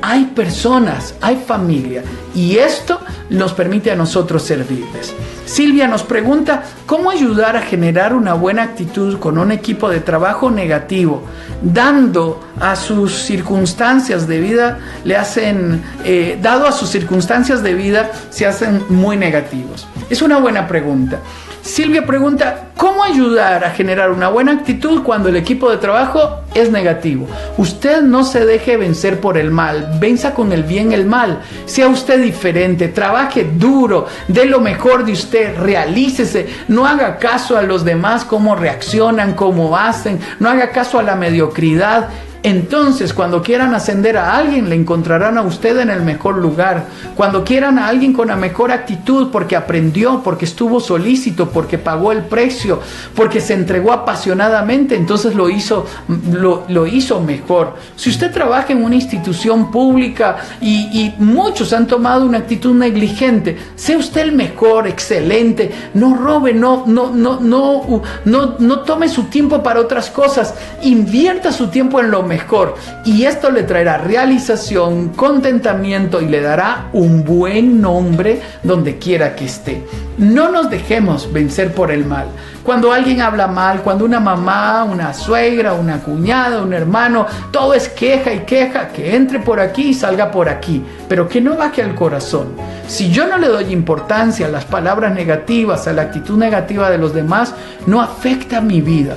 hay 0.01 0.25
personas, 0.35 1.15
hay 1.19 1.35
familia, 1.47 2.03
y 2.35 2.57
esto 2.57 2.99
nos 3.29 3.53
permite 3.53 3.91
a 3.91 3.95
nosotros 3.95 4.43
servirles. 4.43 5.13
Silvia 5.45 5.87
nos 5.87 6.03
pregunta 6.03 6.63
cómo 6.85 7.09
ayudar 7.09 7.55
a 7.55 7.61
generar 7.61 8.13
una 8.13 8.33
buena 8.33 8.63
actitud 8.63 9.19
con 9.19 9.37
un 9.37 9.51
equipo 9.51 9.89
de 9.89 9.99
trabajo 9.99 10.49
negativo, 10.49 11.23
dando 11.61 12.39
a 12.59 12.75
sus 12.75 13.23
circunstancias 13.23 14.27
de 14.27 14.39
vida, 14.39 14.79
le 15.03 15.17
hacen, 15.17 15.83
eh, 16.05 16.37
dado 16.41 16.65
a 16.67 16.71
sus 16.71 16.89
circunstancias 16.89 17.61
de 17.61 17.73
vida, 17.73 18.11
se 18.29 18.45
hacen 18.45 18.83
muy 18.89 19.17
negativos. 19.17 19.87
Es 20.09 20.21
una 20.21 20.37
buena 20.37 20.67
pregunta. 20.67 21.19
Silvia 21.64 22.05
pregunta, 22.05 22.72
¿cómo 22.76 23.05
ayudar 23.05 23.64
a 23.64 23.70
generar 23.70 24.11
una 24.11 24.28
buena 24.28 24.51
actitud 24.51 25.01
cuando 25.01 25.30
el 25.30 25.38
equipo 25.38 25.72
de 25.72 25.78
trabajo 25.78 26.41
es 26.53 26.70
negativo? 26.70 27.26
Usted 27.57 28.01
no 28.01 28.26
se 28.26 28.45
deje 28.45 28.76
vencer 28.76 29.22
por 29.22 29.38
el 29.38 29.49
mal, 29.49 29.97
venza 29.97 30.34
con 30.34 30.51
el 30.51 30.64
bien 30.64 30.91
el 30.91 31.05
mal, 31.05 31.39
sea 31.64 31.88
usted 31.88 32.22
diferente, 32.22 32.89
trabaje 32.89 33.49
duro, 33.55 34.07
dé 34.28 34.43
lo 34.43 34.59
mejor 34.59 35.05
de 35.05 35.14
usted, 35.14 35.57
realícese, 35.57 36.49
no 36.68 36.86
haga 36.86 37.18
caso 37.18 37.57
a 37.57 37.61
los 37.61 37.86
demás, 37.86 38.26
cómo 38.26 38.57
reaccionan, 38.57 39.34
cómo 39.34 39.78
hacen, 39.78 40.20
no 40.41 40.49
haga 40.49 40.72
caso 40.72 40.99
a 40.99 41.03
la 41.03 41.16
mediocridad. 41.16 42.09
Entonces, 42.43 43.13
cuando 43.13 43.41
quieran 43.41 43.73
ascender 43.73 44.17
a 44.17 44.35
alguien, 44.35 44.67
le 44.67 44.75
encontrarán 44.75 45.37
a 45.37 45.43
usted 45.43 45.79
en 45.79 45.89
el 45.89 46.01
mejor 46.01 46.37
lugar. 46.37 46.87
Cuando 47.15 47.45
quieran 47.45 47.79
a 47.79 47.87
alguien 47.87 48.11
con 48.11 48.27
la 48.27 48.35
mejor 48.35 48.69
actitud, 48.69 49.29
porque 49.31 49.55
aprendió, 49.55 50.21
porque 50.21 50.43
estuvo 50.43 50.81
solícito, 50.81 51.51
porque 51.51 51.77
pagó 51.77 52.11
el 52.11 52.23
precio, 52.23 52.81
porque 53.15 53.39
se 53.39 53.53
entregó 53.53 53.93
apasionadamente, 53.93 54.97
entonces 54.97 55.35
lo 55.35 55.49
hizo, 55.49 55.85
lo, 56.33 56.85
hizo 56.85 57.21
mejor. 57.21 57.75
Si 57.95 58.09
usted 58.09 58.33
trabaja 58.33 58.73
en 58.73 58.83
una 58.83 58.95
institución 58.95 59.71
pública 59.71 60.35
y, 60.59 60.89
y 60.91 61.15
muchos 61.19 61.71
han 61.71 61.87
tomado 61.87 62.25
una 62.25 62.39
actitud 62.39 62.75
negligente, 62.75 63.57
sea 63.75 63.97
usted 63.97 64.19
el 64.19 64.33
mejor, 64.33 64.85
excelente, 64.85 65.71
no 65.93 66.17
robe, 66.17 66.53
no, 66.53 66.83
no, 66.87 67.09
no, 67.09 67.39
no, 67.39 68.01
no, 68.25 68.55
no 68.59 68.79
tome 68.81 69.07
su 69.07 69.23
tiempo 69.25 69.63
para 69.63 69.79
otras 69.79 70.09
cosas, 70.09 70.55
invierta 70.81 71.53
su 71.53 71.69
tiempo 71.69 72.01
en 72.01 72.11
lo 72.11 72.23
mejor 72.23 72.32
mejor. 72.34 72.75
Y 73.05 73.25
esto 73.25 73.51
le 73.51 73.63
traerá 73.63 73.97
realización, 73.97 75.09
contentamiento 75.09 76.19
y 76.19 76.27
le 76.27 76.41
dará 76.41 76.89
un 76.93 77.23
buen 77.23 77.79
nombre 77.79 78.41
donde 78.63 78.97
quiera 78.97 79.36
que 79.36 79.45
esté. 79.45 79.84
No 80.17 80.51
nos 80.51 80.69
dejemos 80.69 81.31
vencer 81.31 81.73
por 81.73 81.91
el 81.91 82.05
mal. 82.05 82.27
Cuando 82.63 82.91
alguien 82.91 83.21
habla 83.21 83.47
mal, 83.47 83.81
cuando 83.81 84.05
una 84.05 84.19
mamá, 84.19 84.84
una 84.84 85.13
suegra, 85.13 85.73
una 85.73 85.99
cuñada, 85.99 86.63
un 86.63 86.73
hermano, 86.73 87.27
todo 87.51 87.73
es 87.73 87.89
queja 87.89 88.34
y 88.34 88.39
queja, 88.39 88.88
que 88.88 89.15
entre 89.15 89.39
por 89.39 89.59
aquí 89.59 89.89
y 89.89 89.93
salga 89.93 90.31
por 90.31 90.47
aquí, 90.49 90.81
pero 91.09 91.27
que 91.27 91.41
no 91.41 91.55
baje 91.55 91.84
al 91.84 91.93
corazón. 91.93 92.53
Si 92.88 93.11
yo 93.11 93.27
no 93.27 93.38
le 93.38 93.47
doy 93.47 93.71
importancia 93.73 94.47
a 94.47 94.49
las 94.49 94.65
palabras 94.65 95.13
negativas, 95.13 95.88
a 95.88 95.93
la 95.93 96.03
actitud 96.03 96.38
negativa 96.38 96.89
de 96.89 96.97
los 96.97 97.13
demás, 97.13 97.53
no 97.86 98.01
afecta 98.01 98.61
mi 98.61 98.81
vida. 98.81 99.15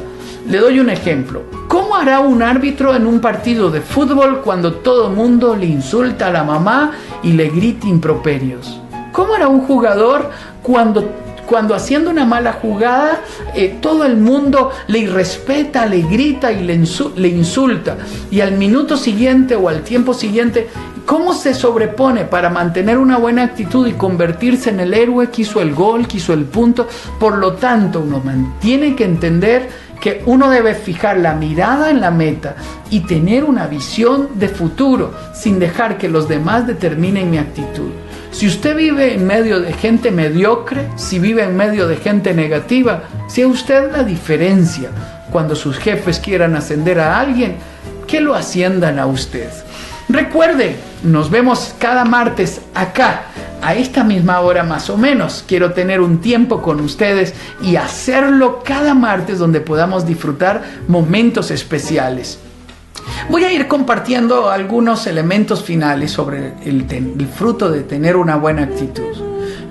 Le 0.49 0.59
doy 0.59 0.79
un 0.79 0.91
ejemplo. 0.91 1.43
¿Cómo 1.67 1.97
hará 1.97 2.21
un 2.21 2.41
árbitro 2.41 2.95
en 2.95 3.05
un 3.05 3.21
partido 3.21 3.69
de 3.69 3.81
fútbol 3.81 4.43
cuando 4.43 4.75
todo 4.75 5.11
mundo 5.11 5.57
le 5.57 5.67
insulta 5.67 6.29
a 6.29 6.31
la 6.31 6.45
mamá 6.45 6.93
y 7.25 7.33
le 7.33 7.49
grita 7.49 7.89
improperios? 7.89 8.81
¿Cómo 9.11 9.35
hará 9.35 9.49
un 9.49 9.63
jugador 9.63 10.31
cuando, 10.63 11.11
cuando 11.47 11.75
haciendo 11.75 12.11
una 12.11 12.25
mala 12.25 12.53
jugada 12.53 13.23
eh, 13.57 13.79
todo 13.83 14.05
el 14.05 14.19
mundo 14.19 14.71
le 14.87 15.01
irrespeta, 15.01 15.85
le 15.85 16.03
grita 16.03 16.53
y 16.53 16.63
le 16.63 17.29
insulta? 17.29 17.97
Y 18.31 18.41
al 18.41 18.53
minuto 18.53 18.97
siguiente 18.97 19.57
o 19.57 19.69
al 19.69 19.83
tiempo 19.83 20.15
siguiente, 20.15 20.69
¿cómo 21.07 21.33
se 21.33 21.55
sobrepone 21.55 22.25
para 22.25 22.51
mantener 22.51 22.99
una 22.99 23.17
buena 23.17 23.45
actitud 23.45 23.87
y 23.87 23.93
convertirse 23.93 24.71
en 24.71 24.81
el 24.81 24.93
héroe 24.93 25.31
que 25.31 25.43
hizo 25.43 25.63
el 25.63 25.75
gol, 25.75 26.07
que 26.07 26.19
hizo 26.19 26.35
el 26.35 26.45
punto? 26.45 26.87
Por 27.19 27.39
lo 27.39 27.55
tanto, 27.55 28.01
uno 28.01 28.23
tiene 28.61 28.95
que 28.95 29.05
entender 29.05 29.87
que 30.01 30.23
uno 30.27 30.51
debe 30.51 30.75
fijar 30.75 31.19
la 31.19 31.35
mirada 31.35 31.91
en 31.91 32.01
la 32.01 32.11
meta 32.11 32.57
y 32.91 33.01
tener 33.01 33.45
una 33.45 33.67
visión 33.67 34.31
de 34.35 34.49
futuro 34.49 35.15
sin 35.33 35.59
dejar 35.59 35.97
que 35.97 36.09
los 36.09 36.29
demás 36.29 36.67
determinen 36.67 37.31
mi 37.31 37.39
actitud. 37.39 37.91
Si 38.31 38.47
usted 38.47 38.77
vive 38.77 39.15
en 39.15 39.27
medio 39.27 39.61
de 39.61 39.73
gente 39.73 40.11
mediocre, 40.11 40.89
si 40.97 41.19
vive 41.19 41.45
en 41.45 41.57
medio 41.57 41.89
de 41.89 41.97
gente 41.97 42.35
negativa, 42.35 43.05
sea 43.29 43.47
usted 43.47 43.91
la 43.93 44.03
diferencia. 44.03 44.91
Cuando 45.33 45.57
sus 45.57 45.79
jefes 45.79 46.19
quieran 46.19 46.55
ascender 46.55 47.01
a 47.01 47.19
alguien, 47.19 47.57
que 48.07 48.21
lo 48.21 48.35
asciendan 48.35 48.99
a 48.99 49.07
usted. 49.07 49.49
Recuerde, 50.09 50.77
nos 51.03 51.31
vemos 51.31 51.75
cada 51.79 52.05
martes 52.05 52.61
acá, 52.75 53.25
a 53.61 53.75
esta 53.75 54.05
misma 54.05 54.41
hora 54.41 54.63
más 54.63 54.89
o 54.91 54.97
menos. 54.97 55.45
Quiero 55.47 55.73
tener 55.73 56.01
un 56.01 56.21
tiempo 56.21 56.63
con 56.63 56.81
ustedes 56.81 57.35
y 57.61 57.77
hacerlo 57.77 58.63
cada 58.65 58.95
martes 58.95 59.39
donde 59.39 59.61
podamos 59.61 60.07
disfrutar 60.07 60.63
momentos 60.87 61.51
especiales. 61.51 62.39
Voy 63.29 63.43
a 63.45 63.53
ir 63.53 63.67
compartiendo 63.67 64.51
algunos 64.51 65.07
elementos 65.09 65.65
finales 65.65 66.13
sobre 66.13 66.55
el, 66.65 67.29
fruto 67.35 67.71
de 67.71 67.83
tener 67.83 68.17
una 68.17 68.37
buena 68.37 68.63
actitud. 68.63 69.03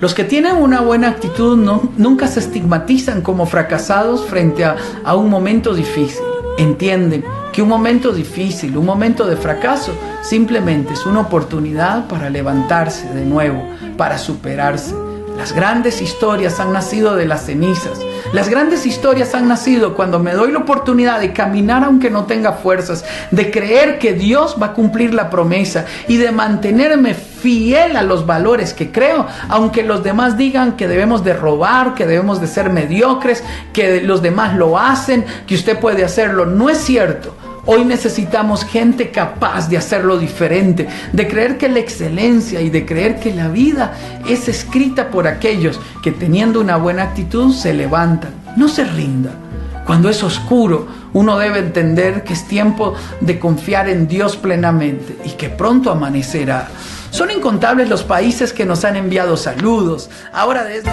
Los 0.01 0.13
que 0.13 0.25
tienen 0.25 0.57
una 0.57 0.81
buena 0.81 1.09
actitud 1.09 1.57
nunca 1.97 2.27
se 2.27 2.41
estigmatizan 2.41 3.21
como 3.21 3.45
fracasados 3.45 4.25
frente 4.25 4.65
a, 4.65 4.75
a 5.05 5.15
un 5.15 5.29
momento 5.29 5.73
difícil. 5.73 6.23
Entienden 6.57 7.23
que 7.55 7.61
un 7.61 7.69
momento 7.69 8.11
difícil, 8.11 8.75
un 8.75 8.85
momento 8.85 9.25
de 9.25 9.37
fracaso, 9.37 9.93
simplemente 10.21 10.91
es 10.91 11.05
una 11.05 11.21
oportunidad 11.21 12.05
para 12.05 12.29
levantarse 12.29 13.07
de 13.13 13.23
nuevo, 13.23 13.63
para 13.95 14.17
superarse. 14.17 14.93
Las 15.37 15.53
grandes 15.53 16.01
historias 16.01 16.59
han 16.59 16.73
nacido 16.73 17.15
de 17.15 17.25
las 17.25 17.45
cenizas. 17.45 17.97
Las 18.33 18.49
grandes 18.49 18.85
historias 18.85 19.33
han 19.35 19.47
nacido 19.47 19.95
cuando 19.95 20.19
me 20.19 20.33
doy 20.33 20.51
la 20.51 20.59
oportunidad 20.59 21.21
de 21.21 21.31
caminar 21.31 21.85
aunque 21.85 22.09
no 22.09 22.25
tenga 22.25 22.51
fuerzas, 22.51 23.05
de 23.31 23.49
creer 23.51 23.99
que 23.99 24.11
Dios 24.11 24.57
va 24.61 24.67
a 24.67 24.73
cumplir 24.73 25.13
la 25.13 25.29
promesa 25.29 25.85
y 26.09 26.17
de 26.17 26.33
mantenerme 26.33 27.13
fiel 27.13 27.95
a 27.95 28.03
los 28.03 28.25
valores 28.25 28.73
que 28.73 28.91
creo, 28.91 29.27
aunque 29.47 29.83
los 29.83 30.03
demás 30.03 30.37
digan 30.37 30.75
que 30.75 30.89
debemos 30.89 31.23
de 31.23 31.33
robar, 31.33 31.93
que 31.93 32.05
debemos 32.05 32.41
de 32.41 32.47
ser 32.47 32.69
mediocres, 32.69 33.45
que 33.71 34.01
los 34.01 34.21
demás 34.21 34.57
lo 34.57 34.77
hacen, 34.77 35.23
que 35.47 35.55
usted 35.55 35.79
puede 35.79 36.03
hacerlo. 36.03 36.45
No 36.45 36.69
es 36.69 36.79
cierto. 36.79 37.44
Hoy 37.67 37.83
necesitamos 37.83 38.63
gente 38.63 39.09
capaz 39.09 39.69
de 39.69 39.77
hacerlo 39.77 40.19
diferente, 40.19 40.87
de 41.13 41.27
creer 41.27 41.57
que 41.57 41.67
la 41.67 41.79
excelencia 41.79 42.61
y 42.61 42.69
de 42.69 42.85
creer 42.85 43.19
que 43.19 43.33
la 43.33 43.47
vida 43.47 43.93
es 44.29 44.47
escrita 44.47 45.09
por 45.09 45.27
aquellos 45.27 45.79
que 46.03 46.11
teniendo 46.11 46.61
una 46.61 46.77
buena 46.77 47.01
actitud 47.03 47.51
se 47.55 47.73
levantan. 47.73 48.31
No 48.55 48.67
se 48.67 48.83
rinda. 48.83 49.31
Cuando 49.83 50.09
es 50.09 50.21
oscuro, 50.23 50.87
uno 51.13 51.39
debe 51.39 51.57
entender 51.59 52.23
que 52.23 52.33
es 52.33 52.47
tiempo 52.47 52.93
de 53.21 53.39
confiar 53.39 53.89
en 53.89 54.07
Dios 54.07 54.37
plenamente 54.37 55.17
y 55.25 55.31
que 55.31 55.49
pronto 55.49 55.89
amanecerá. 55.89 56.67
Son 57.09 57.31
incontables 57.31 57.89
los 57.89 58.03
países 58.03 58.53
que 58.53 58.65
nos 58.65 58.85
han 58.85 58.95
enviado 58.95 59.37
saludos. 59.37 60.09
Ahora 60.33 60.63
desde... 60.63 60.91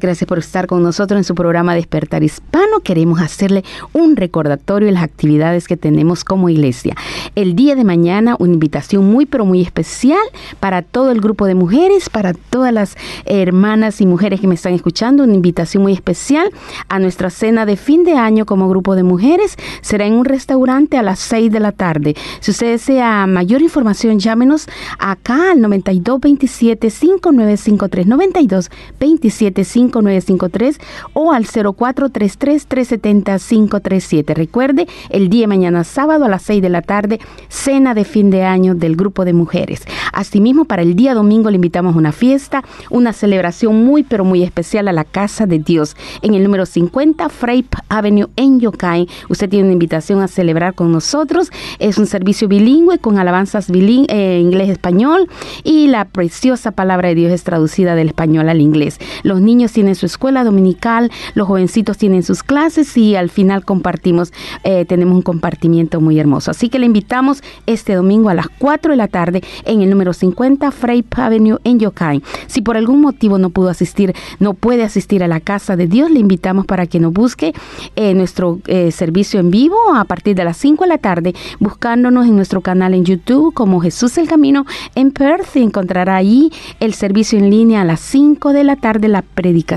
gracias 0.00 0.28
por 0.28 0.38
estar 0.38 0.66
con 0.66 0.82
nosotros 0.82 1.18
en 1.18 1.24
su 1.24 1.34
programa 1.34 1.74
Despertar 1.74 2.22
Hispano. 2.22 2.80
Queremos 2.82 3.20
hacerle 3.20 3.64
un 3.92 4.16
recordatorio 4.16 4.86
de 4.86 4.92
las 4.92 5.02
actividades 5.02 5.66
que 5.66 5.76
tenemos 5.76 6.24
como 6.24 6.48
iglesia. 6.48 6.94
El 7.34 7.54
día 7.54 7.74
de 7.74 7.84
mañana, 7.84 8.36
una 8.38 8.52
invitación 8.52 9.10
muy, 9.10 9.26
pero 9.26 9.44
muy 9.44 9.62
especial 9.62 10.22
para 10.60 10.82
todo 10.82 11.10
el 11.10 11.20
grupo 11.20 11.46
de 11.46 11.54
mujeres, 11.54 12.10
para 12.10 12.34
todas 12.34 12.72
las 12.72 12.96
hermanas 13.24 14.00
y 14.00 14.06
mujeres 14.06 14.40
que 14.40 14.46
me 14.46 14.54
están 14.54 14.74
escuchando. 14.74 15.24
Una 15.24 15.34
invitación 15.34 15.82
muy 15.82 15.92
especial 15.92 16.50
a 16.88 16.98
nuestra 16.98 17.30
cena 17.30 17.66
de 17.66 17.76
fin 17.76 18.04
de 18.04 18.14
año 18.14 18.46
como 18.46 18.68
grupo 18.68 18.94
de 18.94 19.02
mujeres. 19.02 19.56
Será 19.80 20.06
en 20.06 20.14
un 20.14 20.24
restaurante 20.24 20.96
a 20.96 21.02
las 21.02 21.18
6 21.20 21.52
de 21.52 21.60
la 21.60 21.72
tarde. 21.72 22.14
Si 22.40 22.50
usted 22.50 22.72
desea 22.72 23.26
mayor 23.26 23.62
información, 23.62 24.18
llámenos 24.18 24.68
acá 24.98 25.52
al 25.52 25.60
9227 25.60 26.90
5953 26.90 28.06
92 28.06 28.70
27 28.98 29.64
5953 29.90 30.78
o 31.12 31.32
al 31.32 31.46
0433-370-537. 31.46 34.34
Recuerde, 34.34 34.86
el 35.10 35.28
día 35.28 35.42
de 35.42 35.48
mañana 35.48 35.84
sábado 35.84 36.24
a 36.24 36.28
las 36.28 36.42
6 36.42 36.62
de 36.62 36.68
la 36.68 36.82
tarde, 36.82 37.20
cena 37.48 37.94
de 37.94 38.04
fin 38.04 38.30
de 38.30 38.44
año 38.44 38.74
del 38.74 38.96
grupo 38.96 39.24
de 39.24 39.32
mujeres. 39.32 39.82
Asimismo, 40.12 40.64
para 40.64 40.82
el 40.82 40.94
día 40.94 41.14
domingo 41.14 41.50
le 41.50 41.56
invitamos 41.56 41.94
a 41.94 41.98
una 41.98 42.12
fiesta, 42.12 42.64
una 42.90 43.12
celebración 43.12 43.84
muy 43.84 44.02
pero 44.02 44.24
muy 44.24 44.42
especial 44.42 44.88
a 44.88 44.92
la 44.92 45.04
Casa 45.04 45.46
de 45.46 45.58
Dios 45.58 45.96
en 46.22 46.34
el 46.34 46.42
número 46.42 46.66
50 46.66 47.28
Frape 47.28 47.68
Avenue 47.88 48.28
en 48.36 48.60
Yokai. 48.60 49.08
Usted 49.28 49.48
tiene 49.48 49.64
una 49.64 49.72
invitación 49.72 50.20
a 50.20 50.28
celebrar 50.28 50.74
con 50.74 50.92
nosotros. 50.92 51.50
Es 51.78 51.98
un 51.98 52.06
servicio 52.06 52.48
bilingüe 52.48 52.98
con 52.98 53.18
alabanzas 53.18 53.70
bilingüe, 53.70 54.06
eh, 54.08 54.40
inglés-español 54.40 55.28
y 55.64 55.88
la 55.88 56.06
preciosa 56.06 56.72
palabra 56.72 57.08
de 57.08 57.14
Dios 57.14 57.32
es 57.32 57.44
traducida 57.44 57.94
del 57.94 58.08
español 58.08 58.48
al 58.48 58.60
inglés. 58.60 58.98
Los 59.22 59.40
niños 59.40 59.72
tienen 59.78 59.94
su 59.94 60.06
escuela 60.06 60.42
dominical, 60.42 61.08
los 61.34 61.46
jovencitos 61.46 61.98
tienen 61.98 62.24
sus 62.24 62.42
clases 62.42 62.96
y 62.96 63.14
al 63.14 63.30
final 63.30 63.64
compartimos, 63.64 64.32
eh, 64.64 64.84
tenemos 64.86 65.14
un 65.14 65.22
compartimiento 65.22 66.00
muy 66.00 66.18
hermoso. 66.18 66.50
Así 66.50 66.68
que 66.68 66.80
le 66.80 66.86
invitamos 66.86 67.44
este 67.66 67.94
domingo 67.94 68.28
a 68.28 68.34
las 68.34 68.48
4 68.48 68.90
de 68.90 68.96
la 68.96 69.06
tarde 69.06 69.40
en 69.64 69.80
el 69.80 69.88
número 69.88 70.14
50 70.14 70.72
Frape 70.72 71.06
Avenue 71.12 71.60
en 71.62 71.78
Yokai. 71.78 72.24
Si 72.48 72.60
por 72.60 72.76
algún 72.76 73.00
motivo 73.00 73.38
no 73.38 73.50
pudo 73.50 73.68
asistir, 73.68 74.16
no 74.40 74.54
puede 74.54 74.82
asistir 74.82 75.22
a 75.22 75.28
la 75.28 75.38
casa 75.38 75.76
de 75.76 75.86
Dios, 75.86 76.10
le 76.10 76.18
invitamos 76.18 76.66
para 76.66 76.88
que 76.88 76.98
nos 76.98 77.12
busque 77.12 77.54
en 77.94 78.18
nuestro 78.18 78.58
eh, 78.66 78.90
servicio 78.90 79.38
en 79.38 79.52
vivo 79.52 79.76
a 79.94 80.02
partir 80.06 80.34
de 80.34 80.42
las 80.42 80.56
5 80.56 80.82
de 80.82 80.88
la 80.88 80.98
tarde, 80.98 81.36
buscándonos 81.60 82.26
en 82.26 82.34
nuestro 82.34 82.62
canal 82.62 82.94
en 82.94 83.04
YouTube 83.04 83.54
como 83.54 83.78
Jesús 83.78 84.18
el 84.18 84.26
Camino 84.26 84.66
en 84.96 85.12
Perth 85.12 85.54
encontrará 85.54 86.16
ahí 86.16 86.50
el 86.80 86.94
servicio 86.94 87.38
en 87.38 87.48
línea 87.48 87.82
a 87.82 87.84
las 87.84 88.00
5 88.00 88.52
de 88.52 88.64
la 88.64 88.74
tarde, 88.74 89.06
la 89.06 89.22
predicación 89.22 89.67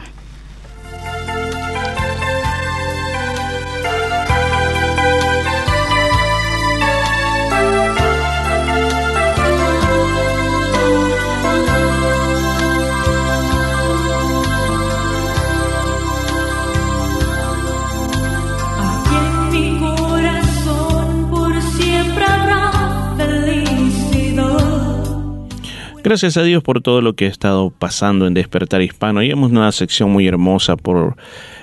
Gracias 26.06 26.36
a 26.36 26.44
Dios 26.44 26.62
por 26.62 26.82
todo 26.82 27.00
lo 27.00 27.14
que 27.14 27.24
ha 27.24 27.28
estado 27.28 27.70
pasando 27.70 28.28
en 28.28 28.34
Despertar 28.34 28.80
Hispano. 28.80 29.24
Y 29.24 29.30
hemos 29.32 29.50
una 29.50 29.72
sección 29.72 30.12
muy 30.12 30.28
hermosa 30.28 30.76
por 30.76 31.16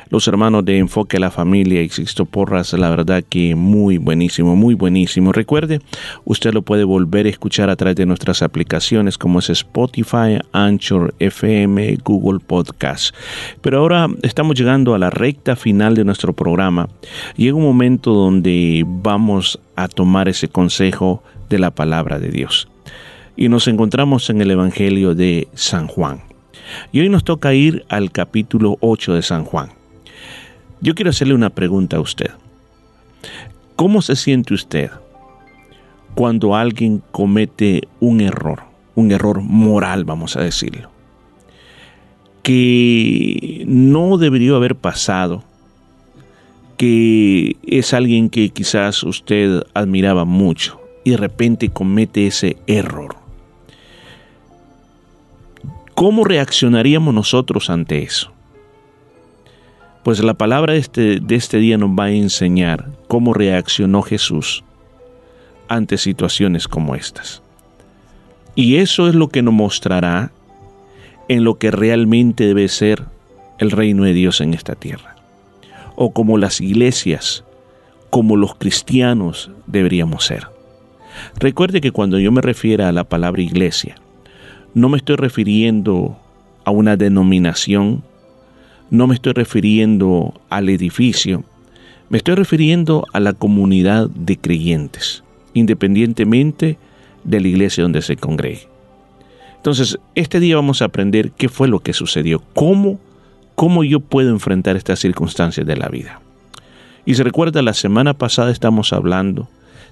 los 0.09 0.27
hermanos 0.27 0.65
de 0.65 0.79
Enfoque 0.79 1.15
a 1.15 1.21
la 1.21 1.31
Familia 1.31 1.81
y 1.81 1.87
Sixto 1.87 2.25
Porras. 2.25 2.73
La 2.73 2.89
verdad 2.89 3.23
que 3.23 3.55
muy 3.55 3.99
buenísimo, 3.99 4.57
muy 4.57 4.73
buenísimo. 4.73 5.31
Recuerde, 5.31 5.79
usted 6.25 6.53
lo 6.53 6.61
puede 6.61 6.83
volver 6.83 7.25
a 7.25 7.29
escuchar 7.29 7.69
a 7.69 7.77
través 7.77 7.95
de 7.95 8.05
nuestras 8.05 8.41
aplicaciones 8.41 9.17
como 9.17 9.39
es 9.39 9.49
Spotify, 9.49 10.39
Anchor, 10.51 11.15
FM, 11.19 11.99
Google 12.03 12.41
Podcast. 12.45 13.15
Pero 13.61 13.79
ahora 13.79 14.09
estamos 14.23 14.59
llegando 14.59 14.93
a 14.93 14.99
la 14.99 15.09
recta 15.09 15.55
final 15.55 15.95
de 15.95 16.03
nuestro 16.03 16.33
programa. 16.33 16.89
Llega 17.37 17.55
un 17.55 17.63
momento 17.63 18.13
donde 18.13 18.83
vamos 18.85 19.57
a 19.77 19.87
tomar 19.87 20.27
ese 20.27 20.49
consejo 20.49 21.23
de 21.47 21.59
la 21.59 21.71
palabra 21.71 22.19
de 22.19 22.27
Dios 22.27 22.67
y 23.35 23.49
nos 23.49 23.67
encontramos 23.67 24.29
en 24.29 24.41
el 24.41 24.51
Evangelio 24.51 25.15
de 25.15 25.47
San 25.53 25.87
Juan. 25.87 26.21
Y 26.91 27.01
hoy 27.01 27.09
nos 27.09 27.23
toca 27.23 27.53
ir 27.53 27.85
al 27.89 28.11
capítulo 28.11 28.77
8 28.79 29.13
de 29.13 29.21
San 29.21 29.43
Juan. 29.43 29.69
Yo 30.81 30.95
quiero 30.95 31.09
hacerle 31.09 31.33
una 31.33 31.49
pregunta 31.49 31.97
a 31.97 32.01
usted. 32.01 32.31
¿Cómo 33.75 34.01
se 34.01 34.15
siente 34.15 34.53
usted 34.53 34.91
cuando 36.13 36.55
alguien 36.55 37.01
comete 37.11 37.87
un 37.99 38.21
error, 38.21 38.63
un 38.95 39.11
error 39.11 39.41
moral, 39.41 40.03
vamos 40.03 40.35
a 40.35 40.41
decirlo, 40.41 40.89
que 42.43 43.63
no 43.65 44.17
debería 44.17 44.55
haber 44.55 44.75
pasado, 44.75 45.43
que 46.77 47.55
es 47.63 47.93
alguien 47.93 48.29
que 48.29 48.49
quizás 48.49 49.03
usted 49.03 49.63
admiraba 49.73 50.25
mucho 50.25 50.79
y 51.03 51.11
de 51.11 51.17
repente 51.17 51.69
comete 51.69 52.27
ese 52.27 52.57
error? 52.67 53.22
¿Cómo 55.95 56.23
reaccionaríamos 56.23 57.13
nosotros 57.13 57.69
ante 57.69 58.03
eso? 58.03 58.31
Pues 60.03 60.23
la 60.23 60.33
palabra 60.33 60.73
de 60.73 60.79
este, 60.79 61.19
de 61.19 61.35
este 61.35 61.57
día 61.57 61.77
nos 61.77 61.91
va 61.91 62.05
a 62.05 62.11
enseñar 62.11 62.89
cómo 63.07 63.33
reaccionó 63.33 64.01
Jesús 64.01 64.63
ante 65.67 65.97
situaciones 65.97 66.67
como 66.67 66.95
estas. 66.95 67.41
Y 68.55 68.77
eso 68.77 69.07
es 69.07 69.15
lo 69.15 69.29
que 69.29 69.41
nos 69.41 69.53
mostrará 69.53 70.31
en 71.29 71.43
lo 71.43 71.57
que 71.57 71.71
realmente 71.71 72.47
debe 72.47 72.67
ser 72.67 73.03
el 73.59 73.71
reino 73.71 74.03
de 74.03 74.13
Dios 74.13 74.41
en 74.41 74.53
esta 74.53 74.75
tierra. 74.75 75.15
O 75.95 76.11
como 76.11 76.37
las 76.37 76.59
iglesias, 76.59 77.43
como 78.09 78.35
los 78.35 78.55
cristianos 78.55 79.51
deberíamos 79.67 80.25
ser. 80.25 80.47
Recuerde 81.39 81.81
que 81.81 81.91
cuando 81.91 82.19
yo 82.19 82.31
me 82.31 82.41
refiero 82.41 82.85
a 82.85 82.91
la 82.91 83.03
palabra 83.03 83.41
iglesia, 83.41 83.95
no 84.73 84.89
me 84.89 84.97
estoy 84.97 85.15
refiriendo 85.15 86.17
a 86.65 86.71
una 86.71 86.97
denominación, 86.97 88.03
no 88.89 89.07
me 89.07 89.15
estoy 89.15 89.33
refiriendo 89.33 90.33
al 90.49 90.69
edificio, 90.69 91.43
me 92.09 92.17
estoy 92.17 92.35
refiriendo 92.35 93.05
a 93.13 93.19
la 93.19 93.33
comunidad 93.33 94.09
de 94.09 94.37
creyentes, 94.37 95.23
independientemente 95.53 96.77
de 97.23 97.41
la 97.41 97.47
iglesia 97.47 97.83
donde 97.83 98.01
se 98.01 98.17
congregue. 98.17 98.67
Entonces, 99.57 99.97
este 100.15 100.39
día 100.39 100.57
vamos 100.57 100.81
a 100.81 100.85
aprender 100.85 101.31
qué 101.31 101.49
fue 101.49 101.67
lo 101.67 101.79
que 101.79 101.93
sucedió, 101.93 102.43
cómo, 102.53 102.99
cómo 103.55 103.83
yo 103.83 103.99
puedo 104.01 104.29
enfrentar 104.29 104.75
estas 104.75 104.99
circunstancias 104.99 105.65
de 105.65 105.77
la 105.77 105.87
vida. 105.87 106.19
Y 107.05 107.15
se 107.15 107.23
recuerda, 107.23 107.61
la 107.61 107.73
semana 107.73 108.13
pasada 108.13 108.51
estamos 108.51 108.91
hablando 108.91 109.47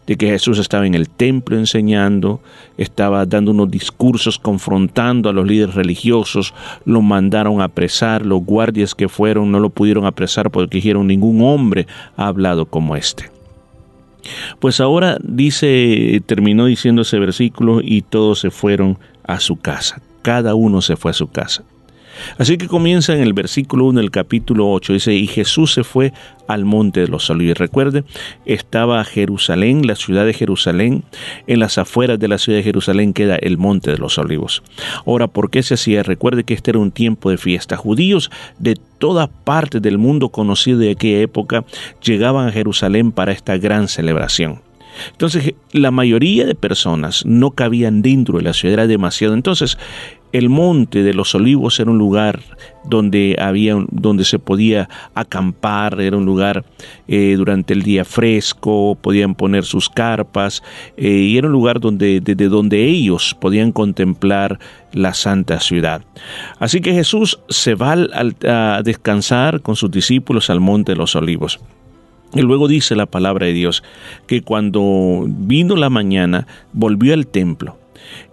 de 0.07 0.17
que 0.17 0.27
Jesús 0.27 0.57
estaba 0.59 0.87
en 0.87 0.95
el 0.95 1.09
templo 1.09 1.57
enseñando, 1.57 2.41
estaba 2.77 3.25
dando 3.25 3.51
unos 3.51 3.69
discursos 3.69 4.39
confrontando 4.39 5.29
a 5.29 5.33
los 5.33 5.47
líderes 5.47 5.75
religiosos, 5.75 6.53
lo 6.85 7.01
mandaron 7.01 7.61
a 7.61 7.65
apresar, 7.65 8.25
los 8.25 8.43
guardias 8.43 8.95
que 8.95 9.09
fueron 9.09 9.51
no 9.51 9.59
lo 9.59 9.69
pudieron 9.69 10.05
apresar 10.05 10.49
porque 10.49 10.77
dijeron 10.77 11.07
ningún 11.07 11.41
hombre 11.43 11.87
ha 12.17 12.27
hablado 12.27 12.65
como 12.65 12.95
este. 12.95 13.29
Pues 14.59 14.79
ahora 14.79 15.17
dice, 15.23 16.21
terminó 16.25 16.65
diciendo 16.65 17.01
ese 17.01 17.19
versículo 17.19 17.81
y 17.81 18.01
todos 18.01 18.39
se 18.39 18.51
fueron 18.51 18.97
a 19.25 19.39
su 19.39 19.55
casa, 19.55 20.01
cada 20.21 20.55
uno 20.55 20.81
se 20.81 20.95
fue 20.95 21.11
a 21.11 21.15
su 21.15 21.27
casa. 21.27 21.63
Así 22.38 22.57
que 22.57 22.67
comienza 22.67 23.13
en 23.13 23.21
el 23.21 23.33
versículo 23.33 23.85
1 23.85 23.99
del 23.99 24.11
capítulo 24.11 24.71
8, 24.71 24.93
dice, 24.93 25.13
y 25.13 25.27
Jesús 25.27 25.73
se 25.73 25.83
fue 25.83 26.13
al 26.47 26.65
monte 26.65 27.01
de 27.01 27.07
los 27.07 27.29
olivos. 27.29 27.57
Recuerde, 27.57 28.03
estaba 28.45 29.03
Jerusalén, 29.03 29.88
la 29.88 29.95
ciudad 29.95 30.25
de 30.25 30.33
Jerusalén, 30.33 31.03
en 31.47 31.59
las 31.59 31.77
afueras 31.77 32.19
de 32.19 32.27
la 32.27 32.38
ciudad 32.38 32.59
de 32.59 32.63
Jerusalén 32.63 33.13
queda 33.13 33.35
el 33.35 33.57
monte 33.57 33.91
de 33.91 33.97
los 33.97 34.17
olivos. 34.17 34.63
Ahora, 35.05 35.27
¿por 35.27 35.49
qué 35.49 35.63
se 35.63 35.75
hacía? 35.75 36.03
Recuerde 36.03 36.43
que 36.43 36.53
este 36.53 36.71
era 36.71 36.79
un 36.79 36.91
tiempo 36.91 37.29
de 37.29 37.38
fiesta. 37.38 37.77
Judíos 37.77 38.31
de 38.59 38.75
todas 38.97 39.29
partes 39.43 39.81
del 39.81 39.97
mundo 39.97 40.29
conocido 40.29 40.79
de 40.79 40.91
aquella 40.91 41.21
época 41.21 41.65
llegaban 42.03 42.47
a 42.47 42.51
Jerusalén 42.51 43.11
para 43.11 43.31
esta 43.31 43.57
gran 43.57 43.88
celebración. 43.88 44.61
Entonces, 45.11 45.53
la 45.71 45.91
mayoría 45.91 46.45
de 46.45 46.55
personas 46.55 47.25
no 47.25 47.51
cabían 47.51 48.01
dentro 48.01 48.38
de 48.38 48.43
la 48.43 48.53
ciudad, 48.53 48.73
era 48.73 48.88
demasiado. 48.88 49.33
Entonces, 49.33 49.77
el 50.31 50.49
monte 50.49 51.03
de 51.03 51.13
los 51.13 51.35
olivos 51.35 51.79
era 51.79 51.91
un 51.91 51.97
lugar 51.97 52.39
donde 52.83 53.35
había 53.39 53.75
donde 53.91 54.23
se 54.23 54.39
podía 54.39 54.89
acampar, 55.13 55.99
era 56.01 56.17
un 56.17 56.25
lugar 56.25 56.65
eh, 57.07 57.35
durante 57.37 57.73
el 57.73 57.83
día 57.83 58.05
fresco, 58.05 58.97
podían 59.01 59.35
poner 59.35 59.65
sus 59.65 59.89
carpas 59.89 60.63
eh, 60.97 61.09
y 61.09 61.37
era 61.37 61.47
un 61.47 61.53
lugar 61.53 61.79
donde 61.79 62.21
desde 62.21 62.47
donde 62.49 62.85
ellos 62.85 63.35
podían 63.39 63.71
contemplar 63.71 64.59
la 64.93 65.13
santa 65.13 65.59
ciudad. 65.59 66.03
Así 66.59 66.81
que 66.81 66.93
Jesús 66.93 67.39
se 67.49 67.75
va 67.75 67.91
al- 67.93 68.35
a 68.47 68.81
descansar 68.83 69.61
con 69.61 69.75
sus 69.75 69.91
discípulos 69.91 70.49
al 70.49 70.59
monte 70.59 70.93
de 70.93 70.97
los 70.97 71.15
olivos. 71.15 71.59
Y 72.33 72.41
luego 72.41 72.69
dice 72.69 72.95
la 72.95 73.07
palabra 73.07 73.47
de 73.47 73.53
Dios 73.53 73.83
que 74.25 74.41
cuando 74.41 75.25
vino 75.27 75.75
la 75.75 75.89
mañana 75.89 76.47
volvió 76.71 77.13
al 77.13 77.27
templo. 77.27 77.77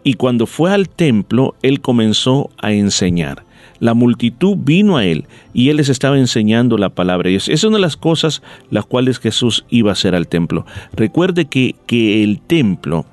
Y 0.09 0.15
cuando 0.15 0.47
fue 0.47 0.73
al 0.73 0.89
templo, 0.89 1.55
él 1.61 1.83
comenzó 1.83 2.49
a 2.57 2.73
enseñar. 2.73 3.45
La 3.79 3.93
multitud 3.93 4.57
vino 4.57 4.97
a 4.97 5.05
él 5.05 5.27
y 5.53 5.69
él 5.69 5.77
les 5.77 5.91
estaba 5.91 6.19
enseñando 6.19 6.79
la 6.79 6.89
palabra 6.89 7.27
de 7.27 7.33
Dios. 7.33 7.51
Es 7.51 7.63
una 7.63 7.77
de 7.77 7.83
las 7.83 7.99
cosas 7.99 8.41
las 8.71 8.87
cuales 8.87 9.19
Jesús 9.19 9.67
iba 9.69 9.91
a 9.91 9.93
hacer 9.93 10.15
al 10.15 10.27
templo. 10.27 10.65
Recuerde 10.95 11.45
que, 11.45 11.75
que 11.85 12.25
el 12.25 12.41
templo, 12.41 13.05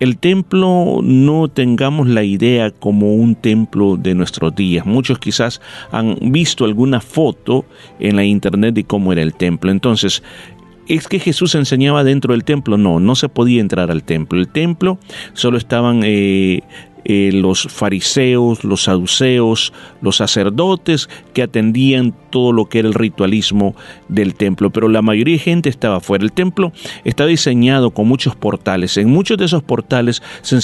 el 0.00 0.18
templo 0.18 0.98
no 1.00 1.46
tengamos 1.46 2.08
la 2.08 2.24
idea 2.24 2.72
como 2.72 3.14
un 3.14 3.36
templo 3.36 3.96
de 3.96 4.16
nuestros 4.16 4.52
días. 4.52 4.84
Muchos 4.84 5.20
quizás 5.20 5.60
han 5.92 6.16
visto 6.32 6.64
alguna 6.64 7.00
foto 7.00 7.64
en 8.00 8.16
la 8.16 8.24
internet 8.24 8.74
de 8.74 8.82
cómo 8.82 9.12
era 9.12 9.22
el 9.22 9.34
templo. 9.34 9.70
Entonces, 9.70 10.24
¿Es 10.88 11.08
que 11.08 11.18
Jesús 11.18 11.54
enseñaba 11.54 12.04
dentro 12.04 12.32
del 12.32 12.44
templo? 12.44 12.76
No, 12.76 13.00
no 13.00 13.14
se 13.14 13.28
podía 13.28 13.60
entrar 13.60 13.90
al 13.90 14.02
templo. 14.02 14.38
El 14.38 14.48
templo 14.48 14.98
solo 15.32 15.56
estaban 15.56 16.02
eh, 16.04 16.62
eh, 17.04 17.30
los 17.32 17.64
fariseos, 17.64 18.64
los 18.64 18.84
saduceos, 18.84 19.72
los 20.00 20.16
sacerdotes 20.16 21.08
que 21.32 21.42
atendían 21.42 22.14
todo 22.30 22.52
lo 22.52 22.66
que 22.66 22.80
era 22.80 22.88
el 22.88 22.94
ritualismo 22.94 23.74
del 24.08 24.34
templo, 24.34 24.70
pero 24.70 24.88
la 24.88 25.02
mayoría 25.02 25.34
de 25.34 25.42
gente 25.42 25.68
estaba 25.68 26.00
fuera. 26.00 26.24
El 26.24 26.32
templo 26.32 26.72
está 27.04 27.26
diseñado 27.26 27.90
con 27.90 28.08
muchos 28.08 28.34
portales. 28.36 28.96
En 28.96 29.10
muchos 29.10 29.38
de 29.38 29.44
esos 29.44 29.62
portales 29.62 30.22
se, 30.42 30.60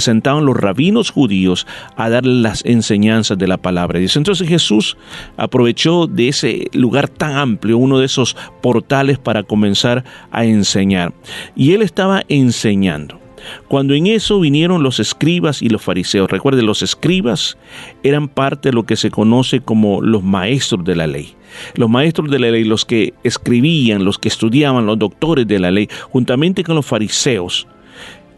sentaban 0.00 0.44
los 0.44 0.56
rabinos 0.56 1.10
judíos 1.10 1.66
a 1.96 2.10
dar 2.10 2.26
las 2.26 2.64
enseñanzas 2.64 3.38
de 3.38 3.48
la 3.48 3.56
palabra 3.56 3.98
Dios. 3.98 4.16
Entonces 4.16 4.48
Jesús 4.48 4.96
aprovechó 5.36 6.06
de 6.06 6.28
ese 6.28 6.68
lugar 6.72 7.08
tan 7.08 7.36
amplio, 7.36 7.78
uno 7.78 7.98
de 7.98 8.06
esos 8.06 8.36
portales 8.60 9.18
para 9.18 9.42
comenzar 9.42 10.04
a 10.30 10.44
enseñar. 10.44 11.12
Y 11.54 11.72
él 11.72 11.82
estaba 11.82 12.22
enseñando. 12.28 13.21
Cuando 13.68 13.94
en 13.94 14.06
eso 14.06 14.40
vinieron 14.40 14.82
los 14.82 15.00
escribas 15.00 15.62
y 15.62 15.68
los 15.68 15.82
fariseos, 15.82 16.30
recuerden, 16.30 16.66
los 16.66 16.82
escribas 16.82 17.56
eran 18.02 18.28
parte 18.28 18.70
de 18.70 18.74
lo 18.74 18.84
que 18.84 18.96
se 18.96 19.10
conoce 19.10 19.60
como 19.60 20.00
los 20.00 20.22
maestros 20.22 20.84
de 20.84 20.96
la 20.96 21.06
ley. 21.06 21.34
Los 21.74 21.90
maestros 21.90 22.30
de 22.30 22.38
la 22.38 22.50
ley, 22.50 22.64
los 22.64 22.84
que 22.84 23.14
escribían, 23.24 24.04
los 24.04 24.18
que 24.18 24.28
estudiaban, 24.28 24.86
los 24.86 24.98
doctores 24.98 25.46
de 25.46 25.58
la 25.58 25.70
ley, 25.70 25.88
juntamente 26.10 26.64
con 26.64 26.76
los 26.76 26.86
fariseos, 26.86 27.66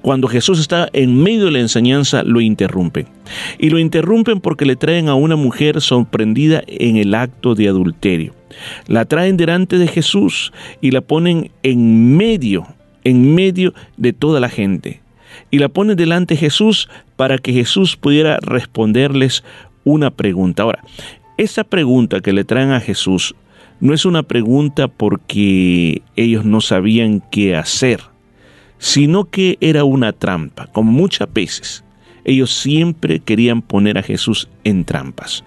cuando 0.05 0.29
Jesús 0.29 0.61
está 0.61 0.91
en 0.93 1.23
medio 1.23 1.47
de 1.47 1.53
la 1.53 1.61
enseñanza, 1.61 2.23
lo 2.25 2.43
interrumpen. 2.43 3.07
Y 3.59 3.71
lo 3.71 3.79
interrumpen 3.79 4.39
porque 4.39 4.67
le 4.67 4.77
traen 4.77 5.09
a 5.09 5.15
una 5.15 5.35
mujer 5.35 5.81
sorprendida 5.81 6.63
en 6.67 6.99
el 6.99 7.15
acto 7.15 7.55
de 7.55 7.69
adulterio. 7.69 8.35
La 8.87 9.07
traen 9.07 9.39
delante 9.39 9.79
de 9.79 9.89
Jesús 9.89 10.53
y 10.83 10.91
la 10.91 11.01
ponen 11.01 11.51
en 11.63 12.19
medio, 12.19 12.67
en 13.05 13.35
medio 13.35 13.75
de 13.97 14.13
toda 14.13 14.41
la 14.41 14.49
gente. 14.49 15.01
Y 15.51 15.59
la 15.59 15.69
ponen 15.69 15.97
delante 15.97 16.35
de 16.35 16.41
Jesús 16.41 16.89
para 17.17 17.39
que 17.39 17.53
Jesús 17.53 17.97
pudiera 17.97 18.39
responderles 18.41 19.45
una 19.85 20.11
pregunta. 20.11 20.63
Ahora, 20.63 20.83
esa 21.37 21.65
pregunta 21.65 22.21
que 22.21 22.33
le 22.33 22.45
traen 22.45 22.71
a 22.71 22.81
Jesús 22.81 23.35
no 23.81 23.93
es 23.95 24.05
una 24.05 24.23
pregunta 24.23 24.89
porque 24.89 26.03
ellos 26.17 26.45
no 26.45 26.61
sabían 26.61 27.23
qué 27.31 27.57
hacer 27.57 28.01
sino 28.85 29.25
que 29.31 29.57
era 29.63 29.85
una 29.85 30.13
trampa, 30.13 30.67
como 30.67 30.93
muchas 30.93 31.33
veces. 31.33 31.85
Ellos 32.27 32.53
siempre 32.53 33.21
querían 33.21 33.63
poner 33.63 33.97
a 33.97 34.03
Jesús 34.03 34.51
en 34.63 34.85
trampas. 34.85 35.43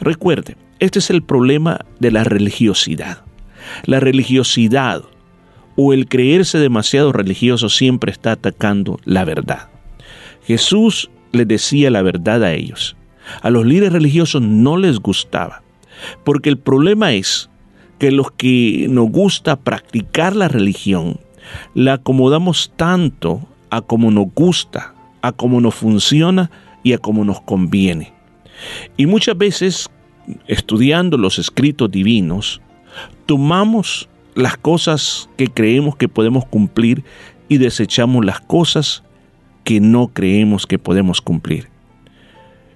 Recuerde, 0.00 0.56
este 0.78 0.98
es 0.98 1.10
el 1.10 1.22
problema 1.22 1.80
de 2.00 2.10
la 2.10 2.24
religiosidad. 2.24 3.24
La 3.84 4.00
religiosidad 4.00 5.02
o 5.80 5.92
el 5.92 6.08
creerse 6.08 6.58
demasiado 6.58 7.12
religioso 7.12 7.68
siempre 7.68 8.10
está 8.10 8.32
atacando 8.32 8.98
la 9.04 9.24
verdad. 9.24 9.68
Jesús 10.44 11.08
les 11.30 11.46
decía 11.46 11.88
la 11.92 12.02
verdad 12.02 12.42
a 12.42 12.52
ellos. 12.52 12.96
A 13.42 13.50
los 13.50 13.64
líderes 13.64 13.92
religiosos 13.92 14.42
no 14.42 14.76
les 14.76 14.98
gustaba, 14.98 15.62
porque 16.24 16.48
el 16.48 16.58
problema 16.58 17.12
es 17.12 17.48
que 18.00 18.10
los 18.10 18.32
que 18.32 18.88
nos 18.90 19.08
gusta 19.10 19.54
practicar 19.54 20.34
la 20.34 20.48
religión, 20.48 21.20
la 21.74 21.92
acomodamos 21.94 22.72
tanto 22.74 23.46
a 23.70 23.80
como 23.80 24.10
nos 24.10 24.34
gusta, 24.34 24.94
a 25.22 25.30
como 25.30 25.60
nos 25.60 25.76
funciona 25.76 26.50
y 26.82 26.92
a 26.92 26.98
como 26.98 27.24
nos 27.24 27.40
conviene. 27.42 28.12
Y 28.96 29.06
muchas 29.06 29.38
veces, 29.38 29.88
estudiando 30.48 31.16
los 31.16 31.38
escritos 31.38 31.88
divinos, 31.88 32.60
tomamos 33.26 34.08
las 34.34 34.56
cosas 34.56 35.28
que 35.36 35.48
creemos 35.48 35.96
que 35.96 36.08
podemos 36.08 36.46
cumplir 36.46 37.04
y 37.48 37.58
desechamos 37.58 38.24
las 38.24 38.40
cosas 38.40 39.02
que 39.64 39.80
no 39.80 40.08
creemos 40.08 40.66
que 40.66 40.78
podemos 40.78 41.20
cumplir. 41.20 41.68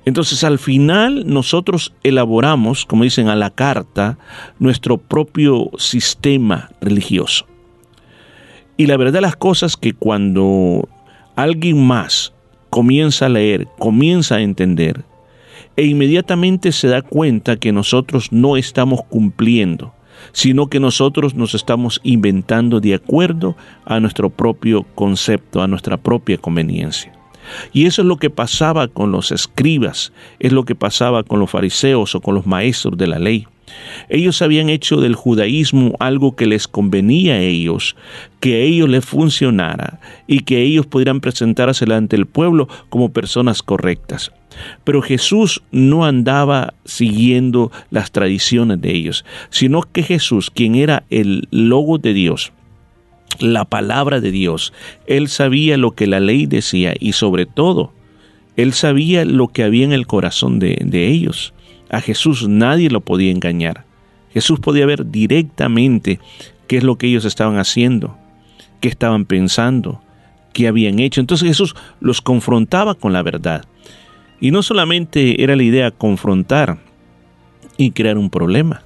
Entonces 0.05 0.43
al 0.43 0.59
final 0.59 1.25
nosotros 1.27 1.95
elaboramos, 2.03 2.85
como 2.87 3.05
dicen 3.05 3.29
a 3.29 3.37
la 3.37 3.51
carta, 3.51 4.19
nuestro 4.59 4.99
propio 4.99 5.71
sistema 5.79 6.71
religioso. 6.81 7.47
Y 8.77 8.87
la 8.87 8.97
verdad 8.97 9.21
las 9.21 9.37
cosas 9.37 9.77
que 9.77 9.93
cuando 9.93 10.89
alguien 11.37 11.85
más 11.87 12.33
comienza 12.71 13.27
a 13.27 13.29
leer, 13.29 13.69
comienza 13.79 14.37
a 14.37 14.41
entender, 14.41 15.05
e 15.77 15.85
inmediatamente 15.85 16.73
se 16.73 16.89
da 16.89 17.03
cuenta 17.03 17.57
que 17.57 17.73
nosotros 17.73 18.33
no 18.33 18.57
estamos 18.57 19.03
cumpliendo, 19.05 19.95
sino 20.33 20.69
que 20.69 20.81
nosotros 20.81 21.35
nos 21.35 21.55
estamos 21.55 22.01
inventando 22.03 22.81
de 22.81 22.95
acuerdo 22.95 23.57
a 23.85 24.01
nuestro 24.01 24.31
propio 24.31 24.85
concepto, 24.95 25.63
a 25.63 25.69
nuestra 25.69 25.97
propia 25.97 26.39
conveniencia. 26.39 27.13
Y 27.73 27.87
eso 27.87 28.03
es 28.03 28.09
lo 28.09 28.17
que 28.17 28.31
pasaba 28.31 28.89
con 28.89 29.11
los 29.11 29.33
escribas, 29.33 30.13
es 30.39 30.53
lo 30.53 30.65
que 30.65 30.75
pasaba 30.75 31.23
con 31.23 31.41
los 31.41 31.51
fariseos 31.51 32.15
o 32.15 32.21
con 32.21 32.35
los 32.35 32.47
maestros 32.47 32.97
de 32.97 33.07
la 33.07 33.19
ley. 33.19 33.47
Ellos 34.09 34.43
habían 34.43 34.69
hecho 34.69 35.01
del 35.01 35.15
judaísmo 35.15 35.95
algo 35.99 36.37
que 36.37 36.47
les 36.47 36.69
convenía 36.69 37.35
a 37.35 37.41
ellos, 37.41 37.97
que 38.41 38.55
a 38.55 38.59
ellos 38.59 38.89
les 38.89 39.05
funcionara 39.05 40.01
y 40.27 40.41
que 40.41 40.63
ellos 40.63 40.87
pudieran 40.87 41.21
presentarse 41.21 41.85
delante 41.85 42.17
del 42.17 42.27
pueblo 42.27 42.69
como 42.91 43.13
personas 43.13 43.63
correctas. 43.63 44.33
Pero 44.85 45.03
Jesús 45.03 45.63
no 45.71 46.05
andaba 46.05 46.75
siguiendo 46.85 47.71
las 47.91 48.11
tradiciones 48.11 48.81
de 48.81 48.95
ellos, 48.95 49.25
sino 49.51 49.83
que 49.83 50.03
Jesús, 50.03 50.51
quien 50.51 50.75
era 50.75 51.05
el 51.11 51.49
logo 51.51 51.99
de 51.99 52.15
Dios, 52.15 52.53
la 53.39 53.65
palabra 53.65 54.21
de 54.21 54.31
Dios, 54.31 54.73
él 55.07 55.29
sabía 55.29 55.77
lo 55.77 55.93
que 55.93 56.07
la 56.07 56.21
ley 56.21 56.47
decía 56.47 56.95
y 56.99 57.13
sobre 57.13 57.47
todo, 57.47 57.93
él 58.57 58.73
sabía 58.73 59.25
lo 59.25 59.49
que 59.49 59.65
había 59.65 59.85
en 59.85 59.93
el 59.93 60.07
corazón 60.07 60.59
de, 60.59 60.79
de 60.85 61.09
ellos. 61.09 61.55
A 61.91 62.01
Jesús 62.01 62.49
nadie 62.49 62.91
lo 62.91 63.01
podía 63.01 63.31
engañar. 63.31 63.85
Jesús 64.33 64.61
podía 64.61 64.87
ver 64.87 65.11
directamente 65.11 66.21
qué 66.67 66.79
es 66.79 66.85
lo 66.85 66.97
que 66.97 67.07
ellos 67.07 67.25
estaban 67.25 67.59
haciendo, 67.59 68.17
qué 68.81 68.89
estaban 68.89 69.25
pensando, 69.25 70.01
qué 70.53 70.69
habían 70.69 70.99
hecho. 70.99 71.21
Entonces 71.21 71.49
Jesús 71.49 71.75
los 72.01 72.21
confrontaba 72.21 72.95
con 72.95 73.13
la 73.13 73.23
verdad. 73.23 73.65
Y 74.43 74.51
no 74.51 74.65
solamente 74.65 75.45
era 75.45 75.55
la 75.55 75.63
idea 75.63 75.93
confrontar 75.93 76.79
y 77.77 77.93
crear 77.93 78.19
un 78.19 78.29
problema. 78.29 78.83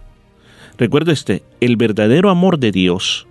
Recuerda 0.76 1.14
este, 1.14 1.44
el 1.62 1.76
verdadero 1.76 2.28
amor 2.28 2.58
de 2.58 2.72
Dios 2.72 3.26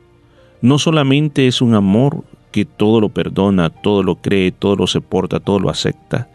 no 0.59 0.79
solamente 0.79 1.45
es 1.45 1.61
un 1.61 1.75
amor 1.75 2.23
que 2.51 2.65
todo 2.65 2.99
lo 2.99 3.09
perdona, 3.09 3.69
todo 3.69 4.01
lo 4.01 4.15
cree, 4.15 4.51
todo 4.51 4.75
lo 4.75 4.87
soporta, 4.87 5.39
todo 5.39 5.59
lo 5.59 5.69
acepta, 5.69 6.27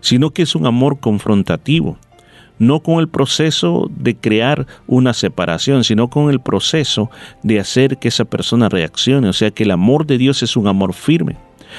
sino 0.00 0.30
que 0.30 0.40
es 0.40 0.54
un 0.54 0.64
amor 0.64 0.98
confrontativo 0.98 1.98
no 2.58 2.80
con 2.80 3.00
el 3.00 3.08
proceso 3.08 3.90
de 3.94 4.16
crear 4.16 4.66
una 4.86 5.12
separación, 5.12 5.84
sino 5.84 6.08
con 6.08 6.30
el 6.30 6.40
proceso 6.40 7.10
de 7.42 7.58
hacer 7.60 7.98
que 7.98 8.08
esa 8.08 8.24
persona 8.24 8.68
reaccione. 8.68 9.28
O 9.28 9.32
sea 9.32 9.50
que 9.50 9.64
el 9.64 9.72
amor 9.72 10.06
de 10.06 10.18
Dios 10.18 10.42
es 10.42 10.56
un 10.56 10.68
amor 10.68 10.94
firme. 10.94 11.36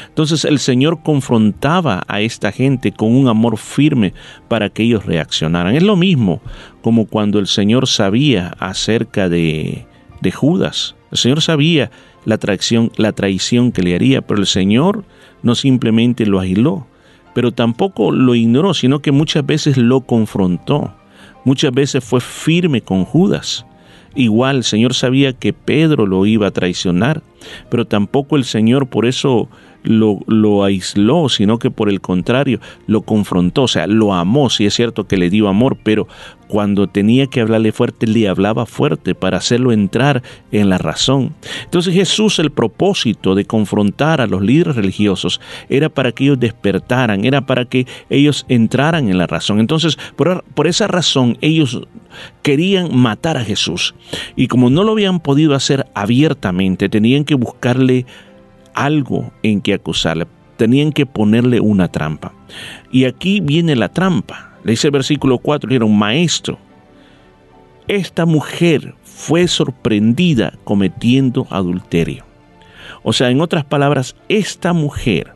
Entonces 0.07 0.45
el 0.45 0.59
Señor 0.59 1.01
confrontaba 1.03 2.03
a 2.07 2.21
esta 2.21 2.51
gente 2.51 2.91
con 2.91 3.15
un 3.15 3.27
amor 3.27 3.57
firme 3.57 4.13
para 4.47 4.69
que 4.69 4.83
ellos 4.83 5.05
reaccionaran. 5.05 5.75
Es 5.75 5.83
lo 5.83 5.95
mismo 5.95 6.41
como 6.81 7.05
cuando 7.05 7.39
el 7.39 7.47
Señor 7.47 7.87
sabía 7.87 8.55
acerca 8.59 9.29
de, 9.29 9.85
de 10.21 10.31
Judas. 10.31 10.95
El 11.11 11.17
Señor 11.17 11.41
sabía 11.41 11.91
la 12.25 12.37
traición, 12.37 12.91
la 12.97 13.11
traición 13.11 13.71
que 13.71 13.83
le 13.83 13.95
haría, 13.95 14.21
pero 14.21 14.39
el 14.39 14.47
Señor 14.47 15.05
no 15.43 15.55
simplemente 15.55 16.25
lo 16.25 16.39
agiló, 16.39 16.87
pero 17.33 17.51
tampoco 17.51 18.11
lo 18.11 18.35
ignoró, 18.35 18.73
sino 18.73 18.99
que 18.99 19.11
muchas 19.11 19.45
veces 19.45 19.77
lo 19.77 20.01
confrontó. 20.01 20.93
Muchas 21.43 21.71
veces 21.71 22.03
fue 22.03 22.21
firme 22.21 22.81
con 22.81 23.05
Judas. 23.05 23.65
Igual 24.15 24.57
el 24.57 24.63
Señor 24.63 24.93
sabía 24.93 25.33
que 25.33 25.53
Pedro 25.53 26.07
lo 26.07 26.25
iba 26.25 26.47
a 26.47 26.51
traicionar, 26.51 27.21
pero 27.69 27.85
tampoco 27.85 28.37
el 28.37 28.45
Señor 28.45 28.87
por 28.87 29.05
eso 29.05 29.49
lo, 29.85 30.19
lo, 30.27 30.63
aisló, 30.63 31.29
sino 31.29 31.59
que 31.59 31.71
por 31.71 31.89
el 31.89 32.01
contrario 32.01 32.59
lo 32.87 33.01
confrontó, 33.01 33.63
o 33.63 33.67
sea, 33.67 33.87
lo 33.87 34.13
amó, 34.13 34.49
sí 34.49 34.65
es 34.65 34.73
cierto 34.73 35.07
que 35.07 35.17
le 35.17 35.29
dio 35.29 35.47
amor, 35.47 35.77
pero 35.81 36.07
cuando 36.47 36.87
tenía 36.87 37.27
que 37.27 37.41
hablarle 37.41 37.71
fuerte, 37.71 38.07
le 38.07 38.27
hablaba 38.27 38.65
fuerte 38.65 39.15
para 39.15 39.37
hacerlo 39.37 39.71
entrar 39.71 40.21
en 40.51 40.69
la 40.69 40.77
razón. 40.77 41.33
Entonces 41.63 41.93
Jesús, 41.93 42.39
el 42.39 42.51
propósito 42.51 43.35
de 43.35 43.45
confrontar 43.45 44.21
a 44.21 44.27
los 44.27 44.41
líderes 44.41 44.75
religiosos 44.75 45.41
era 45.69 45.89
para 45.89 46.11
que 46.11 46.25
ellos 46.25 46.39
despertaran, 46.39 47.25
era 47.25 47.45
para 47.45 47.65
que 47.65 47.87
ellos 48.09 48.45
entraran 48.47 49.09
en 49.09 49.17
la 49.17 49.27
razón. 49.27 49.59
Entonces, 49.59 49.97
por, 50.15 50.43
por 50.53 50.67
esa 50.67 50.87
razón, 50.87 51.37
ellos 51.41 51.81
querían 52.41 52.95
matar 52.95 53.37
a 53.37 53.43
Jesús. 53.43 53.95
Y 54.35 54.47
como 54.47 54.69
no 54.69 54.83
lo 54.83 54.91
habían 54.91 55.19
podido 55.19 55.55
hacer 55.55 55.87
abiertamente, 55.93 56.89
tenían 56.89 57.25
que 57.25 57.35
buscarle 57.35 58.05
algo 58.75 59.31
en 59.41 59.61
que 59.61 59.73
acusarle, 59.73 60.27
tenían 60.57 60.91
que 60.91 61.05
ponerle 61.05 61.59
una 61.59 61.87
trampa. 61.87 62.33
Y 62.91 63.05
aquí 63.05 63.39
viene 63.39 63.75
la 63.75 63.89
trampa. 63.89 64.53
Le 64.63 64.71
dice 64.71 64.87
el 64.87 64.91
versículo 64.91 65.37
4, 65.37 65.73
era 65.73 65.85
un 65.85 65.97
maestro. 65.97 66.59
Esta 67.87 68.25
mujer 68.25 68.95
fue 69.03 69.47
sorprendida 69.47 70.53
cometiendo 70.63 71.47
adulterio. 71.49 72.25
O 73.03 73.13
sea, 73.13 73.29
en 73.29 73.41
otras 73.41 73.63
palabras, 73.65 74.15
esta 74.29 74.73
mujer 74.73 75.33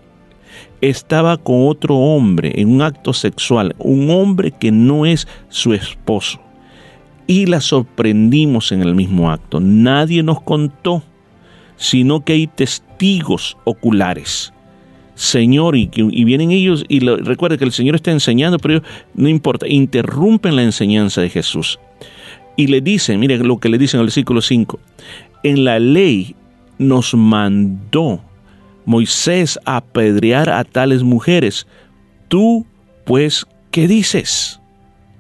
estaba 0.82 1.38
con 1.38 1.68
otro 1.68 1.96
hombre 1.96 2.54
en 2.56 2.72
un 2.72 2.82
acto 2.82 3.14
sexual, 3.14 3.76
un 3.78 4.10
hombre 4.10 4.52
que 4.52 4.72
no 4.72 5.06
es 5.06 5.28
su 5.50 5.74
esposo. 5.74 6.40
Y 7.28 7.46
la 7.46 7.62
sorprendimos 7.62 8.72
en 8.72 8.82
el 8.82 8.96
mismo 8.96 9.30
acto. 9.30 9.60
Nadie 9.60 10.24
nos 10.24 10.42
contó 10.42 11.04
sino 11.80 12.24
que 12.24 12.34
hay 12.34 12.48
testigos 12.48 13.58
oculares. 13.64 14.54
Señor, 15.16 15.76
y, 15.76 15.90
y 15.94 16.24
vienen 16.26 16.52
ellos, 16.52 16.86
y 16.88 17.00
lo, 17.00 17.18
recuerde 17.18 17.58
que 17.58 17.66
el 17.66 17.72
Señor 17.72 17.96
está 17.96 18.12
enseñando, 18.12 18.60
pero 18.60 18.84
no 19.16 19.28
importa, 19.28 19.68
interrumpen 19.68 20.56
la 20.56 20.64
enseñanza 20.64 21.22
de 21.22 21.30
Jesús. 21.30 21.80
Y 22.56 22.68
le 22.68 22.82
dicen, 22.82 23.20
mire 23.20 23.38
lo 23.38 23.60
que 23.60 23.70
le 23.70 23.78
dicen 23.78 23.98
en 23.98 24.02
el 24.02 24.08
versículo 24.08 24.42
5, 24.42 24.80
en 25.44 25.64
la 25.64 25.80
ley 25.80 26.36
nos 26.78 27.14
mandó 27.14 28.22
Moisés 28.86 29.58
a 29.66 29.78
apedrear 29.78 30.50
a 30.50 30.64
tales 30.66 31.04
mujeres. 31.04 31.66
Tú, 32.28 32.66
pues, 33.06 33.46
¿qué 33.72 33.88
dices? 33.88 34.60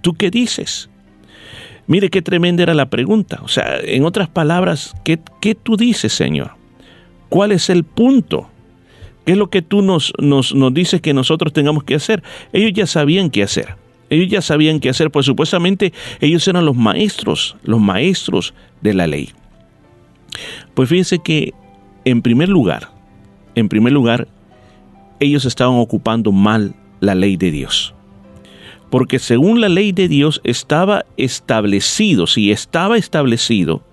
¿Tú 0.01 0.13
qué 0.13 0.29
dices? 0.29 0.89
Mire 1.89 2.11
qué 2.11 2.21
tremenda 2.21 2.61
era 2.61 2.75
la 2.75 2.91
pregunta. 2.91 3.39
O 3.43 3.47
sea, 3.47 3.79
en 3.81 4.05
otras 4.05 4.29
palabras, 4.29 4.95
¿qué, 5.03 5.19
qué 5.41 5.55
tú 5.55 5.75
dices, 5.75 6.13
Señor? 6.13 6.51
¿Cuál 7.29 7.51
es 7.51 7.67
el 7.71 7.83
punto? 7.83 8.47
¿Qué 9.25 9.31
es 9.31 9.37
lo 9.39 9.49
que 9.49 9.63
tú 9.63 9.81
nos, 9.81 10.13
nos, 10.19 10.53
nos 10.53 10.71
dices 10.71 11.01
que 11.01 11.15
nosotros 11.15 11.51
tengamos 11.51 11.83
que 11.83 11.95
hacer? 11.95 12.21
Ellos 12.53 12.73
ya 12.73 12.85
sabían 12.85 13.31
qué 13.31 13.41
hacer. 13.41 13.75
Ellos 14.11 14.29
ya 14.29 14.43
sabían 14.43 14.79
qué 14.79 14.89
hacer, 14.89 15.09
pues 15.09 15.25
supuestamente 15.25 15.91
ellos 16.21 16.47
eran 16.47 16.63
los 16.63 16.75
maestros, 16.75 17.57
los 17.63 17.79
maestros 17.79 18.53
de 18.81 18.93
la 18.93 19.07
ley. 19.07 19.31
Pues 20.75 20.89
fíjense 20.89 21.17
que 21.17 21.55
en 22.05 22.21
primer 22.21 22.49
lugar, 22.49 22.91
en 23.55 23.67
primer 23.67 23.93
lugar, 23.93 24.27
ellos 25.19 25.43
estaban 25.43 25.77
ocupando 25.77 26.31
mal 26.31 26.75
la 26.99 27.15
ley 27.15 27.35
de 27.35 27.49
Dios 27.49 27.95
porque 28.89 29.19
según 29.19 29.61
la 29.61 29.69
ley 29.69 29.91
de 29.91 30.07
Dios 30.07 30.41
estaba 30.43 31.05
establecido, 31.17 32.27
si 32.27 32.51
estaba 32.51 32.97
establecido, 32.97 33.83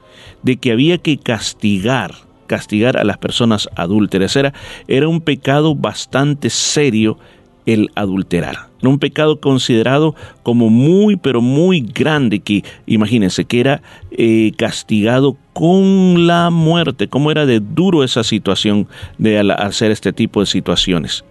de 0.43 0.56
que 0.56 0.73
había 0.73 0.98
que 0.98 1.18
castigar, 1.18 2.14
castigar 2.47 2.97
a 2.97 3.05
las 3.05 3.18
personas 3.18 3.68
adúlteras. 3.74 4.36
Era, 4.36 4.55
era 4.86 5.09
un 5.09 5.20
pecado 5.20 5.74
bastante 5.74 6.51
serio 6.51 7.18
el 7.66 7.90
adulterar. 7.97 8.68
Era 8.81 8.89
un 8.89 9.01
pecado 9.01 9.40
considerado 9.40 10.14
como 10.44 10.70
muy, 10.70 11.16
pero 11.16 11.40
muy 11.40 11.81
grande, 11.81 12.39
que 12.39 12.62
imagínense 12.86 13.44
que 13.44 13.59
era 13.59 13.82
eh, 14.12 14.52
castigado 14.56 15.36
con 15.52 16.28
la 16.28 16.51
muerte, 16.51 17.09
cómo 17.09 17.32
era 17.32 17.44
de 17.44 17.60
duro 17.60 18.05
esa 18.05 18.23
situación 18.23 18.86
de 19.18 19.40
hacer 19.40 19.90
este 19.90 20.12
tipo 20.12 20.40
de 20.40 20.47
situaciones. 20.47 21.24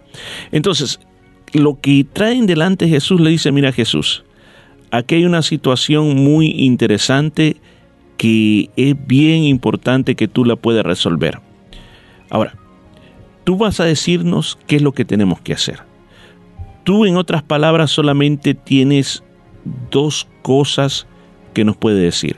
Entonces, 0.52 1.00
lo 1.56 1.80
que 1.80 2.04
traen 2.10 2.46
delante 2.46 2.88
Jesús 2.88 3.20
le 3.20 3.30
dice, 3.30 3.52
mira 3.52 3.72
Jesús, 3.72 4.24
aquí 4.90 5.16
hay 5.16 5.24
una 5.24 5.42
situación 5.42 6.16
muy 6.16 6.50
interesante 6.50 7.56
que 8.16 8.70
es 8.76 8.94
bien 9.06 9.44
importante 9.44 10.14
que 10.14 10.28
tú 10.28 10.44
la 10.44 10.56
puedas 10.56 10.84
resolver. 10.84 11.40
Ahora, 12.30 12.54
tú 13.44 13.56
vas 13.56 13.80
a 13.80 13.84
decirnos 13.84 14.58
qué 14.66 14.76
es 14.76 14.82
lo 14.82 14.92
que 14.92 15.04
tenemos 15.04 15.40
que 15.40 15.52
hacer. 15.52 15.80
Tú, 16.84 17.04
en 17.04 17.16
otras 17.16 17.42
palabras, 17.42 17.90
solamente 17.90 18.54
tienes 18.54 19.22
dos 19.90 20.28
cosas 20.42 21.06
que 21.52 21.64
nos 21.64 21.76
puede 21.76 22.00
decir. 22.00 22.36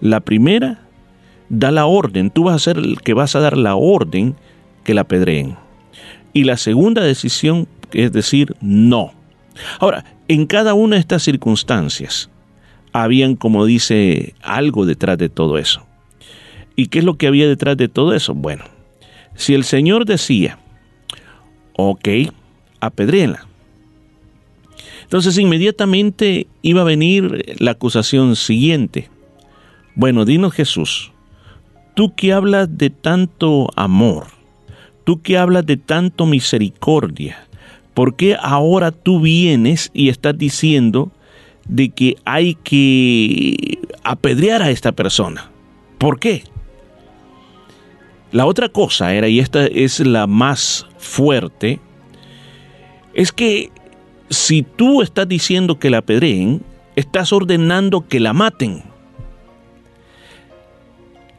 La 0.00 0.20
primera, 0.20 0.86
da 1.48 1.70
la 1.70 1.86
orden. 1.86 2.30
Tú 2.30 2.44
vas 2.44 2.56
a 2.56 2.58
ser 2.58 2.78
el 2.78 3.00
que 3.02 3.14
vas 3.14 3.36
a 3.36 3.40
dar 3.40 3.56
la 3.56 3.76
orden 3.76 4.34
que 4.84 4.94
la 4.94 5.02
apedreen. 5.02 5.56
Y 6.32 6.44
la 6.44 6.56
segunda 6.56 7.02
decisión 7.02 7.68
es 7.92 8.12
decir, 8.12 8.56
no. 8.60 9.12
Ahora, 9.80 10.04
en 10.28 10.46
cada 10.46 10.74
una 10.74 10.96
de 10.96 11.00
estas 11.00 11.22
circunstancias, 11.22 12.30
habían, 12.92 13.36
como 13.36 13.64
dice, 13.64 14.34
algo 14.42 14.86
detrás 14.86 15.18
de 15.18 15.28
todo 15.28 15.58
eso. 15.58 15.86
¿Y 16.76 16.88
qué 16.88 17.00
es 17.00 17.04
lo 17.04 17.16
que 17.16 17.26
había 17.26 17.48
detrás 17.48 17.76
de 17.76 17.88
todo 17.88 18.14
eso? 18.14 18.34
Bueno, 18.34 18.64
si 19.34 19.54
el 19.54 19.64
Señor 19.64 20.04
decía, 20.04 20.58
ok, 21.76 22.08
apedréenla. 22.80 23.46
Entonces 25.02 25.38
inmediatamente 25.38 26.48
iba 26.62 26.80
a 26.80 26.84
venir 26.84 27.56
la 27.58 27.72
acusación 27.72 28.34
siguiente. 28.34 29.08
Bueno, 29.94 30.24
dinos 30.24 30.52
Jesús, 30.52 31.12
tú 31.94 32.14
que 32.14 32.32
hablas 32.32 32.76
de 32.76 32.90
tanto 32.90 33.68
amor, 33.76 34.26
tú 35.04 35.22
que 35.22 35.38
hablas 35.38 35.64
de 35.64 35.76
tanto 35.76 36.26
misericordia, 36.26 37.45
¿por 37.96 38.14
qué 38.14 38.36
ahora 38.38 38.92
tú 38.92 39.20
vienes 39.20 39.90
y 39.94 40.10
estás 40.10 40.36
diciendo 40.36 41.10
de 41.66 41.88
que 41.88 42.16
hay 42.26 42.54
que 42.56 43.78
apedrear 44.04 44.60
a 44.60 44.68
esta 44.68 44.92
persona? 44.92 45.50
¿Por 45.96 46.20
qué? 46.20 46.44
La 48.32 48.44
otra 48.44 48.68
cosa 48.68 49.14
era, 49.14 49.28
y 49.28 49.40
esta 49.40 49.64
es 49.64 50.00
la 50.00 50.26
más 50.26 50.86
fuerte, 50.98 51.80
es 53.14 53.32
que 53.32 53.70
si 54.28 54.60
tú 54.60 55.00
estás 55.00 55.26
diciendo 55.26 55.78
que 55.78 55.88
la 55.88 55.98
apedreen, 55.98 56.62
estás 56.96 57.32
ordenando 57.32 58.06
que 58.06 58.20
la 58.20 58.34
maten. 58.34 58.82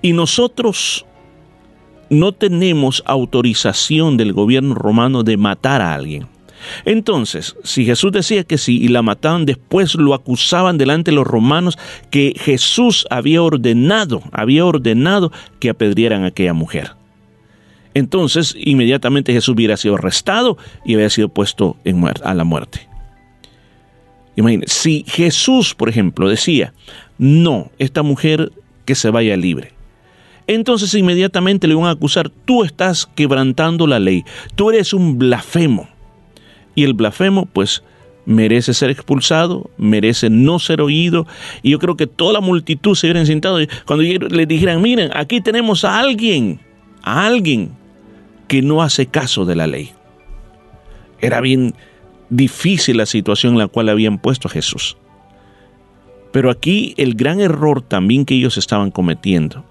Y 0.02 0.14
nosotros 0.14 1.06
no 2.10 2.32
tenemos 2.32 3.04
autorización 3.06 4.18
del 4.18 4.34
gobierno 4.34 4.74
romano 4.74 5.22
de 5.22 5.38
matar 5.38 5.84
a 5.84 5.94
alguien. 5.94 6.36
Entonces, 6.86 7.56
si 7.64 7.86
Jesús 7.86 8.12
decía 8.12 8.44
que 8.44 8.58
sí 8.58 8.78
y 8.82 8.88
la 8.88 9.02
mataban, 9.02 9.46
después 9.46 9.96
lo 9.96 10.14
acusaban 10.14 10.78
delante 10.78 11.12
de 11.12 11.16
los 11.16 11.28
romanos 11.28 11.78
que 12.10 12.34
Jesús 12.38 13.06
había 13.10 13.42
ordenado, 13.42 14.22
había 14.32 14.66
ordenado 14.66 15.32
que 15.60 15.70
apedrieran 15.70 16.24
a 16.24 16.28
aquella 16.28 16.54
mujer. 16.54 16.92
Entonces, 17.94 18.56
inmediatamente 18.58 19.34
Jesús 19.34 19.56
hubiera 19.56 19.78
sido 19.78 19.96
arrestado 19.96 20.58
y 20.86 20.94
había 20.94 21.10
sido 21.10 21.30
puesto 21.30 21.78
a 22.24 22.34
la 22.34 22.44
muerte. 22.44 22.88
Imagínense, 24.36 24.74
si 24.74 25.06
Jesús, 25.08 25.74
por 25.74 25.90
ejemplo, 25.90 26.30
decía, 26.30 26.74
no, 27.18 27.72
esta 27.80 28.04
mujer 28.04 28.52
que 28.86 28.94
se 28.94 29.10
vaya 29.10 29.36
libre, 29.36 29.74
entonces 30.46 30.94
inmediatamente 30.94 31.68
le 31.68 31.74
iban 31.74 31.88
a 31.88 31.92
acusar, 31.92 32.30
tú 32.30 32.64
estás 32.64 33.08
quebrantando 33.16 33.88
la 33.88 34.00
ley, 34.00 34.24
tú 34.56 34.70
eres 34.70 34.94
un 34.94 35.18
blasfemo 35.18 35.90
y 36.78 36.84
el 36.84 36.94
blasfemo 36.94 37.48
pues 37.48 37.82
merece 38.28 38.72
ser 38.76 38.92
expulsado, 38.92 39.72
merece 39.78 40.30
no 40.30 40.60
ser 40.60 40.80
oído. 40.80 41.26
Y 41.64 41.72
yo 41.72 41.80
creo 41.80 41.98
que 41.98 42.06
toda 42.06 42.34
la 42.34 42.40
multitud 42.40 42.94
se 42.94 43.08
hubiera 43.08 43.26
sentado 43.26 43.58
cuando 43.88 44.04
le 44.04 44.46
dijeran, 44.46 44.84
miren, 44.84 45.10
aquí 45.16 45.42
tenemos 45.42 45.84
a 45.84 45.98
alguien, 45.98 46.60
a 47.02 47.26
alguien 47.26 47.72
que 48.48 48.62
no 48.62 48.84
hace 48.84 49.08
caso 49.08 49.44
de 49.44 49.56
la 49.56 49.66
ley. 49.66 49.90
Era 51.20 51.42
bien 51.42 51.74
difícil 52.30 52.98
la 52.98 53.08
situación 53.08 53.54
en 53.54 53.60
la 53.60 53.68
cual 53.68 53.90
habían 53.90 54.20
puesto 54.20 54.48
a 54.48 54.52
Jesús. 54.52 54.98
Pero 56.32 56.52
aquí 56.52 56.94
el 56.98 57.16
gran 57.16 57.40
error 57.40 57.82
también 57.82 58.24
que 58.24 58.36
ellos 58.36 58.56
estaban 58.60 58.92
cometiendo 58.92 59.66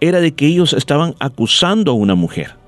era 0.00 0.20
de 0.20 0.34
que 0.34 0.46
ellos 0.46 0.72
estaban 0.72 1.16
acusando 1.18 1.90
a 1.90 1.94
una 1.94 2.14
mujer 2.14 2.59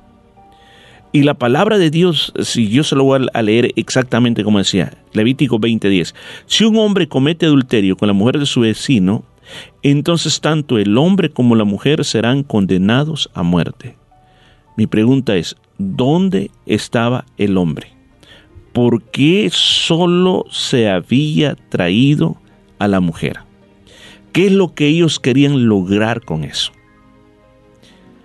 Y 1.15 1.25
la 1.25 1.35
palabra 1.35 1.77
de 1.77 1.91
Dios, 1.91 2.33
si 2.41 2.69
yo 2.69 2.85
se 2.85 2.97
lo 2.97 3.05
voy 3.05 3.27
a 3.35 3.43
leer 3.43 3.73
exactamente 3.77 4.43
como 4.45 4.59
decía, 4.59 4.95
Levítico 5.13 5.59
20:10, 5.59 6.15
si 6.47 6.65
un 6.65 6.79
hombre 6.79 7.07
comete 7.07 7.45
adulterio 7.45 7.99
con 7.99 8.09
la 8.09 8.15
mujer 8.15 8.39
de 8.39 8.47
su 8.47 8.61
vecino, 8.61 9.23
entonces 9.83 10.41
tanto 10.41 10.79
el 10.79 10.97
hombre 10.97 11.29
como 11.29 11.55
la 11.55 11.65
mujer 11.65 12.07
serán 12.07 12.43
condenados 12.43 13.31
a 13.35 13.43
muerte. 13.43 13.97
Mi 14.79 14.87
pregunta 14.87 15.37
es, 15.37 15.57
¿dónde 15.77 16.51
estaba 16.65 17.27
el 17.37 17.59
hombre? 17.59 17.89
¿Por 18.73 19.03
qué 19.03 19.51
solo 19.53 20.47
se 20.51 20.89
había 20.89 21.57
traído 21.69 22.39
a 22.79 22.89
la 22.89 23.01
mujer? 23.01 23.41
¿Qué 24.33 24.47
es 24.47 24.53
lo 24.53 24.75
que 24.75 24.87
ellos 24.87 25.21
querían 25.21 25.67
lograr 25.67 26.23
con 26.23 26.45
eso? 26.45 26.73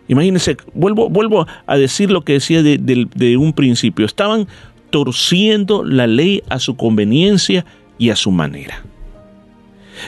Imagínense, 0.08 0.58
vuelvo, 0.74 1.10
vuelvo 1.10 1.46
a 1.66 1.78
decir 1.78 2.12
lo 2.12 2.22
que 2.22 2.34
decía 2.34 2.64
de, 2.64 2.78
de 2.78 3.38
un 3.38 3.54
principio. 3.54 4.06
Estaban 4.06 4.48
torciendo 4.90 5.84
la 5.84 6.08
ley 6.08 6.44
a 6.50 6.60
su 6.60 6.78
conveniencia 6.78 7.66
y 7.98 8.10
a 8.10 8.16
su 8.16 8.32
manera. 8.32 8.84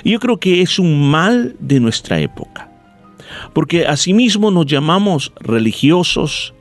Y 0.04 0.12
yo 0.12 0.20
creo 0.20 0.40
que 0.40 0.62
es 0.62 0.80
un 0.80 1.10
mal 1.10 1.56
de 1.60 1.80
nuestra 1.80 2.20
época. 2.20 2.70
Porque 3.54 3.86
asimismo 3.86 4.52
nos 4.52 4.66
llamamos 4.66 5.34
religiosos, 5.40 6.54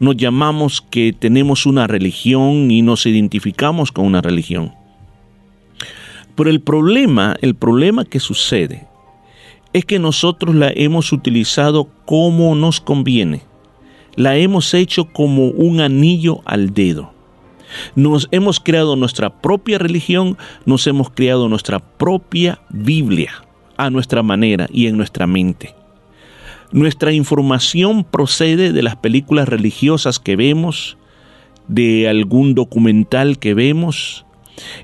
nos 0.00 0.16
llamamos 0.16 0.80
que 0.80 1.12
tenemos 1.12 1.66
una 1.66 1.86
religión 1.86 2.70
y 2.70 2.82
nos 2.82 3.06
identificamos 3.06 3.92
con 3.92 4.06
una 4.06 4.20
religión. 4.20 4.74
Pero 6.34 6.50
el 6.50 6.60
problema, 6.60 7.36
el 7.40 7.54
problema 7.54 8.04
que 8.04 8.20
sucede 8.20 8.86
es 9.72 9.84
que 9.84 9.98
nosotros 9.98 10.54
la 10.54 10.70
hemos 10.74 11.12
utilizado 11.12 11.88
como 12.04 12.54
nos 12.54 12.80
conviene. 12.80 13.42
La 14.14 14.36
hemos 14.36 14.74
hecho 14.74 15.06
como 15.06 15.48
un 15.48 15.80
anillo 15.80 16.40
al 16.44 16.74
dedo. 16.74 17.12
Nos 17.94 18.28
hemos 18.30 18.60
creado 18.60 18.96
nuestra 18.96 19.40
propia 19.40 19.78
religión, 19.78 20.36
nos 20.66 20.86
hemos 20.86 21.10
creado 21.10 21.48
nuestra 21.48 21.78
propia 21.78 22.60
Biblia 22.68 23.32
a 23.76 23.88
nuestra 23.88 24.22
manera 24.22 24.68
y 24.70 24.86
en 24.86 24.96
nuestra 24.96 25.26
mente. 25.26 25.74
Nuestra 26.70 27.12
información 27.12 28.04
procede 28.04 28.72
de 28.72 28.82
las 28.82 28.96
películas 28.96 29.48
religiosas 29.48 30.18
que 30.18 30.36
vemos, 30.36 30.96
de 31.68 32.08
algún 32.08 32.54
documental 32.54 33.38
que 33.38 33.54
vemos. 33.54 34.24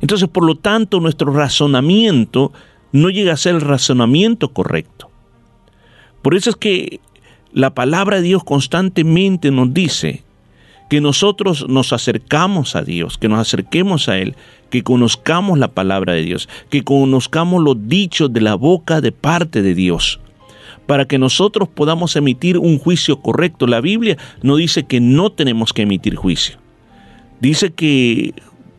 Entonces, 0.01 0.28
por 0.28 0.44
lo 0.44 0.55
tanto, 0.55 1.01
nuestro 1.01 1.32
razonamiento 1.32 2.52
no 2.93 3.10
llega 3.10 3.32
a 3.32 3.36
ser 3.36 3.55
el 3.55 3.60
razonamiento 3.60 4.48
correcto. 4.48 5.10
Por 6.23 6.35
eso 6.35 6.51
es 6.51 6.56
que 6.56 7.01
la 7.52 7.74
palabra 7.74 8.16
de 8.16 8.23
Dios 8.23 8.44
constantemente 8.44 9.51
nos 9.51 9.73
dice 9.73 10.23
que 10.89 11.01
nosotros 11.01 11.66
nos 11.69 11.93
acercamos 11.93 12.74
a 12.74 12.82
Dios, 12.82 13.19
que 13.19 13.28
nos 13.28 13.40
acerquemos 13.40 14.09
a 14.09 14.19
Él, 14.19 14.36
que 14.70 14.82
conozcamos 14.82 15.59
la 15.59 15.69
palabra 15.69 16.15
de 16.15 16.23
Dios, 16.23 16.48
que 16.70 16.82
conozcamos 16.82 17.62
los 17.62 17.89
dichos 17.89 18.32
de 18.32 18.40
la 18.40 18.55
boca 18.55 19.01
de 19.01 19.12
parte 19.12 19.62
de 19.62 19.74
Dios, 19.74 20.20
para 20.86 21.06
que 21.06 21.19
nosotros 21.19 21.69
podamos 21.69 22.16
emitir 22.16 22.59
un 22.59 22.78
juicio 22.78 23.20
correcto. 23.20 23.66
La 23.66 23.81
Biblia 23.81 24.16
no 24.43 24.56
dice 24.56 24.85
que 24.85 25.01
no 25.01 25.31
tenemos 25.31 25.73
que 25.73 25.82
emitir 25.82 26.16
juicio. 26.16 26.56
Dice 27.40 27.73
que 27.73 28.35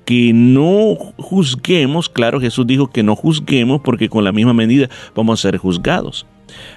que 0.09 0.33
no 0.33 0.95
juzguemos, 1.17 2.09
claro, 2.09 2.41
Jesús 2.41 2.65
dijo 2.65 2.87
que 2.87 3.03
no 3.03 3.15
juzguemos 3.15 3.81
porque 3.81 4.09
con 4.09 4.23
la 4.23 4.31
misma 4.31 4.55
medida 4.55 4.89
vamos 5.13 5.39
a 5.39 5.41
ser 5.43 5.57
juzgados. 5.57 6.25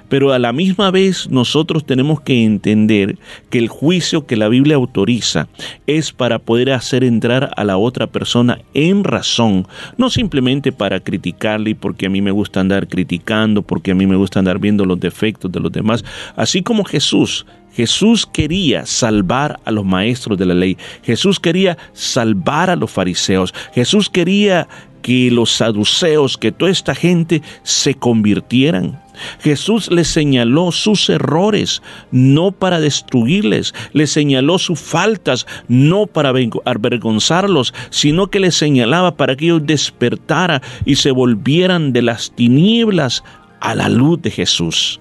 Pero 0.09 0.33
a 0.33 0.39
la 0.39 0.53
misma 0.53 0.91
vez 0.91 1.29
nosotros 1.31 1.85
tenemos 1.87 2.21
que 2.21 2.45
entender 2.45 3.19
que 3.51 3.59
el 3.59 3.69
juicio 3.69 4.27
que 4.27 4.37
la 4.37 4.49
Biblia 4.49 4.77
autoriza 4.77 5.49
es 5.87 6.13
para 6.13 6.39
poder 6.39 6.73
hacer 6.73 7.05
entrar 7.05 7.51
a 7.57 7.65
la 7.65 7.77
otra 7.77 8.07
persona 8.07 8.59
en 8.75 9.05
razón, 9.05 9.67
no 9.97 10.11
simplemente 10.11 10.73
para 10.73 11.01
criticarle 11.01 11.71
y 11.71 11.75
porque 11.75 12.07
a 12.07 12.11
mí 12.11 12.21
me 12.21 12.31
gusta 12.31 12.61
andar 12.61 12.89
criticando, 12.89 13.63
porque 13.63 13.93
a 13.93 13.95
mí 13.95 14.07
me 14.07 14.17
gusta 14.17 14.39
andar 14.39 14.59
viendo 14.59 14.85
los 14.85 15.01
defectos 15.01 15.51
de 15.51 15.61
los 15.61 15.73
demás, 15.73 16.05
así 16.37 16.63
como 16.63 16.85
Jesús 16.85 17.47
Jesús 17.75 18.27
quería 18.27 18.85
salvar 18.87 19.59
a 19.65 19.71
los 19.71 19.85
maestros 19.85 20.39
de 20.39 20.47
la 20.47 20.55
ley. 20.55 20.77
Jesús 21.03 21.41
quería 21.41 21.79
salvar 21.93 22.71
a 22.71 22.77
los 22.77 22.91
fariseos. 22.91 23.55
Jesús 23.75 24.11
quería 24.11 24.69
que 25.01 25.31
los 25.31 25.53
saduceos, 25.53 26.37
que 26.37 26.53
toda 26.53 26.71
esta 26.71 26.95
gente 26.95 27.43
se 27.63 27.95
convirtieran. 27.95 29.01
Jesús 29.41 29.91
les 29.91 30.09
señaló 30.09 30.73
sus 30.73 31.09
errores, 31.09 31.83
no 32.11 32.53
para 32.53 32.81
destruirles, 32.81 33.75
les 33.93 34.11
señaló 34.11 34.59
sus 34.59 34.81
faltas, 34.81 35.47
no 35.69 36.07
para 36.07 36.33
avergonzarlos, 36.65 37.75
sino 37.91 38.29
que 38.29 38.41
les 38.41 38.55
señalaba 38.55 39.17
para 39.17 39.37
que 39.37 39.47
ellos 39.47 39.67
despertaran 39.67 40.63
y 40.85 40.97
se 40.97 41.11
volvieran 41.11 41.93
de 41.93 42.03
las 42.03 42.33
tinieblas 42.35 43.25
a 43.61 43.75
la 43.75 43.89
luz 43.89 44.21
de 44.23 44.31
Jesús. 44.31 45.01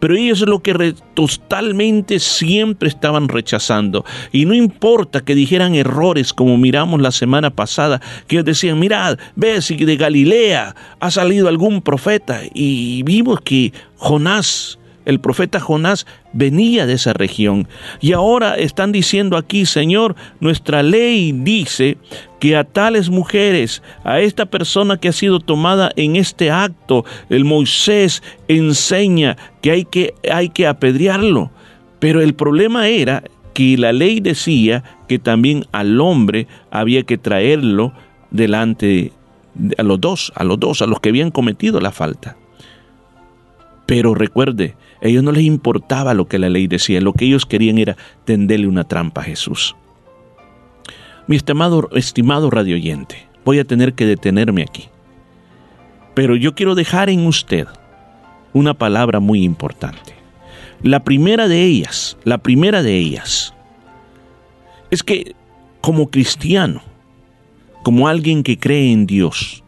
Pero 0.00 0.14
ellos 0.14 0.40
es 0.42 0.48
lo 0.48 0.60
que 0.60 0.94
totalmente 1.14 2.18
siempre 2.18 2.88
estaban 2.88 3.28
rechazando. 3.28 4.04
Y 4.32 4.44
no 4.44 4.54
importa 4.54 5.22
que 5.22 5.34
dijeran 5.34 5.74
errores 5.74 6.32
como 6.32 6.56
miramos 6.56 7.00
la 7.00 7.12
semana 7.12 7.50
pasada, 7.50 8.00
que 8.26 8.42
decían, 8.42 8.78
mirad, 8.78 9.18
ve 9.34 9.60
si 9.62 9.76
de 9.76 9.96
Galilea 9.96 10.74
ha 11.00 11.10
salido 11.10 11.48
algún 11.48 11.82
profeta. 11.82 12.40
Y 12.54 13.02
vimos 13.02 13.40
que 13.40 13.72
Jonás 13.96 14.78
el 15.06 15.20
profeta 15.20 15.58
Jonás 15.58 16.06
venía 16.34 16.84
de 16.84 16.94
esa 16.94 17.14
región. 17.14 17.66
Y 18.02 18.12
ahora 18.12 18.56
están 18.56 18.92
diciendo 18.92 19.38
aquí, 19.38 19.64
Señor, 19.64 20.14
nuestra 20.40 20.82
ley 20.82 21.32
dice 21.32 21.96
que 22.38 22.56
a 22.56 22.64
tales 22.64 23.08
mujeres, 23.08 23.82
a 24.04 24.20
esta 24.20 24.44
persona 24.44 24.98
que 24.98 25.08
ha 25.08 25.12
sido 25.12 25.40
tomada 25.40 25.90
en 25.96 26.16
este 26.16 26.50
acto, 26.50 27.04
el 27.30 27.44
Moisés 27.44 28.22
enseña 28.48 29.38
que 29.62 29.70
hay 29.70 29.84
que, 29.86 30.12
hay 30.30 30.50
que 30.50 30.66
apedrearlo. 30.66 31.50
Pero 31.98 32.20
el 32.20 32.34
problema 32.34 32.88
era 32.88 33.22
que 33.54 33.78
la 33.78 33.92
ley 33.92 34.20
decía 34.20 34.84
que 35.08 35.18
también 35.18 35.64
al 35.72 35.98
hombre 36.00 36.46
había 36.70 37.04
que 37.04 37.16
traerlo 37.16 37.94
delante 38.30 39.12
a 39.78 39.82
los 39.82 40.00
dos, 40.00 40.32
a 40.34 40.44
los 40.44 40.60
dos, 40.60 40.82
a 40.82 40.86
los 40.86 41.00
que 41.00 41.08
habían 41.08 41.30
cometido 41.30 41.80
la 41.80 41.92
falta. 41.92 42.36
Pero 43.86 44.14
recuerde, 44.14 44.74
a 45.00 45.06
ellos 45.06 45.22
no 45.22 45.32
les 45.32 45.44
importaba 45.44 46.14
lo 46.14 46.26
que 46.26 46.38
la 46.38 46.48
ley 46.48 46.66
decía, 46.66 47.00
lo 47.00 47.12
que 47.12 47.26
ellos 47.26 47.46
querían 47.46 47.78
era 47.78 47.96
tenderle 48.24 48.66
una 48.66 48.84
trampa 48.84 49.20
a 49.20 49.24
Jesús. 49.24 49.76
Mi 51.28 51.36
estimado, 51.36 51.88
estimado 51.92 52.50
radio 52.50 52.76
oyente, 52.76 53.28
voy 53.44 53.60
a 53.60 53.64
tener 53.64 53.94
que 53.94 54.06
detenerme 54.06 54.62
aquí. 54.62 54.88
Pero 56.14 56.34
yo 56.34 56.54
quiero 56.54 56.74
dejar 56.74 57.10
en 57.10 57.26
usted 57.26 57.66
una 58.52 58.74
palabra 58.74 59.20
muy 59.20 59.44
importante. 59.44 60.14
La 60.82 61.04
primera 61.04 61.48
de 61.48 61.62
ellas, 61.62 62.16
la 62.24 62.38
primera 62.38 62.82
de 62.82 62.96
ellas, 62.96 63.54
es 64.90 65.02
que 65.02 65.34
como 65.80 66.10
cristiano, 66.10 66.82
como 67.82 68.08
alguien 68.08 68.42
que 68.42 68.58
cree 68.58 68.92
en 68.92 69.06
Dios, 69.06 69.62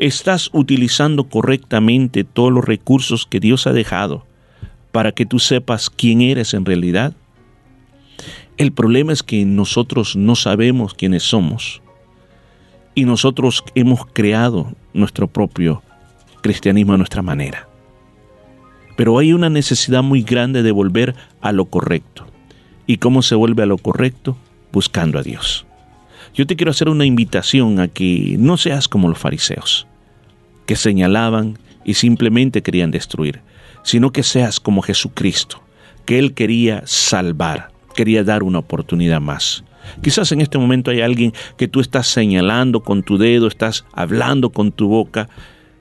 ¿Estás 0.00 0.48
utilizando 0.54 1.24
correctamente 1.24 2.24
todos 2.24 2.50
los 2.50 2.64
recursos 2.64 3.26
que 3.26 3.38
Dios 3.38 3.66
ha 3.66 3.74
dejado 3.74 4.24
para 4.92 5.12
que 5.12 5.26
tú 5.26 5.38
sepas 5.38 5.90
quién 5.90 6.22
eres 6.22 6.54
en 6.54 6.64
realidad? 6.64 7.12
El 8.56 8.72
problema 8.72 9.12
es 9.12 9.22
que 9.22 9.44
nosotros 9.44 10.16
no 10.16 10.36
sabemos 10.36 10.94
quiénes 10.94 11.24
somos 11.24 11.82
y 12.94 13.04
nosotros 13.04 13.62
hemos 13.74 14.06
creado 14.06 14.72
nuestro 14.94 15.26
propio 15.26 15.82
cristianismo 16.40 16.94
a 16.94 16.96
nuestra 16.96 17.20
manera. 17.20 17.68
Pero 18.96 19.18
hay 19.18 19.34
una 19.34 19.50
necesidad 19.50 20.02
muy 20.02 20.22
grande 20.22 20.62
de 20.62 20.72
volver 20.72 21.14
a 21.42 21.52
lo 21.52 21.66
correcto. 21.66 22.26
¿Y 22.86 22.96
cómo 22.96 23.20
se 23.20 23.34
vuelve 23.34 23.64
a 23.64 23.66
lo 23.66 23.76
correcto? 23.76 24.38
Buscando 24.72 25.18
a 25.18 25.22
Dios. 25.22 25.66
Yo 26.32 26.46
te 26.46 26.56
quiero 26.56 26.70
hacer 26.70 26.88
una 26.88 27.04
invitación 27.04 27.80
a 27.80 27.88
que 27.88 28.36
no 28.38 28.56
seas 28.56 28.88
como 28.88 29.06
los 29.06 29.18
fariseos 29.18 29.88
que 30.70 30.76
señalaban 30.76 31.58
y 31.84 31.94
simplemente 31.94 32.62
querían 32.62 32.92
destruir, 32.92 33.40
sino 33.82 34.12
que 34.12 34.22
seas 34.22 34.60
como 34.60 34.82
Jesucristo, 34.82 35.60
que 36.04 36.16
Él 36.20 36.32
quería 36.32 36.84
salvar, 36.86 37.72
quería 37.96 38.22
dar 38.22 38.44
una 38.44 38.60
oportunidad 38.60 39.20
más. 39.20 39.64
Quizás 40.00 40.30
en 40.30 40.40
este 40.40 40.58
momento 40.58 40.92
hay 40.92 41.00
alguien 41.00 41.32
que 41.56 41.66
tú 41.66 41.80
estás 41.80 42.06
señalando 42.06 42.84
con 42.84 43.02
tu 43.02 43.18
dedo, 43.18 43.48
estás 43.48 43.84
hablando 43.92 44.50
con 44.50 44.70
tu 44.70 44.86
boca, 44.86 45.28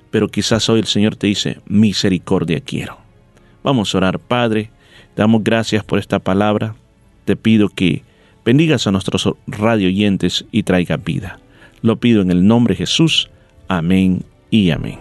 pero 0.09 0.27
quizás 0.27 0.67
hoy 0.69 0.79
el 0.79 0.87
Señor 0.87 1.15
te 1.15 1.27
dice, 1.27 1.59
misericordia 1.67 2.59
quiero. 2.59 2.97
Vamos 3.63 3.93
a 3.93 3.99
orar, 3.99 4.17
Padre, 4.17 4.71
damos 5.15 5.43
gracias 5.43 5.83
por 5.83 5.99
esta 5.99 6.17
palabra, 6.17 6.73
te 7.25 7.35
pido 7.35 7.69
que 7.69 8.01
bendigas 8.43 8.87
a 8.87 8.91
nuestros 8.91 9.29
radio 9.45 9.87
oyentes 9.87 10.45
y 10.51 10.63
traiga 10.63 10.97
vida. 10.97 11.39
Lo 11.83 11.99
pido 11.99 12.23
en 12.23 12.31
el 12.31 12.47
nombre 12.47 12.73
de 12.73 12.79
Jesús. 12.79 13.29
Amén 13.67 14.23
y 14.49 14.71
a 14.71 14.77
mí. 14.77 14.97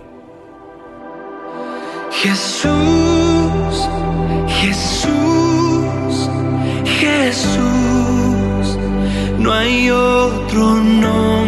Jesús, 2.11 3.89
Jesús, 4.61 6.31
Jesús, 7.01 8.79
no 9.39 9.53
hay 9.53 9.91
otro 9.91 10.75
nombre 10.77 11.48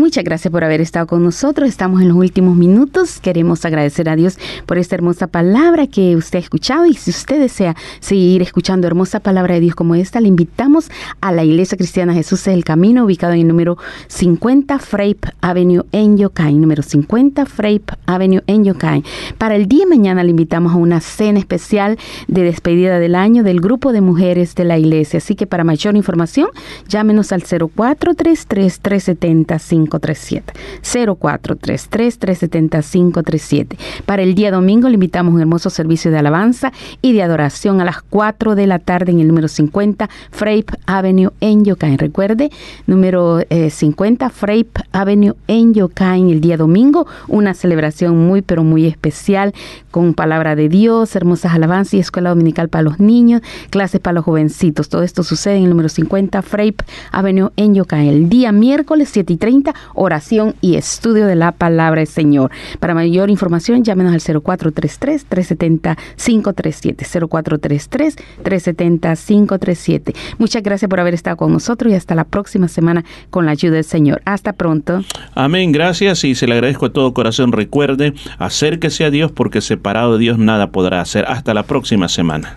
Muchas 0.00 0.24
gracias 0.24 0.50
por 0.50 0.64
haber 0.64 0.80
estado 0.80 1.06
con 1.06 1.22
nosotros. 1.22 1.68
Estamos 1.68 2.00
en 2.00 2.08
los 2.08 2.16
últimos 2.16 2.56
minutos. 2.56 3.20
Queremos 3.20 3.66
agradecer 3.66 4.08
a 4.08 4.16
Dios 4.16 4.38
por 4.64 4.78
esta 4.78 4.94
hermosa 4.94 5.26
palabra 5.26 5.86
que 5.88 6.16
usted 6.16 6.38
ha 6.38 6.40
escuchado. 6.40 6.86
Y 6.86 6.94
si 6.94 7.10
usted 7.10 7.38
desea 7.38 7.76
seguir 8.00 8.40
escuchando 8.40 8.86
hermosa 8.86 9.20
palabra 9.20 9.54
de 9.54 9.60
Dios 9.60 9.74
como 9.74 9.94
esta, 9.94 10.22
le 10.22 10.28
invitamos 10.28 10.90
a 11.20 11.32
la 11.32 11.44
Iglesia 11.44 11.76
Cristiana 11.76 12.14
Jesús 12.14 12.40
es 12.40 12.54
el 12.54 12.64
Camino, 12.64 13.04
ubicado 13.04 13.34
en 13.34 13.40
el 13.40 13.48
número 13.48 13.76
50 14.08 14.78
Frape 14.78 15.34
Avenue 15.42 15.84
en 15.92 16.16
Yokai. 16.16 16.54
Número 16.54 16.82
50 16.82 17.44
Frape 17.44 17.92
Avenue 18.06 18.42
en 18.46 18.64
Yokai. 18.64 19.04
Para 19.36 19.54
el 19.54 19.68
día 19.68 19.84
de 19.84 19.90
mañana 19.90 20.24
le 20.24 20.30
invitamos 20.30 20.72
a 20.72 20.76
una 20.76 21.00
cena 21.00 21.38
especial 21.38 21.98
de 22.26 22.42
despedida 22.42 22.98
del 23.00 23.14
año 23.14 23.42
del 23.42 23.60
grupo 23.60 23.92
de 23.92 24.00
mujeres 24.00 24.54
de 24.54 24.64
la 24.64 24.78
iglesia. 24.78 25.18
Así 25.18 25.34
que 25.34 25.46
para 25.46 25.62
mayor 25.62 25.94
información, 25.94 26.48
llámenos 26.88 27.32
al 27.32 27.42
0433 27.42 28.80
370 28.80 29.58
537. 29.90 30.52
0433 30.82 31.88
370 31.88 32.82
537. 32.82 33.78
Para 34.06 34.22
el 34.22 34.34
día 34.34 34.50
domingo 34.50 34.88
le 34.88 34.94
invitamos 34.94 35.34
un 35.34 35.40
hermoso 35.40 35.70
servicio 35.70 36.10
de 36.10 36.18
alabanza 36.18 36.72
y 37.02 37.12
de 37.12 37.22
adoración 37.22 37.80
a 37.80 37.84
las 37.84 38.02
4 38.02 38.54
de 38.54 38.66
la 38.66 38.78
tarde 38.78 39.12
en 39.12 39.20
el 39.20 39.28
número 39.28 39.48
50 39.48 40.08
Frape 40.30 40.66
Avenue 40.86 41.32
en 41.40 41.64
Yokain. 41.64 41.98
Recuerde, 41.98 42.50
número 42.86 43.40
eh, 43.50 43.70
50 43.70 44.30
Frape 44.30 44.70
Avenue 44.92 45.34
en 45.46 45.74
Yokain 45.74 46.30
el 46.30 46.40
día 46.40 46.56
domingo, 46.56 47.06
una 47.28 47.54
celebración 47.54 48.26
muy 48.26 48.42
pero 48.42 48.64
muy 48.64 48.86
especial 48.86 49.54
con 49.90 50.14
palabra 50.14 50.56
de 50.56 50.68
Dios, 50.68 51.16
hermosas 51.16 51.52
alabanzas 51.52 51.94
y 51.94 51.98
escuela 51.98 52.30
dominical 52.30 52.68
para 52.68 52.82
los 52.82 53.00
niños, 53.00 53.42
clases 53.70 54.00
para 54.00 54.14
los 54.14 54.24
jovencitos. 54.24 54.88
Todo 54.88 55.02
esto 55.02 55.22
sucede 55.22 55.56
en 55.56 55.64
el 55.64 55.70
número 55.70 55.88
50 55.88 56.42
Frape 56.42 56.84
Avenue 57.12 57.50
en 57.56 57.74
Yokain. 57.74 58.08
El 58.08 58.28
día 58.28 58.52
miércoles 58.52 59.08
7 59.12 59.32
y 59.32 59.36
30, 59.36 59.74
oración 59.94 60.54
y 60.60 60.76
estudio 60.76 61.26
de 61.26 61.36
la 61.36 61.52
palabra 61.52 62.00
del 62.00 62.08
Señor. 62.08 62.50
Para 62.78 62.94
mayor 62.94 63.30
información, 63.30 63.84
llámenos 63.84 64.12
al 64.12 64.20
0433 64.20 65.24
370 65.26 65.96
537 66.16 67.04
0433 67.28 68.16
370 68.42 69.16
537. 69.16 70.14
Muchas 70.38 70.62
gracias 70.62 70.88
por 70.88 71.00
haber 71.00 71.14
estado 71.14 71.36
con 71.36 71.52
nosotros 71.52 71.92
y 71.92 71.96
hasta 71.96 72.14
la 72.14 72.24
próxima 72.24 72.68
semana 72.68 73.04
con 73.30 73.46
la 73.46 73.52
ayuda 73.52 73.74
del 73.74 73.84
Señor. 73.84 74.22
Hasta 74.24 74.52
pronto. 74.52 75.02
Amén, 75.34 75.72
gracias 75.72 76.24
y 76.24 76.34
se 76.34 76.46
le 76.46 76.54
agradezco 76.54 76.86
a 76.86 76.92
todo 76.92 77.14
corazón. 77.14 77.52
Recuerde, 77.52 78.14
acérquese 78.38 79.04
a 79.04 79.10
Dios 79.10 79.32
porque 79.32 79.60
separado 79.60 80.14
de 80.14 80.18
Dios 80.20 80.38
nada 80.38 80.70
podrá 80.70 81.00
hacer. 81.00 81.24
Hasta 81.26 81.54
la 81.54 81.64
próxima 81.64 82.08
semana. 82.08 82.56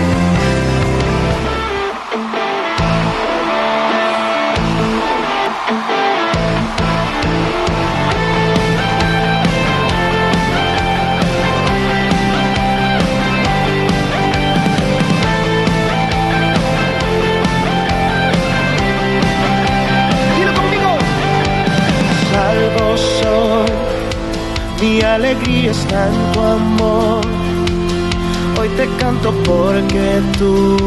Está 25.71 26.07
en 26.07 26.31
tu 26.33 26.39
amor. 26.41 27.21
Hoy 28.59 28.69
te 28.77 28.87
canto 28.99 29.31
porque 29.45 30.21
tú 30.37 30.77